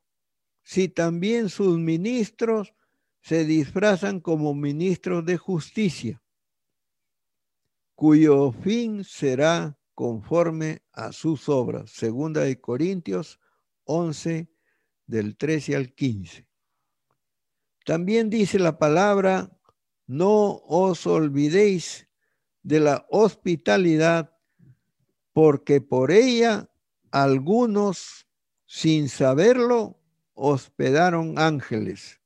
si 0.62 0.88
también 0.88 1.50
sus 1.50 1.78
ministros 1.78 2.74
se 3.20 3.44
disfrazan 3.44 4.22
como 4.22 4.54
ministros 4.54 5.26
de 5.26 5.36
justicia, 5.36 6.24
cuyo 7.94 8.54
fin 8.54 9.04
será 9.04 9.78
conforme 9.94 10.84
a 10.92 11.12
sus 11.12 11.50
obras. 11.50 11.92
Segunda 11.92 12.42
de 12.42 12.60
Corintios 12.60 13.40
11, 13.86 14.50
del 15.06 15.38
13 15.38 15.76
al 15.76 15.94
15. 15.94 16.48
También 17.86 18.30
dice 18.30 18.60
la 18.60 18.78
palabra 18.78 19.52
no 20.08 20.62
os 20.68 21.06
olvidéis 21.08 22.08
de 22.62 22.80
la 22.80 23.06
hospitalidad, 23.10 24.38
porque 25.34 25.82
por 25.82 26.12
ella 26.12 26.70
algunos, 27.12 28.28
sin 28.66 29.10
saberlo, 29.10 30.00
hospedaron 30.34 31.38
ángeles. 31.38 32.22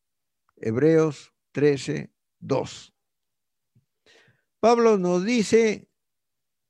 Hebreos 0.55 1.33
13, 1.51 2.13
2. 2.39 2.93
Pablo 4.59 4.97
nos 4.97 5.23
dice 5.23 5.89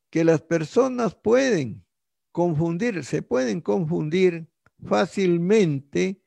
que 0.10 0.24
las 0.24 0.42
personas 0.42 1.16
pueden 1.16 1.86
confundir, 2.32 3.04
se 3.04 3.22
pueden 3.22 3.62
confundir 3.62 4.48
fácilmente 4.86 6.22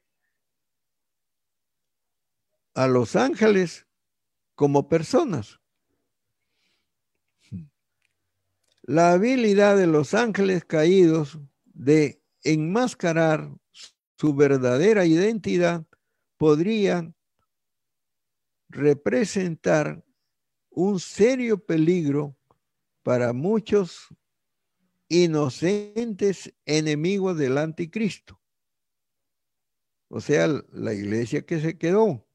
a 2.75 2.87
los 2.87 3.17
ángeles 3.17 3.87
como 4.55 4.89
personas. 4.89 5.61
La 8.83 9.13
habilidad 9.13 9.77
de 9.77 9.87
los 9.87 10.15
ángeles 10.15 10.65
caídos 10.65 11.39
de 11.65 12.23
enmascarar 12.43 13.55
su 14.17 14.35
verdadera 14.35 15.07
identidad 15.07 15.87
podría 16.37 17.15
representar 18.69 20.05
un 20.71 21.01
serio 21.01 21.65
peligro 21.65 22.37
para 23.03 23.33
muchos 23.33 24.09
inocentes 25.09 26.55
enemigos 26.65 27.37
del 27.37 27.59
anticristo. 27.59 28.41
O 30.09 30.21
sea, 30.21 30.49
la 30.73 30.93
iglesia 30.93 31.47
que 31.47 31.61
se 31.61 31.79
quedó. 31.79 32.27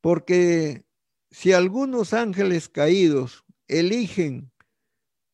Porque 0.00 0.84
si 1.30 1.52
algunos 1.52 2.12
ángeles 2.14 2.68
caídos 2.68 3.44
eligen 3.68 4.50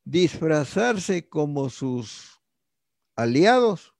disfrazarse 0.04 1.28
como 1.28 1.70
sus 1.70 2.40
aliados, 3.14 3.94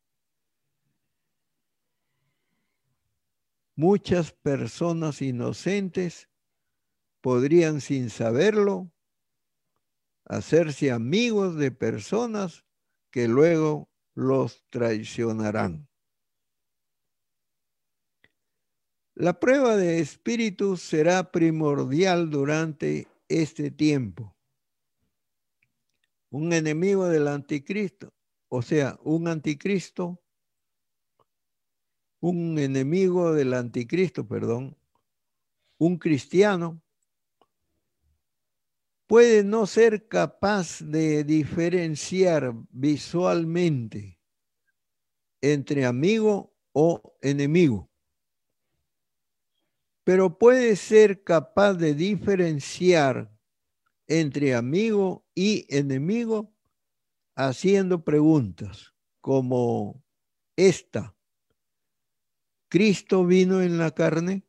muchas 3.74 4.33
personas 4.33 5.22
inocentes 5.22 6.29
podrían 7.20 7.81
sin 7.81 8.11
saberlo 8.11 8.91
hacerse 10.27 10.91
amigos 10.91 11.57
de 11.57 11.70
personas 11.70 12.64
que 13.11 13.29
luego 13.29 13.89
los 14.14 14.64
traicionarán. 14.70 15.89
La 19.14 19.41
prueba 19.41 19.77
de 19.77 20.01
espíritu 20.01 20.77
será 20.77 21.33
primordial 21.33 22.29
durante 22.29 23.09
este 23.29 23.70
tiempo. 23.70 24.37
Un 26.29 26.53
enemigo 26.53 27.09
del 27.09 27.29
anticristo, 27.29 28.12
o 28.49 28.61
sea, 28.61 28.99
un 29.03 29.29
anticristo, 29.29 30.20
un 32.20 32.59
enemigo 32.59 33.33
del 33.33 33.55
anticristo, 33.55 34.27
perdón, 34.27 34.77
un 35.79 35.97
cristiano, 35.99 36.83
puede 39.07 39.45
no 39.45 39.67
ser 39.67 40.09
capaz 40.09 40.81
de 40.81 41.25
diferenciar 41.25 42.53
visualmente 42.71 44.21
entre 45.41 45.85
amigo 45.85 46.55
o 46.73 47.17
enemigo 47.23 47.91
pero 50.07 50.39
puede 50.39 50.77
ser 50.77 51.25
capaz 51.25 51.75
de 51.75 51.93
diferenciar 51.93 53.37
entre 54.07 54.55
amigo 54.55 55.27
y 55.35 55.67
enemigo 55.69 56.55
haciendo 57.35 58.05
preguntas 58.05 58.95
como 59.21 60.05
esta. 60.55 61.17
¿Cristo 62.69 63.27
vino 63.27 63.63
en 63.63 63.79
la 63.79 63.91
carne? 63.91 64.47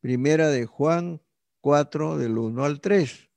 Primera 0.00 0.48
de 0.48 0.66
Juan 0.66 1.22
4 1.60 2.18
del 2.18 2.38
1 2.38 2.64
al 2.64 2.80
3. 2.80 3.30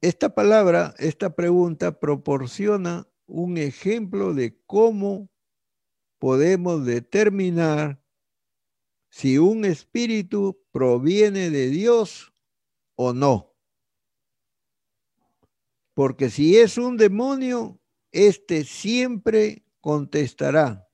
Esta 0.00 0.34
palabra, 0.34 0.94
esta 0.98 1.34
pregunta 1.36 2.00
proporciona 2.00 3.06
un 3.26 3.56
ejemplo 3.56 4.34
de 4.34 4.60
cómo 4.66 5.30
podemos 6.18 6.84
determinar 6.84 8.02
si 9.10 9.38
un 9.38 9.64
espíritu 9.64 10.60
proviene 10.72 11.50
de 11.50 11.68
Dios 11.68 12.32
o 12.96 13.12
no. 13.12 13.54
Porque 15.94 16.30
si 16.30 16.56
es 16.56 16.78
un 16.78 16.96
demonio, 16.96 17.78
éste 18.10 18.64
siempre 18.64 19.64
contestará, 19.80 20.88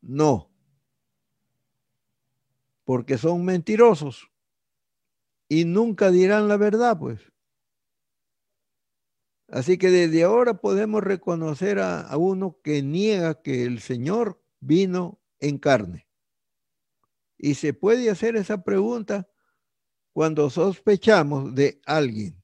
no. 0.00 0.55
Porque 2.86 3.18
son 3.18 3.44
mentirosos 3.44 4.30
y 5.48 5.64
nunca 5.64 6.10
dirán 6.12 6.46
la 6.46 6.56
verdad, 6.56 6.96
pues. 6.98 7.20
Así 9.48 9.76
que 9.76 9.90
desde 9.90 10.22
ahora 10.22 10.54
podemos 10.54 11.02
reconocer 11.02 11.80
a, 11.80 12.00
a 12.00 12.16
uno 12.16 12.60
que 12.62 12.82
niega 12.82 13.42
que 13.42 13.64
el 13.64 13.80
Señor 13.80 14.40
vino 14.60 15.20
en 15.40 15.58
carne. 15.58 16.08
Y 17.36 17.54
se 17.54 17.74
puede 17.74 18.08
hacer 18.08 18.36
esa 18.36 18.62
pregunta 18.62 19.28
cuando 20.12 20.48
sospechamos 20.48 21.56
de 21.56 21.80
alguien. 21.84 22.40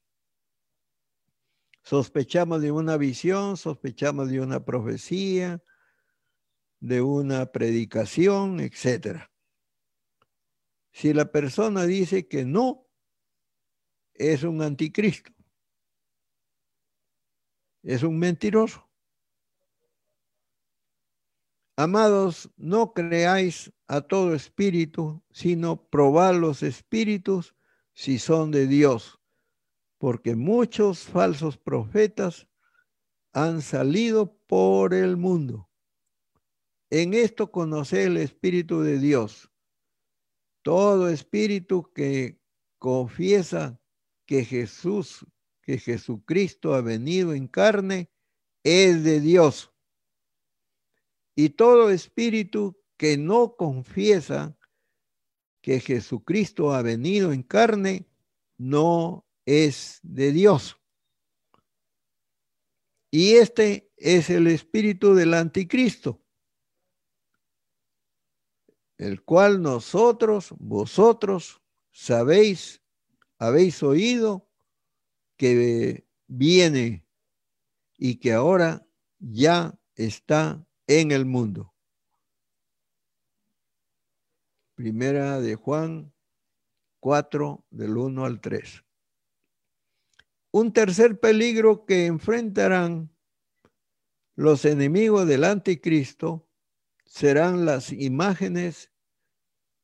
Sospechamos 1.83 2.61
de 2.61 2.71
una 2.71 2.97
visión, 2.97 3.55
sospechamos 3.55 4.29
de 4.29 4.41
una 4.41 4.63
profecía, 4.63 5.63
de 6.79 7.01
una 7.01 7.45
predicación, 7.45 8.59
etc. 8.59 9.29
Si 10.93 11.13
la 11.13 11.31
persona 11.31 11.85
dice 11.85 12.27
que 12.27 12.45
no, 12.45 12.87
es 14.13 14.43
un 14.43 14.61
anticristo. 14.61 15.31
Es 17.81 18.03
un 18.03 18.17
mentiroso. 18.17 18.87
Amados, 21.75 22.51
no 22.55 22.93
creáis 22.93 23.73
a 23.87 24.01
todo 24.01 24.35
espíritu, 24.35 25.23
sino 25.31 25.89
probad 25.89 26.35
los 26.35 26.61
espíritus 26.61 27.55
si 27.93 28.19
son 28.19 28.51
de 28.51 28.67
Dios, 28.67 29.19
porque 29.97 30.35
muchos 30.35 30.99
falsos 30.99 31.57
profetas 31.57 32.47
han 33.33 33.63
salido 33.63 34.37
por 34.47 34.93
el 34.93 35.17
mundo. 35.17 35.69
En 36.91 37.15
esto 37.15 37.51
conoce 37.51 38.03
el 38.03 38.17
Espíritu 38.17 38.81
de 38.81 38.99
Dios. 38.99 39.52
Todo 40.63 41.09
espíritu 41.09 41.91
que 41.93 42.39
confiesa 42.79 43.79
que 44.25 44.43
Jesús, 44.43 45.25
que 45.61 45.77
Jesucristo 45.77 46.73
ha 46.73 46.81
venido 46.81 47.33
en 47.33 47.47
carne, 47.47 48.09
es 48.63 49.03
de 49.03 49.19
Dios. 49.19 49.71
Y 51.35 51.49
todo 51.49 51.89
espíritu 51.91 52.81
que 52.97 53.17
no 53.17 53.55
confiesa 53.55 54.57
que 55.61 55.79
Jesucristo 55.79 56.73
ha 56.73 56.81
venido 56.81 57.31
en 57.31 57.43
carne, 57.43 58.05
no 58.57 59.25
es 59.45 59.99
de 60.03 60.31
Dios. 60.31 60.77
Y 63.11 63.35
este 63.35 63.91
es 63.97 64.29
el 64.29 64.47
espíritu 64.47 65.13
del 65.13 65.33
anticristo, 65.33 66.22
el 68.97 69.23
cual 69.23 69.61
nosotros, 69.61 70.53
vosotros, 70.57 71.61
sabéis, 71.91 72.81
habéis 73.37 73.81
oído 73.83 74.47
que 75.37 76.05
viene 76.27 77.05
y 77.97 78.15
que 78.15 78.33
ahora 78.33 78.85
ya 79.19 79.77
está 79.95 80.65
en 80.87 81.11
el 81.11 81.25
mundo. 81.25 81.73
Primera 84.75 85.39
de 85.39 85.55
Juan 85.55 86.13
4, 86.99 87.65
del 87.69 87.97
1 87.97 88.25
al 88.25 88.41
3. 88.41 88.83
Un 90.51 90.71
tercer 90.71 91.19
peligro 91.19 91.85
que 91.85 92.05
enfrentarán 92.05 93.13
los 94.35 94.65
enemigos 94.65 95.27
del 95.27 95.43
anticristo 95.43 96.47
serán 97.13 97.65
las 97.65 97.91
imágenes 97.91 98.91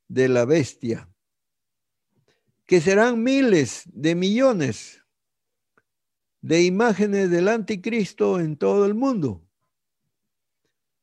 de 0.07 0.29
la 0.29 0.45
bestia, 0.45 1.07
que 2.65 2.81
serán 2.81 3.21
miles 3.21 3.83
de 3.85 4.15
millones 4.15 5.03
de 6.41 6.63
imágenes 6.63 7.29
del 7.29 7.47
anticristo 7.47 8.39
en 8.39 8.57
todo 8.57 8.85
el 8.85 8.95
mundo 8.95 9.43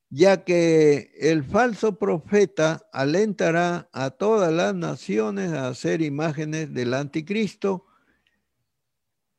ya 0.08 0.44
que 0.44 1.10
el 1.18 1.44
falso 1.44 1.98
profeta 1.98 2.88
alentará 2.92 3.88
a 3.92 4.10
todas 4.10 4.52
las 4.52 4.74
naciones 4.74 5.52
a 5.52 5.68
hacer 5.68 6.00
imágenes 6.00 6.72
del 6.72 6.94
anticristo 6.94 7.86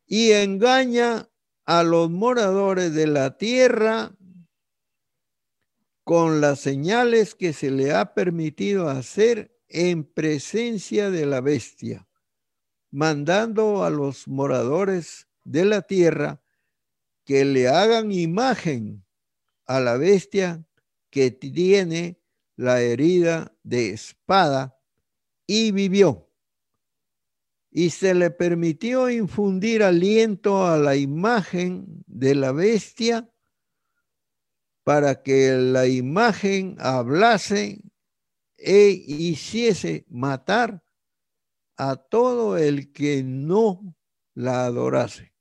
y 0.05 0.31
engaña 0.31 1.30
a 1.65 1.84
los 1.84 2.09
moradores 2.09 2.93
de 2.93 3.07
la 3.07 3.38
tierra 3.38 4.11
con 6.07 6.39
las 6.39 6.61
señales 6.61 7.35
que 7.35 7.51
se 7.51 7.69
le 7.69 7.91
ha 7.91 8.13
permitido 8.13 8.88
hacer 8.88 9.59
en 9.67 10.05
presencia 10.05 11.09
de 11.09 11.25
la 11.25 11.41
bestia, 11.41 12.07
mandando 12.91 13.84
a 13.84 13.89
los 13.89 14.25
moradores 14.25 15.27
de 15.43 15.65
la 15.65 15.81
tierra 15.81 16.41
que 17.25 17.43
le 17.43 17.67
hagan 17.67 18.13
imagen 18.13 19.05
a 19.65 19.81
la 19.81 19.97
bestia 19.97 20.65
que 21.09 21.29
tiene 21.29 22.21
la 22.55 22.79
herida 22.79 23.53
de 23.63 23.89
espada 23.89 24.79
y 25.45 25.73
vivió. 25.73 26.31
Y 27.69 27.89
se 27.89 28.13
le 28.13 28.31
permitió 28.31 29.09
infundir 29.09 29.84
aliento 29.84 30.65
a 30.67 30.77
la 30.77 30.95
imagen 30.95 32.01
de 32.07 32.34
la 32.34 32.53
bestia 32.53 33.29
para 34.88 35.22
que 35.22 35.51
la 35.51 35.85
imagen 35.85 36.77
hablase 36.80 37.84
e 38.55 38.88
hiciese 38.88 40.05
matar 40.07 40.81
a 41.76 41.97
todo 41.97 42.57
el 42.57 42.93
que 42.93 43.22
no 43.22 43.97
la 44.34 44.65
adorase. 44.65 45.34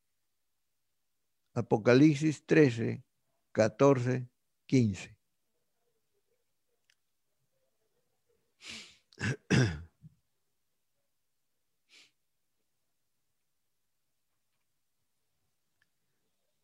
Apocalipsis 1.55 2.45
13, 2.45 3.05
14, 3.53 4.29
15. 4.67 5.17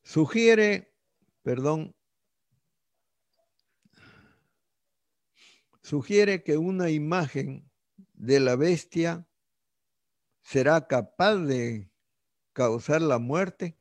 Sugiere, 0.02 0.92
perdón, 1.44 1.94
sugiere 5.92 6.42
que 6.42 6.56
una 6.56 6.88
imagen 6.88 7.70
de 8.14 8.40
la 8.40 8.56
bestia 8.56 9.28
será 10.40 10.86
capaz 10.86 11.36
de 11.36 11.92
causar 12.54 13.02
la 13.02 13.18
muerte 13.18 13.78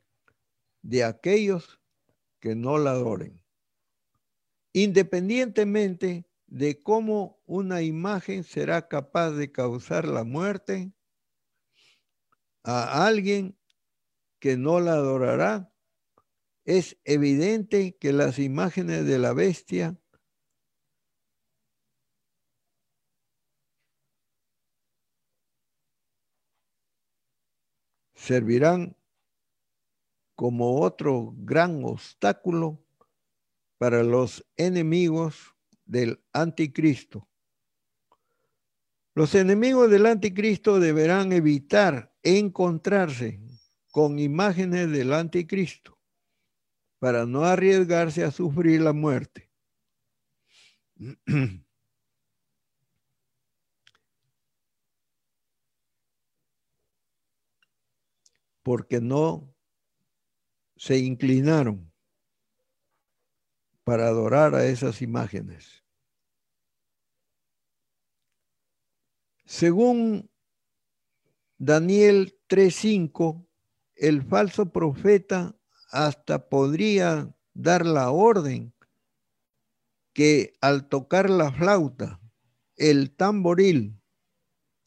de 0.82 1.04
aquellos 1.04 1.80
que 2.38 2.54
no 2.54 2.76
la 2.76 2.90
adoren. 2.90 3.42
Independientemente 4.74 6.28
de 6.48 6.82
cómo 6.82 7.40
una 7.46 7.80
imagen 7.80 8.44
será 8.44 8.88
capaz 8.88 9.30
de 9.30 9.50
causar 9.50 10.06
la 10.06 10.22
muerte 10.22 10.92
a 12.62 13.06
alguien 13.06 13.58
que 14.38 14.58
no 14.58 14.80
la 14.80 14.92
adorará, 14.92 15.74
es 16.66 16.98
evidente 17.04 17.96
que 17.96 18.12
las 18.12 18.38
imágenes 18.38 19.06
de 19.06 19.18
la 19.18 19.32
bestia 19.32 20.01
servirán 28.22 28.96
como 30.36 30.80
otro 30.80 31.34
gran 31.38 31.84
obstáculo 31.84 32.80
para 33.78 34.04
los 34.04 34.46
enemigos 34.56 35.56
del 35.84 36.22
anticristo. 36.32 37.28
Los 39.14 39.34
enemigos 39.34 39.90
del 39.90 40.06
anticristo 40.06 40.78
deberán 40.78 41.32
evitar 41.32 42.14
encontrarse 42.22 43.40
con 43.90 44.20
imágenes 44.20 44.90
del 44.90 45.12
anticristo 45.12 45.98
para 47.00 47.26
no 47.26 47.44
arriesgarse 47.44 48.22
a 48.22 48.30
sufrir 48.30 48.82
la 48.82 48.92
muerte. 48.92 49.50
Porque 58.62 59.00
no 59.00 59.54
se 60.76 60.98
inclinaron 60.98 61.92
para 63.84 64.06
adorar 64.06 64.54
a 64.54 64.66
esas 64.66 65.02
imágenes. 65.02 65.84
Según 69.44 70.30
Daniel 71.58 72.38
3.5, 72.48 73.46
el 73.96 74.22
falso 74.22 74.72
profeta 74.72 75.56
hasta 75.90 76.48
podría 76.48 77.36
dar 77.52 77.84
la 77.84 78.10
orden 78.10 78.74
que 80.12 80.54
al 80.60 80.88
tocar 80.88 81.30
la 81.30 81.52
flauta, 81.52 82.20
el 82.76 83.14
tamboril, 83.14 84.00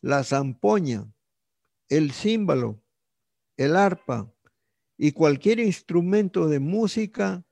la 0.01 0.23
zampoña, 0.23 1.11
el 1.89 2.11
címbalo, 2.11 2.83
el 3.57 3.75
arpa, 3.75 4.31
y 4.97 5.11
cualquier 5.11 5.59
instrumento 5.59 6.47
de 6.47 6.59
música, 6.59 7.43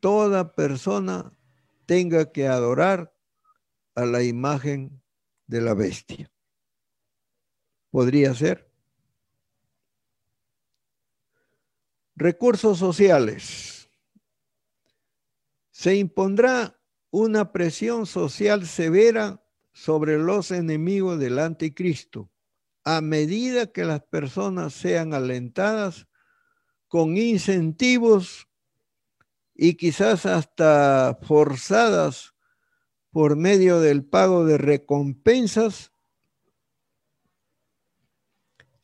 toda 0.00 0.52
persona 0.52 1.32
tenga 1.86 2.32
que 2.32 2.48
adorar 2.48 3.14
a 3.94 4.04
la 4.04 4.22
imagen 4.22 5.02
de 5.46 5.60
la 5.60 5.74
bestia. 5.74 6.30
Podría 7.90 8.34
ser. 8.34 8.70
Recursos 12.16 12.78
sociales. 12.78 13.90
Se 15.70 15.96
impondrá 15.96 16.78
una 17.10 17.52
presión 17.52 18.06
social 18.06 18.66
severa 18.66 19.42
sobre 19.72 20.18
los 20.18 20.50
enemigos 20.50 21.18
del 21.18 21.38
anticristo 21.38 22.30
a 22.84 23.00
medida 23.00 23.66
que 23.66 23.84
las 23.84 24.02
personas 24.02 24.72
sean 24.72 25.14
alentadas 25.14 26.06
con 26.88 27.16
incentivos 27.16 28.48
y 29.54 29.74
quizás 29.74 30.26
hasta 30.26 31.18
forzadas 31.22 32.34
por 33.10 33.36
medio 33.36 33.80
del 33.80 34.04
pago 34.04 34.44
de 34.44 34.58
recompensas 34.58 35.92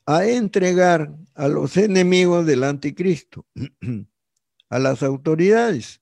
a 0.05 0.25
entregar 0.27 1.17
a 1.35 1.49
los 1.49 1.77
enemigos 1.77 2.47
del 2.47 2.65
anticristo, 2.65 3.47
a 4.69 4.79
las 4.79 5.03
autoridades. 5.03 6.01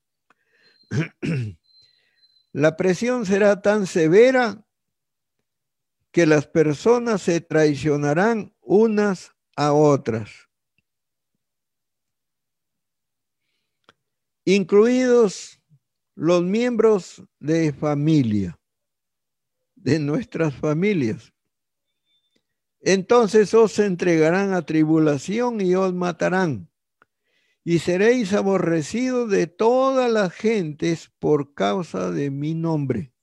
La 2.52 2.76
presión 2.76 3.26
será 3.26 3.62
tan 3.62 3.86
severa 3.86 4.63
que 6.14 6.26
las 6.26 6.46
personas 6.46 7.22
se 7.22 7.40
traicionarán 7.40 8.54
unas 8.60 9.32
a 9.56 9.72
otras, 9.72 10.30
incluidos 14.44 15.60
los 16.14 16.44
miembros 16.44 17.24
de 17.40 17.72
familia, 17.72 18.56
de 19.74 19.98
nuestras 19.98 20.54
familias. 20.54 21.32
Entonces 22.78 23.52
os 23.52 23.80
entregarán 23.80 24.52
a 24.52 24.64
tribulación 24.64 25.60
y 25.60 25.74
os 25.74 25.92
matarán, 25.92 26.70
y 27.64 27.80
seréis 27.80 28.34
aborrecidos 28.34 29.28
de 29.30 29.48
todas 29.48 30.12
las 30.12 30.32
gentes 30.32 31.10
por 31.18 31.54
causa 31.54 32.12
de 32.12 32.30
mi 32.30 32.54
nombre. 32.54 33.13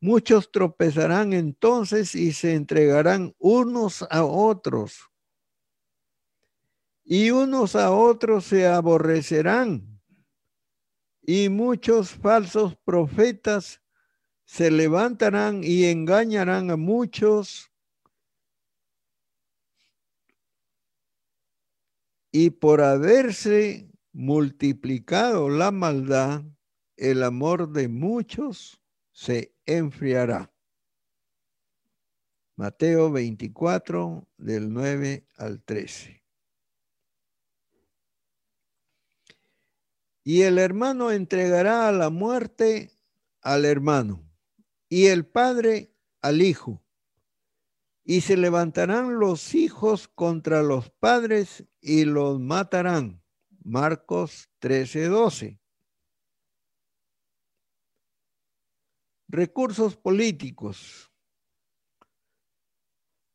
Muchos 0.00 0.50
tropezarán 0.50 1.34
entonces 1.34 2.14
y 2.14 2.32
se 2.32 2.54
entregarán 2.54 3.34
unos 3.38 4.02
a 4.10 4.24
otros. 4.24 5.10
Y 7.04 7.30
unos 7.30 7.76
a 7.76 7.90
otros 7.90 8.46
se 8.46 8.66
aborrecerán. 8.66 10.00
Y 11.20 11.50
muchos 11.50 12.12
falsos 12.12 12.76
profetas 12.76 13.82
se 14.44 14.70
levantarán 14.70 15.62
y 15.62 15.84
engañarán 15.84 16.70
a 16.70 16.76
muchos. 16.76 17.70
Y 22.32 22.50
por 22.50 22.80
haberse 22.80 23.90
multiplicado 24.12 25.50
la 25.50 25.70
maldad, 25.70 26.42
el 26.96 27.22
amor 27.22 27.70
de 27.70 27.88
muchos 27.88 28.80
se 29.12 29.54
enfriará. 29.76 30.52
Mateo 32.56 33.10
24, 33.10 34.28
del 34.36 34.72
9 34.72 35.26
al 35.36 35.62
13. 35.62 36.22
Y 40.24 40.42
el 40.42 40.58
hermano 40.58 41.10
entregará 41.10 41.88
a 41.88 41.92
la 41.92 42.10
muerte 42.10 42.90
al 43.40 43.64
hermano 43.64 44.22
y 44.88 45.06
el 45.06 45.24
padre 45.24 45.94
al 46.20 46.42
hijo. 46.42 46.82
Y 48.04 48.22
se 48.22 48.36
levantarán 48.36 49.18
los 49.18 49.54
hijos 49.54 50.08
contra 50.08 50.62
los 50.62 50.90
padres 50.90 51.64
y 51.80 52.04
los 52.04 52.40
matarán. 52.40 53.22
Marcos 53.62 54.50
13:12. 54.60 55.59
Recursos 59.32 59.96
políticos. 59.96 61.12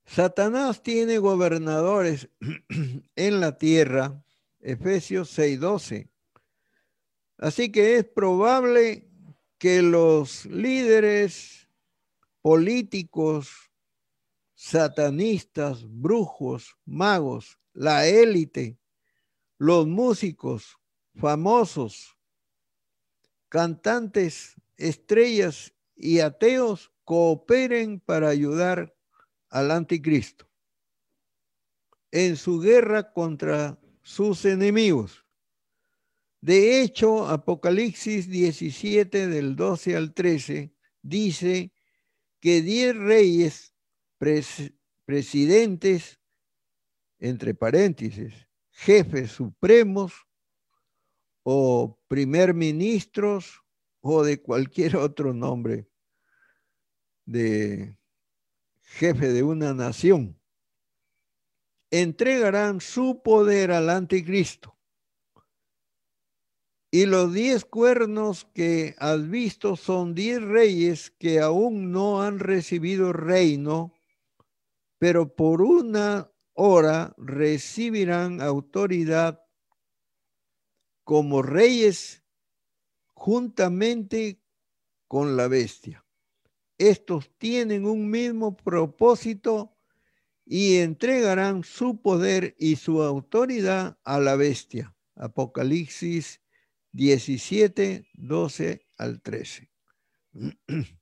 Satanás 0.03 0.83
tiene 0.83 1.19
gobernadores 1.19 2.27
en 3.15 3.39
la 3.39 3.57
tierra, 3.57 4.21
Efesios 4.59 5.37
6:12. 5.39 6.09
Así 7.37 7.71
que 7.71 7.95
es 7.95 8.03
probable 8.03 9.09
que 9.57 9.81
los 9.81 10.45
líderes 10.47 11.69
políticos, 12.41 13.71
satanistas, 14.53 15.85
brujos, 15.87 16.75
magos, 16.83 17.57
la 17.71 18.05
élite, 18.05 18.77
los 19.57 19.87
músicos 19.87 20.77
famosos, 21.13 22.17
cantantes, 23.47 24.55
estrellas 24.75 25.71
y 25.95 26.19
ateos 26.19 26.91
cooperen 27.03 27.99
para 27.99 28.29
ayudar 28.29 28.95
al 29.49 29.71
anticristo 29.71 30.49
en 32.11 32.37
su 32.37 32.59
guerra 32.59 33.11
contra 33.11 33.79
sus 34.01 34.45
enemigos. 34.45 35.25
De 36.41 36.81
hecho, 36.81 37.27
Apocalipsis 37.27 38.29
17 38.29 39.27
del 39.27 39.55
12 39.55 39.95
al 39.95 40.13
13 40.13 40.73
dice 41.01 41.73
que 42.39 42.61
diez 42.61 42.95
reyes 42.95 43.73
presidentes, 45.05 46.19
entre 47.19 47.53
paréntesis, 47.55 48.33
jefes 48.69 49.31
supremos 49.31 50.13
o 51.43 51.99
primer 52.07 52.53
ministros 52.53 53.64
o 54.07 54.23
de 54.23 54.39
cualquier 54.39 54.97
otro 54.97 55.33
nombre 55.33 55.89
de 57.25 57.97
jefe 58.81 59.33
de 59.33 59.41
una 59.41 59.73
nación, 59.73 60.39
entregarán 61.89 62.81
su 62.81 63.23
poder 63.23 63.71
al 63.71 63.89
anticristo. 63.89 64.77
Y 66.91 67.07
los 67.07 67.33
diez 67.33 67.65
cuernos 67.65 68.45
que 68.53 68.93
has 68.99 69.27
visto 69.27 69.75
son 69.75 70.13
diez 70.13 70.39
reyes 70.39 71.09
que 71.09 71.39
aún 71.39 71.91
no 71.91 72.21
han 72.21 72.37
recibido 72.37 73.11
reino, 73.11 73.91
pero 74.99 75.35
por 75.35 75.63
una 75.63 76.31
hora 76.53 77.15
recibirán 77.17 78.39
autoridad 78.39 79.41
como 81.03 81.41
reyes 81.41 82.24
juntamente 83.15 84.39
con 85.07 85.35
la 85.35 85.47
bestia. 85.47 86.05
Estos 86.77 87.31
tienen 87.37 87.85
un 87.85 88.09
mismo 88.09 88.55
propósito 88.55 89.75
y 90.45 90.77
entregarán 90.77 91.63
su 91.63 92.01
poder 92.01 92.55
y 92.59 92.75
su 92.75 93.01
autoridad 93.01 93.97
a 94.03 94.19
la 94.19 94.35
bestia. 94.35 94.95
Apocalipsis 95.15 96.41
17, 96.91 98.07
12 98.13 98.85
al 98.97 99.21
13. 99.21 99.71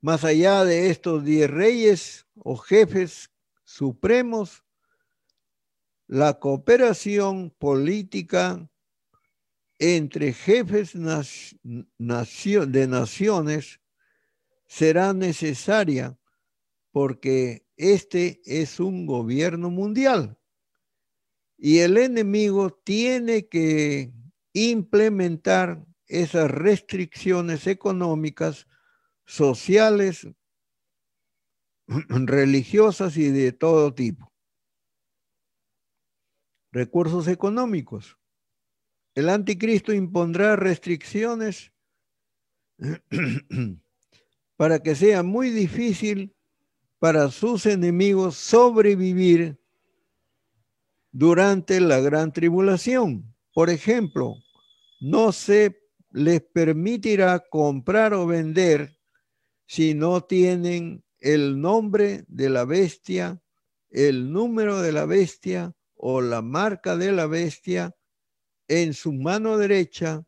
Más 0.00 0.24
allá 0.24 0.64
de 0.64 0.90
estos 0.90 1.24
diez 1.24 1.48
reyes 1.48 2.26
o 2.34 2.56
jefes 2.56 3.30
supremos, 3.64 4.64
la 6.06 6.38
cooperación 6.38 7.50
política 7.58 8.68
entre 9.78 10.32
jefes 10.32 10.92
de 10.94 12.86
naciones 12.88 13.80
será 14.66 15.12
necesaria 15.12 16.18
porque 16.90 17.66
este 17.76 18.40
es 18.44 18.80
un 18.80 19.06
gobierno 19.06 19.70
mundial 19.70 20.38
y 21.58 21.78
el 21.78 21.96
enemigo 21.96 22.70
tiene 22.70 23.48
que 23.48 24.12
implementar 24.52 25.84
esas 26.06 26.50
restricciones 26.50 27.66
económicas, 27.66 28.66
sociales, 29.24 30.28
religiosas 31.86 33.16
y 33.16 33.30
de 33.30 33.52
todo 33.52 33.94
tipo. 33.94 34.32
Recursos 36.72 37.26
económicos. 37.28 38.18
El 39.16 39.30
anticristo 39.30 39.94
impondrá 39.94 40.56
restricciones 40.56 41.72
para 44.56 44.78
que 44.80 44.94
sea 44.94 45.22
muy 45.22 45.48
difícil 45.48 46.36
para 46.98 47.30
sus 47.30 47.64
enemigos 47.64 48.36
sobrevivir 48.36 49.58
durante 51.12 51.80
la 51.80 52.00
gran 52.00 52.30
tribulación. 52.30 53.34
Por 53.54 53.70
ejemplo, 53.70 54.34
no 55.00 55.32
se 55.32 55.80
les 56.10 56.42
permitirá 56.42 57.42
comprar 57.48 58.12
o 58.12 58.26
vender 58.26 58.98
si 59.66 59.94
no 59.94 60.24
tienen 60.24 61.02
el 61.20 61.58
nombre 61.58 62.26
de 62.28 62.50
la 62.50 62.66
bestia, 62.66 63.40
el 63.88 64.30
número 64.30 64.82
de 64.82 64.92
la 64.92 65.06
bestia 65.06 65.74
o 65.94 66.20
la 66.20 66.42
marca 66.42 66.98
de 66.98 67.12
la 67.12 67.26
bestia 67.26 67.96
en 68.68 68.94
su 68.94 69.12
mano 69.12 69.58
derecha 69.58 70.26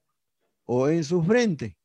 o 0.64 0.88
en 0.88 1.04
su 1.04 1.22
frente. 1.22 1.76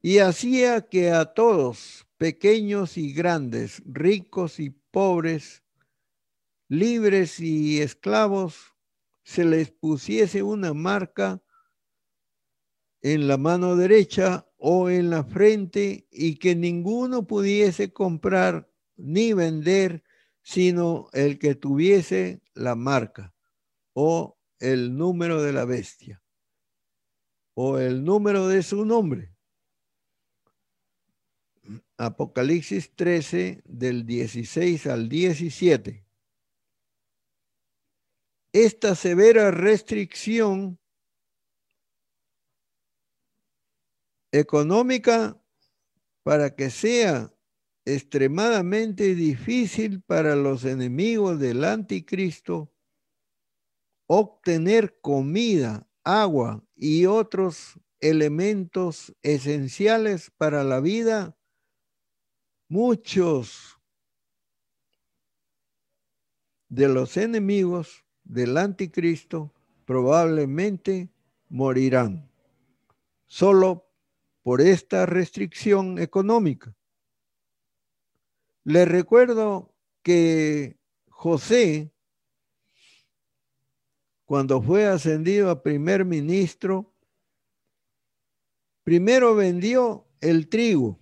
Y 0.00 0.18
hacía 0.18 0.88
que 0.88 1.10
a 1.10 1.26
todos, 1.26 2.06
pequeños 2.16 2.96
y 2.96 3.12
grandes, 3.12 3.82
ricos 3.84 4.60
y 4.60 4.70
pobres, 4.70 5.62
libres 6.68 7.40
y 7.40 7.80
esclavos, 7.80 8.74
se 9.24 9.44
les 9.44 9.70
pusiese 9.70 10.42
una 10.42 10.72
marca 10.72 11.42
en 13.02 13.28
la 13.28 13.36
mano 13.36 13.76
derecha 13.76 14.48
o 14.56 14.88
en 14.88 15.10
la 15.10 15.24
frente 15.24 16.08
y 16.10 16.36
que 16.36 16.56
ninguno 16.56 17.26
pudiese 17.26 17.92
comprar 17.92 18.70
ni 18.96 19.32
vender 19.32 20.02
sino 20.42 21.08
el 21.12 21.38
que 21.38 21.54
tuviese 21.54 22.40
la 22.54 22.74
marca 22.74 23.34
o 24.00 24.38
el 24.60 24.96
número 24.96 25.42
de 25.42 25.52
la 25.52 25.64
bestia 25.64 26.22
o 27.54 27.78
el 27.78 28.04
número 28.04 28.46
de 28.46 28.62
su 28.62 28.84
nombre. 28.84 29.34
Apocalipsis 31.96 32.94
13 32.94 33.62
del 33.64 34.06
16 34.06 34.86
al 34.86 35.08
17 35.08 36.06
esta 38.52 38.94
severa 38.94 39.50
restricción 39.50 40.78
económica 44.30 45.42
para 46.22 46.54
que 46.54 46.70
sea 46.70 47.34
extremadamente 47.84 49.16
difícil 49.16 50.02
para 50.02 50.36
los 50.36 50.64
enemigos 50.64 51.40
del 51.40 51.64
anticristo 51.64 52.72
obtener 54.08 54.98
comida, 55.00 55.86
agua 56.02 56.64
y 56.74 57.06
otros 57.06 57.78
elementos 58.00 59.14
esenciales 59.22 60.32
para 60.36 60.64
la 60.64 60.80
vida, 60.80 61.36
muchos 62.68 63.78
de 66.68 66.88
los 66.88 67.16
enemigos 67.16 68.04
del 68.24 68.56
anticristo 68.56 69.52
probablemente 69.84 71.10
morirán 71.48 72.30
solo 73.26 73.90
por 74.42 74.62
esta 74.62 75.04
restricción 75.04 75.98
económica. 75.98 76.74
Les 78.64 78.88
recuerdo 78.88 79.74
que 80.02 80.78
José, 81.08 81.92
cuando 84.28 84.60
fue 84.60 84.86
ascendido 84.86 85.48
a 85.48 85.62
primer 85.62 86.04
ministro, 86.04 86.94
primero 88.84 89.34
vendió 89.34 90.06
el 90.20 90.50
trigo, 90.50 91.00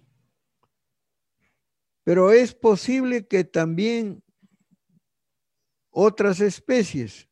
pero 2.05 2.31
es 2.31 2.55
posible 2.55 3.27
que 3.27 3.43
también 3.43 4.23
otras 5.90 6.39
especies. 6.39 7.28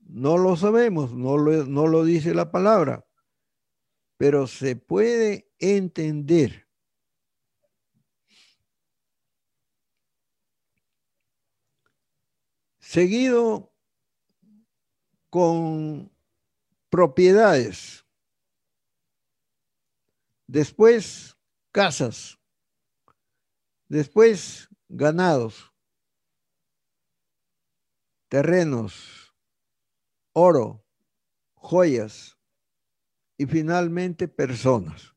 No 0.00 0.36
lo 0.36 0.54
sabemos, 0.54 1.14
no 1.14 1.38
lo, 1.38 1.64
no 1.64 1.86
lo 1.86 2.04
dice 2.04 2.34
la 2.34 2.52
palabra, 2.52 3.06
pero 4.18 4.46
se 4.46 4.76
puede 4.76 5.50
entender. 5.58 6.68
Seguido 12.80 13.69
con 15.30 16.12
propiedades. 16.90 18.04
Después 20.46 21.38
casas. 21.70 22.38
Después 23.88 24.68
ganados. 24.88 25.72
Terrenos. 28.28 29.34
Oro. 30.32 30.84
Joyas. 31.54 32.36
Y 33.38 33.46
finalmente 33.46 34.28
personas. 34.28 35.14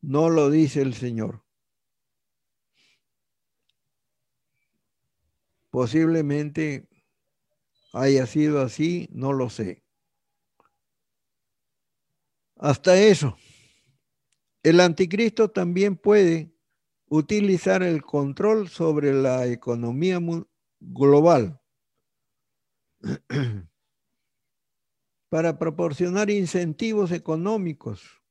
No 0.00 0.28
lo 0.28 0.50
dice 0.50 0.82
el 0.82 0.94
Señor. 0.94 1.42
Posiblemente 5.70 6.88
haya 7.94 8.26
sido 8.26 8.60
así, 8.60 9.08
no 9.12 9.32
lo 9.32 9.48
sé. 9.48 9.84
Hasta 12.56 12.96
eso, 13.00 13.36
el 14.62 14.80
anticristo 14.80 15.50
también 15.50 15.96
puede 15.96 16.52
utilizar 17.08 17.82
el 17.82 18.02
control 18.02 18.68
sobre 18.68 19.12
la 19.12 19.46
economía 19.46 20.18
global 20.80 21.60
para 25.28 25.58
proporcionar 25.58 26.30
incentivos 26.30 27.12
económicos 27.12 28.22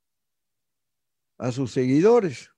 a 1.38 1.52
sus 1.52 1.72
seguidores 1.72 2.50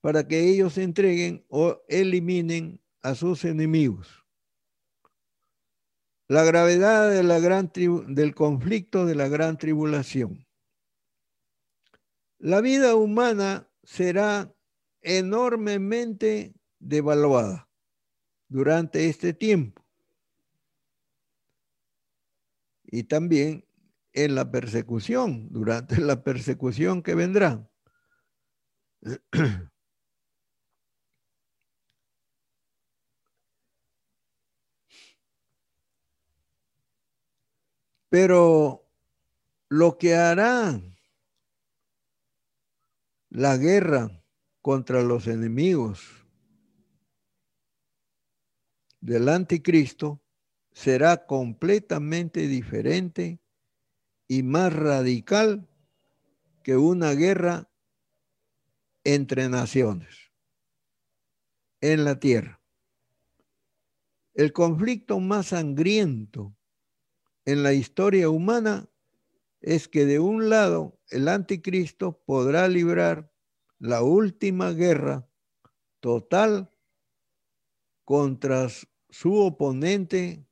para 0.00 0.26
que 0.26 0.48
ellos 0.48 0.78
entreguen 0.78 1.44
o 1.48 1.80
eliminen 1.88 2.82
a 3.02 3.14
sus 3.14 3.44
enemigos 3.44 4.19
la 6.30 6.44
gravedad 6.44 7.10
de 7.10 7.24
la 7.24 7.40
gran 7.40 7.72
del 7.74 8.36
conflicto 8.36 9.04
de 9.04 9.16
la 9.16 9.26
gran 9.26 9.58
tribulación. 9.58 10.46
La 12.38 12.60
vida 12.60 12.94
humana 12.94 13.68
será 13.82 14.54
enormemente 15.02 16.54
devaluada 16.78 17.68
durante 18.46 19.08
este 19.08 19.32
tiempo 19.32 19.84
y 22.84 23.02
también 23.02 23.66
en 24.12 24.36
la 24.36 24.52
persecución, 24.52 25.48
durante 25.50 26.00
la 26.00 26.22
persecución 26.22 27.02
que 27.02 27.16
vendrá. 27.16 27.68
Pero 38.10 38.84
lo 39.68 39.96
que 39.96 40.16
hará 40.16 40.82
la 43.30 43.56
guerra 43.56 44.22
contra 44.60 45.02
los 45.02 45.28
enemigos 45.28 46.26
del 49.00 49.28
anticristo 49.28 50.20
será 50.72 51.24
completamente 51.24 52.48
diferente 52.48 53.40
y 54.26 54.42
más 54.42 54.72
radical 54.72 55.68
que 56.64 56.76
una 56.76 57.12
guerra 57.12 57.70
entre 59.04 59.48
naciones 59.48 60.32
en 61.80 62.04
la 62.04 62.18
tierra. 62.18 62.60
El 64.34 64.52
conflicto 64.52 65.20
más 65.20 65.48
sangriento 65.48 66.56
en 67.50 67.62
la 67.64 67.72
historia 67.72 68.30
humana 68.30 68.88
es 69.60 69.88
que 69.88 70.06
de 70.06 70.20
un 70.20 70.48
lado 70.48 70.98
el 71.08 71.26
anticristo 71.26 72.22
podrá 72.24 72.68
librar 72.68 73.32
la 73.78 74.02
última 74.02 74.70
guerra 74.72 75.28
total 75.98 76.70
contra 78.04 78.68
su 79.08 79.34
oponente, 79.34 80.46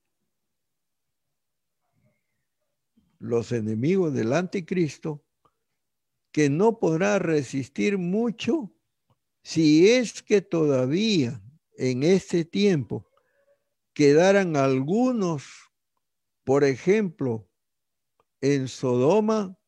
los 3.21 3.53
enemigos 3.53 4.13
del 4.13 4.33
anticristo, 4.33 5.25
que 6.33 6.51
no 6.51 6.81
podrá 6.81 7.19
resistir 7.19 7.97
mucho 7.97 8.73
si 9.43 9.89
es 9.89 10.23
que 10.23 10.43
todavía 10.43 11.41
en 11.77 12.03
este 12.03 12.45
tiempo 12.45 13.09
quedaran 13.95 14.57
algunos 14.57 15.68
por 16.49 16.65
ejemplo, 16.65 17.47
en 18.41 18.69
Sodoma 18.69 19.59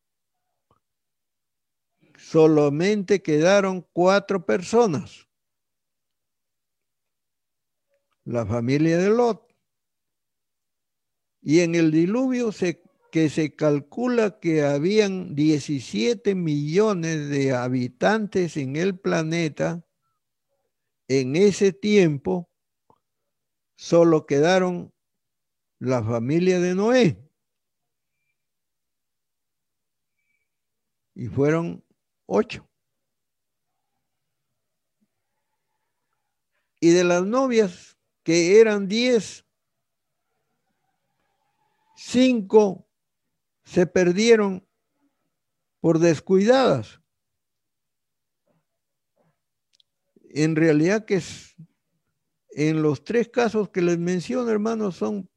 solamente 2.16 3.20
quedaron 3.20 3.86
cuatro 3.92 4.46
personas. 4.46 5.28
La 8.24 8.46
familia 8.46 8.96
de 8.96 9.10
Lot. 9.10 9.54
Y 11.42 11.60
en 11.60 11.74
el 11.74 11.90
diluvio 11.90 12.48
que 13.12 13.28
se 13.28 13.54
calcula 13.54 14.40
que 14.40 14.62
habían 14.62 15.34
17 15.34 16.34
millones 16.34 17.28
de 17.28 17.52
habitantes 17.52 18.56
en 18.56 18.76
el 18.76 18.98
planeta, 18.98 19.86
en 21.08 21.36
ese 21.36 21.74
tiempo 21.74 22.48
solo 23.76 24.24
quedaron 24.24 24.94
la 25.80 26.04
familia 26.04 26.60
de 26.60 26.74
Noé. 26.74 27.18
Y 31.14 31.26
fueron 31.26 31.84
ocho. 32.26 32.68
Y 36.80 36.90
de 36.90 37.04
las 37.04 37.24
novias, 37.24 37.98
que 38.22 38.60
eran 38.60 38.88
diez, 38.88 39.44
cinco 41.96 42.86
se 43.64 43.86
perdieron 43.86 44.66
por 45.80 45.98
descuidadas. 45.98 47.00
En 50.32 50.56
realidad 50.56 51.04
que 51.04 51.22
en 52.50 52.82
los 52.82 53.02
tres 53.04 53.28
casos 53.28 53.70
que 53.70 53.82
les 53.82 53.98
menciono, 53.98 54.50
hermanos, 54.50 54.96
son 54.96 55.28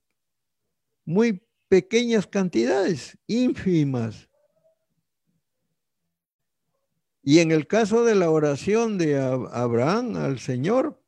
muy 1.06 1.44
pequeñas 1.68 2.28
cantidades, 2.28 3.18
ínfimas. 3.28 4.30
Y 7.22 7.40
en 7.40 7.52
el 7.52 7.68
caso 7.68 8.04
de 8.04 8.16
la 8.16 8.30
oración 8.30 8.98
de 8.98 9.20
Abraham 9.20 10.18
al 10.18 10.40
Señor, 10.40 11.02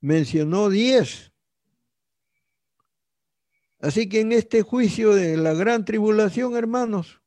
mencionó 0.00 0.68
diez. 0.68 1.32
Así 3.80 4.08
que 4.08 4.20
en 4.20 4.32
este 4.32 4.62
juicio 4.62 5.14
de 5.14 5.36
la 5.36 5.54
gran 5.54 5.84
tribulación, 5.84 6.56
hermanos, 6.56 7.20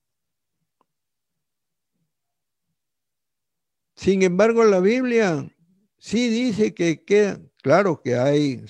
sin 3.95 4.21
embargo 4.23 4.63
la 4.65 4.79
Biblia 4.79 5.49
sí 5.97 6.27
dice 6.29 6.73
que 6.73 7.05
queda, 7.05 7.39
claro 7.61 8.01
que 8.01 8.15
hay 8.15 8.63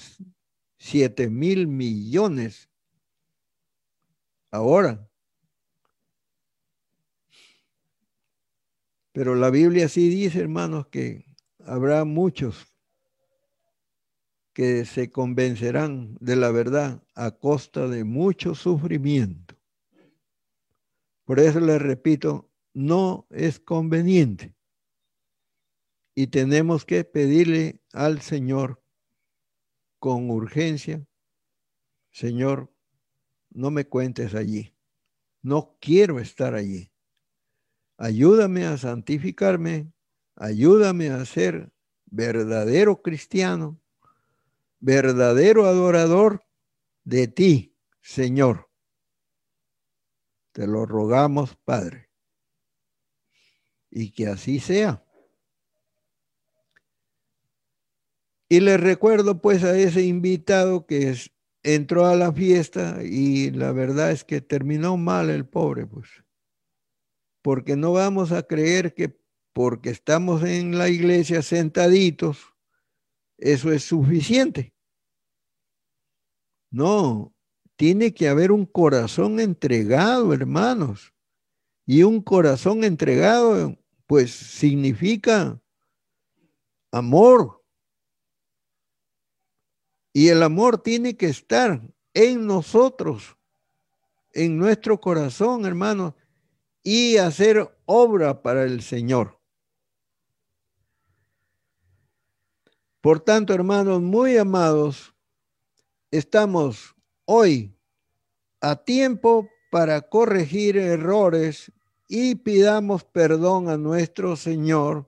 7 0.81 1.29
mil 1.29 1.67
millones 1.67 2.67
ahora. 4.49 5.07
Pero 9.11 9.35
la 9.35 9.51
Biblia 9.51 9.87
sí 9.89 10.09
dice, 10.09 10.39
hermanos, 10.39 10.87
que 10.87 11.23
habrá 11.59 12.03
muchos 12.03 12.65
que 14.53 14.85
se 14.85 15.11
convencerán 15.11 16.17
de 16.19 16.35
la 16.35 16.49
verdad 16.49 17.03
a 17.13 17.29
costa 17.29 17.87
de 17.87 18.03
mucho 18.03 18.55
sufrimiento. 18.55 19.55
Por 21.25 21.39
eso 21.39 21.59
les 21.59 21.79
repito, 21.79 22.49
no 22.73 23.27
es 23.29 23.59
conveniente. 23.59 24.55
Y 26.15 26.27
tenemos 26.27 26.85
que 26.85 27.03
pedirle 27.03 27.83
al 27.93 28.21
Señor 28.21 28.81
con 30.01 30.31
urgencia, 30.31 31.05
Señor, 32.09 32.73
no 33.51 33.69
me 33.69 33.85
cuentes 33.85 34.33
allí. 34.33 34.75
No 35.43 35.77
quiero 35.79 36.19
estar 36.19 36.55
allí. 36.55 36.91
Ayúdame 37.97 38.65
a 38.65 38.79
santificarme, 38.79 39.93
ayúdame 40.35 41.11
a 41.11 41.23
ser 41.25 41.71
verdadero 42.07 43.03
cristiano, 43.03 43.79
verdadero 44.79 45.67
adorador 45.67 46.47
de 47.03 47.27
ti, 47.27 47.77
Señor. 48.01 48.71
Te 50.51 50.65
lo 50.65 50.87
rogamos, 50.87 51.55
Padre. 51.57 52.09
Y 53.91 54.13
que 54.13 54.25
así 54.25 54.59
sea. 54.59 55.05
Y 58.51 58.59
le 58.59 58.75
recuerdo 58.75 59.39
pues 59.39 59.63
a 59.63 59.77
ese 59.77 60.03
invitado 60.03 60.85
que 60.85 61.15
entró 61.63 62.05
a 62.05 62.17
la 62.17 62.33
fiesta 62.33 63.01
y 63.01 63.49
la 63.51 63.71
verdad 63.71 64.11
es 64.11 64.25
que 64.25 64.41
terminó 64.41 64.97
mal 64.97 65.29
el 65.29 65.47
pobre, 65.47 65.87
pues. 65.87 66.09
Porque 67.41 67.77
no 67.77 67.93
vamos 67.93 68.33
a 68.33 68.43
creer 68.43 68.93
que 68.93 69.17
porque 69.53 69.89
estamos 69.89 70.43
en 70.43 70.77
la 70.77 70.89
iglesia 70.89 71.41
sentaditos, 71.41 72.39
eso 73.37 73.71
es 73.71 73.85
suficiente. 73.85 74.73
No, 76.71 77.33
tiene 77.77 78.13
que 78.13 78.27
haber 78.27 78.51
un 78.51 78.65
corazón 78.65 79.39
entregado, 79.39 80.33
hermanos. 80.33 81.13
Y 81.85 82.03
un 82.03 82.21
corazón 82.21 82.83
entregado, 82.83 83.77
pues 84.07 84.31
significa 84.33 85.57
amor. 86.91 87.60
Y 90.13 90.27
el 90.27 90.43
amor 90.43 90.77
tiene 90.77 91.15
que 91.15 91.27
estar 91.27 91.81
en 92.13 92.45
nosotros, 92.45 93.37
en 94.33 94.57
nuestro 94.57 94.99
corazón, 94.99 95.65
hermanos, 95.65 96.13
y 96.83 97.17
hacer 97.17 97.77
obra 97.85 98.41
para 98.41 98.63
el 98.63 98.81
Señor. 98.81 99.39
Por 103.01 103.19
tanto, 103.19 103.53
hermanos 103.53 104.01
muy 104.01 104.37
amados, 104.37 105.15
estamos 106.11 106.95
hoy 107.25 107.73
a 108.59 108.75
tiempo 108.75 109.49
para 109.71 110.01
corregir 110.01 110.77
errores 110.77 111.71
y 112.07 112.35
pidamos 112.35 113.03
perdón 113.03 113.69
a 113.69 113.77
nuestro 113.77 114.35
Señor, 114.35 115.07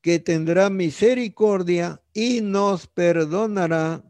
que 0.00 0.18
tendrá 0.18 0.70
misericordia 0.70 2.02
y 2.12 2.40
nos 2.40 2.86
perdonará, 2.86 4.04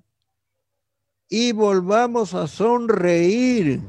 y 1.29 1.53
volvamos 1.53 2.35
a 2.35 2.47
sonreír. 2.47 3.81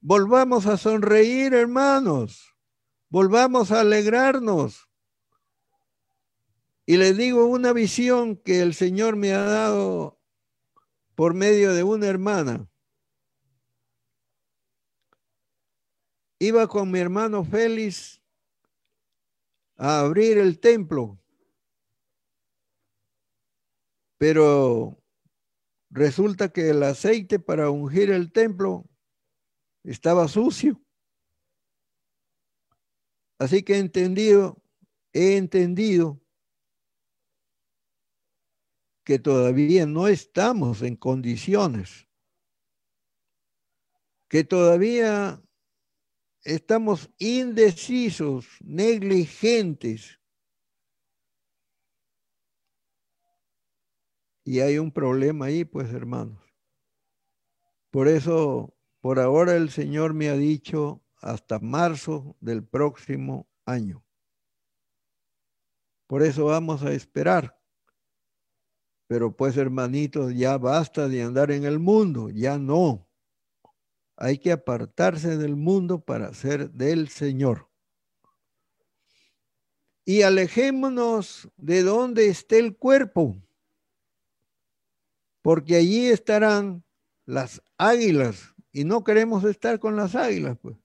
Volvamos 0.00 0.66
a 0.66 0.76
sonreír, 0.76 1.54
hermanos. 1.54 2.54
Volvamos 3.08 3.70
a 3.70 3.80
alegrarnos. 3.80 4.88
Y 6.86 6.96
les 6.96 7.16
digo 7.16 7.46
una 7.46 7.72
visión 7.72 8.36
que 8.36 8.60
el 8.60 8.74
Señor 8.74 9.16
me 9.16 9.32
ha 9.32 9.42
dado 9.42 10.20
por 11.14 11.32
medio 11.32 11.72
de 11.72 11.84
una 11.84 12.06
hermana. 12.06 12.68
Iba 16.40 16.66
con 16.66 16.90
mi 16.90 16.98
hermano 16.98 17.44
Félix 17.44 18.20
a 19.76 20.00
abrir 20.00 20.38
el 20.38 20.60
templo, 20.60 21.18
pero 24.18 25.02
resulta 25.90 26.50
que 26.50 26.70
el 26.70 26.82
aceite 26.82 27.38
para 27.38 27.70
ungir 27.70 28.10
el 28.10 28.32
templo 28.32 28.88
estaba 29.82 30.28
sucio. 30.28 30.80
Así 33.38 33.62
que 33.62 33.74
he 33.74 33.78
entendido, 33.78 34.62
he 35.12 35.36
entendido 35.36 36.20
que 39.04 39.18
todavía 39.18 39.84
no 39.86 40.08
estamos 40.08 40.80
en 40.82 40.96
condiciones, 40.96 42.08
que 44.28 44.44
todavía 44.44 45.43
estamos 46.44 47.10
indecisos, 47.18 48.46
negligentes. 48.60 50.20
Y 54.44 54.60
hay 54.60 54.78
un 54.78 54.92
problema 54.92 55.46
ahí, 55.46 55.64
pues 55.64 55.92
hermanos. 55.92 56.38
Por 57.90 58.08
eso, 58.08 58.76
por 59.00 59.18
ahora 59.18 59.56
el 59.56 59.70
Señor 59.70 60.12
me 60.12 60.28
ha 60.28 60.36
dicho 60.36 61.02
hasta 61.16 61.58
marzo 61.58 62.36
del 62.40 62.62
próximo 62.62 63.48
año. 63.64 64.04
Por 66.06 66.22
eso 66.22 66.46
vamos 66.46 66.82
a 66.82 66.92
esperar. 66.92 67.58
Pero 69.06 69.34
pues 69.34 69.56
hermanitos, 69.56 70.34
ya 70.34 70.58
basta 70.58 71.08
de 71.08 71.22
andar 71.22 71.50
en 71.50 71.64
el 71.64 71.78
mundo, 71.78 72.30
ya 72.30 72.58
no. 72.58 73.08
Hay 74.16 74.38
que 74.38 74.52
apartarse 74.52 75.36
del 75.36 75.56
mundo 75.56 76.00
para 76.00 76.32
ser 76.34 76.70
del 76.70 77.08
Señor. 77.08 77.68
Y 80.04 80.22
alejémonos 80.22 81.48
de 81.56 81.82
donde 81.82 82.28
esté 82.28 82.58
el 82.58 82.76
cuerpo, 82.76 83.36
porque 85.42 85.76
allí 85.76 86.06
estarán 86.06 86.84
las 87.24 87.62
águilas 87.78 88.54
y 88.70 88.84
no 88.84 89.02
queremos 89.02 89.44
estar 89.44 89.78
con 89.78 89.96
las 89.96 90.14
águilas, 90.14 90.58
pues. 90.60 90.76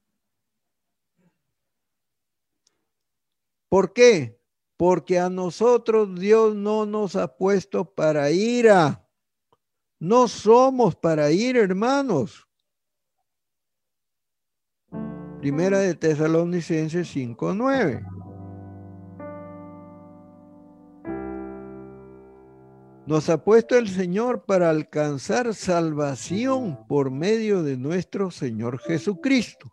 ¿Por 3.67 3.93
qué? 3.93 4.39
porque 4.79 5.19
a 5.19 5.29
nosotros 5.29 6.17
Dios 6.17 6.55
no 6.55 6.85
nos 6.85 7.17
ha 7.17 7.35
puesto 7.35 7.83
para 7.83 8.31
ira. 8.31 9.05
No 9.99 10.29
somos 10.29 10.95
para 10.95 11.31
ir, 11.31 11.57
hermanos. 11.57 12.47
Primera 15.39 15.79
de 15.79 15.95
Tesalonicenses 15.95 17.07
5:9. 17.07 18.05
Nos 23.05 23.29
ha 23.29 23.43
puesto 23.43 23.75
el 23.77 23.87
Señor 23.89 24.45
para 24.45 24.69
alcanzar 24.69 25.53
salvación 25.55 26.85
por 26.87 27.09
medio 27.09 27.63
de 27.63 27.75
nuestro 27.75 28.29
Señor 28.29 28.77
Jesucristo 28.79 29.71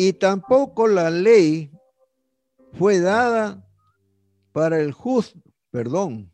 Y 0.00 0.12
tampoco 0.12 0.86
la 0.86 1.10
ley 1.10 1.72
fue 2.74 3.00
dada 3.00 3.68
para 4.52 4.78
el 4.78 4.92
justo, 4.92 5.40
perdón, 5.72 6.32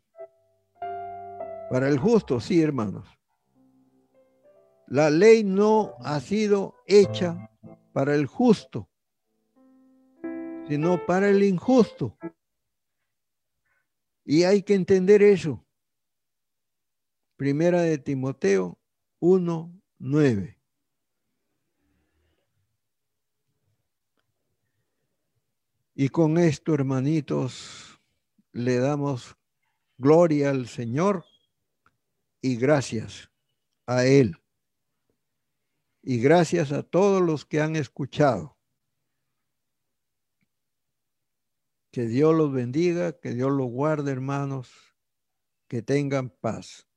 para 1.71 1.89
el 1.89 1.97
justo, 1.97 2.39
sí, 2.39 2.61
hermanos. 2.61 3.14
La 4.87 5.09
ley 5.09 5.43
no 5.43 5.95
ha 5.99 6.19
sido 6.19 6.75
hecha 6.85 7.49
para 7.91 8.13
el 8.13 8.27
justo, 8.27 8.87
sino 10.67 11.03
para 11.05 11.29
el 11.29 11.43
injusto. 11.43 12.17
Y 14.23 14.43
hay 14.43 14.61
que 14.61 14.75
entender 14.75 15.23
eso. 15.23 15.65
Primera 17.35 17.81
de 17.81 17.97
Timoteo 17.97 18.77
1, 19.19 19.81
9. 19.99 20.59
Y 25.95 26.09
con 26.09 26.37
esto, 26.37 26.73
hermanitos, 26.73 28.01
le 28.51 28.77
damos 28.77 29.35
gloria 29.97 30.49
al 30.49 30.67
Señor 30.67 31.25
y 32.41 32.57
gracias 32.57 33.31
a 33.87 34.05
Él. 34.05 34.37
Y 36.07 36.19
gracias 36.19 36.71
a 36.71 36.83
todos 36.83 37.19
los 37.19 37.45
que 37.45 37.59
han 37.59 37.75
escuchado. 37.75 38.59
Que 41.91 42.05
Dios 42.05 42.35
los 42.35 42.53
bendiga, 42.53 43.19
que 43.19 43.31
Dios 43.31 43.51
los 43.51 43.67
guarde, 43.71 44.11
hermanos, 44.11 44.71
que 45.67 45.81
tengan 45.81 46.29
paz. 46.29 46.87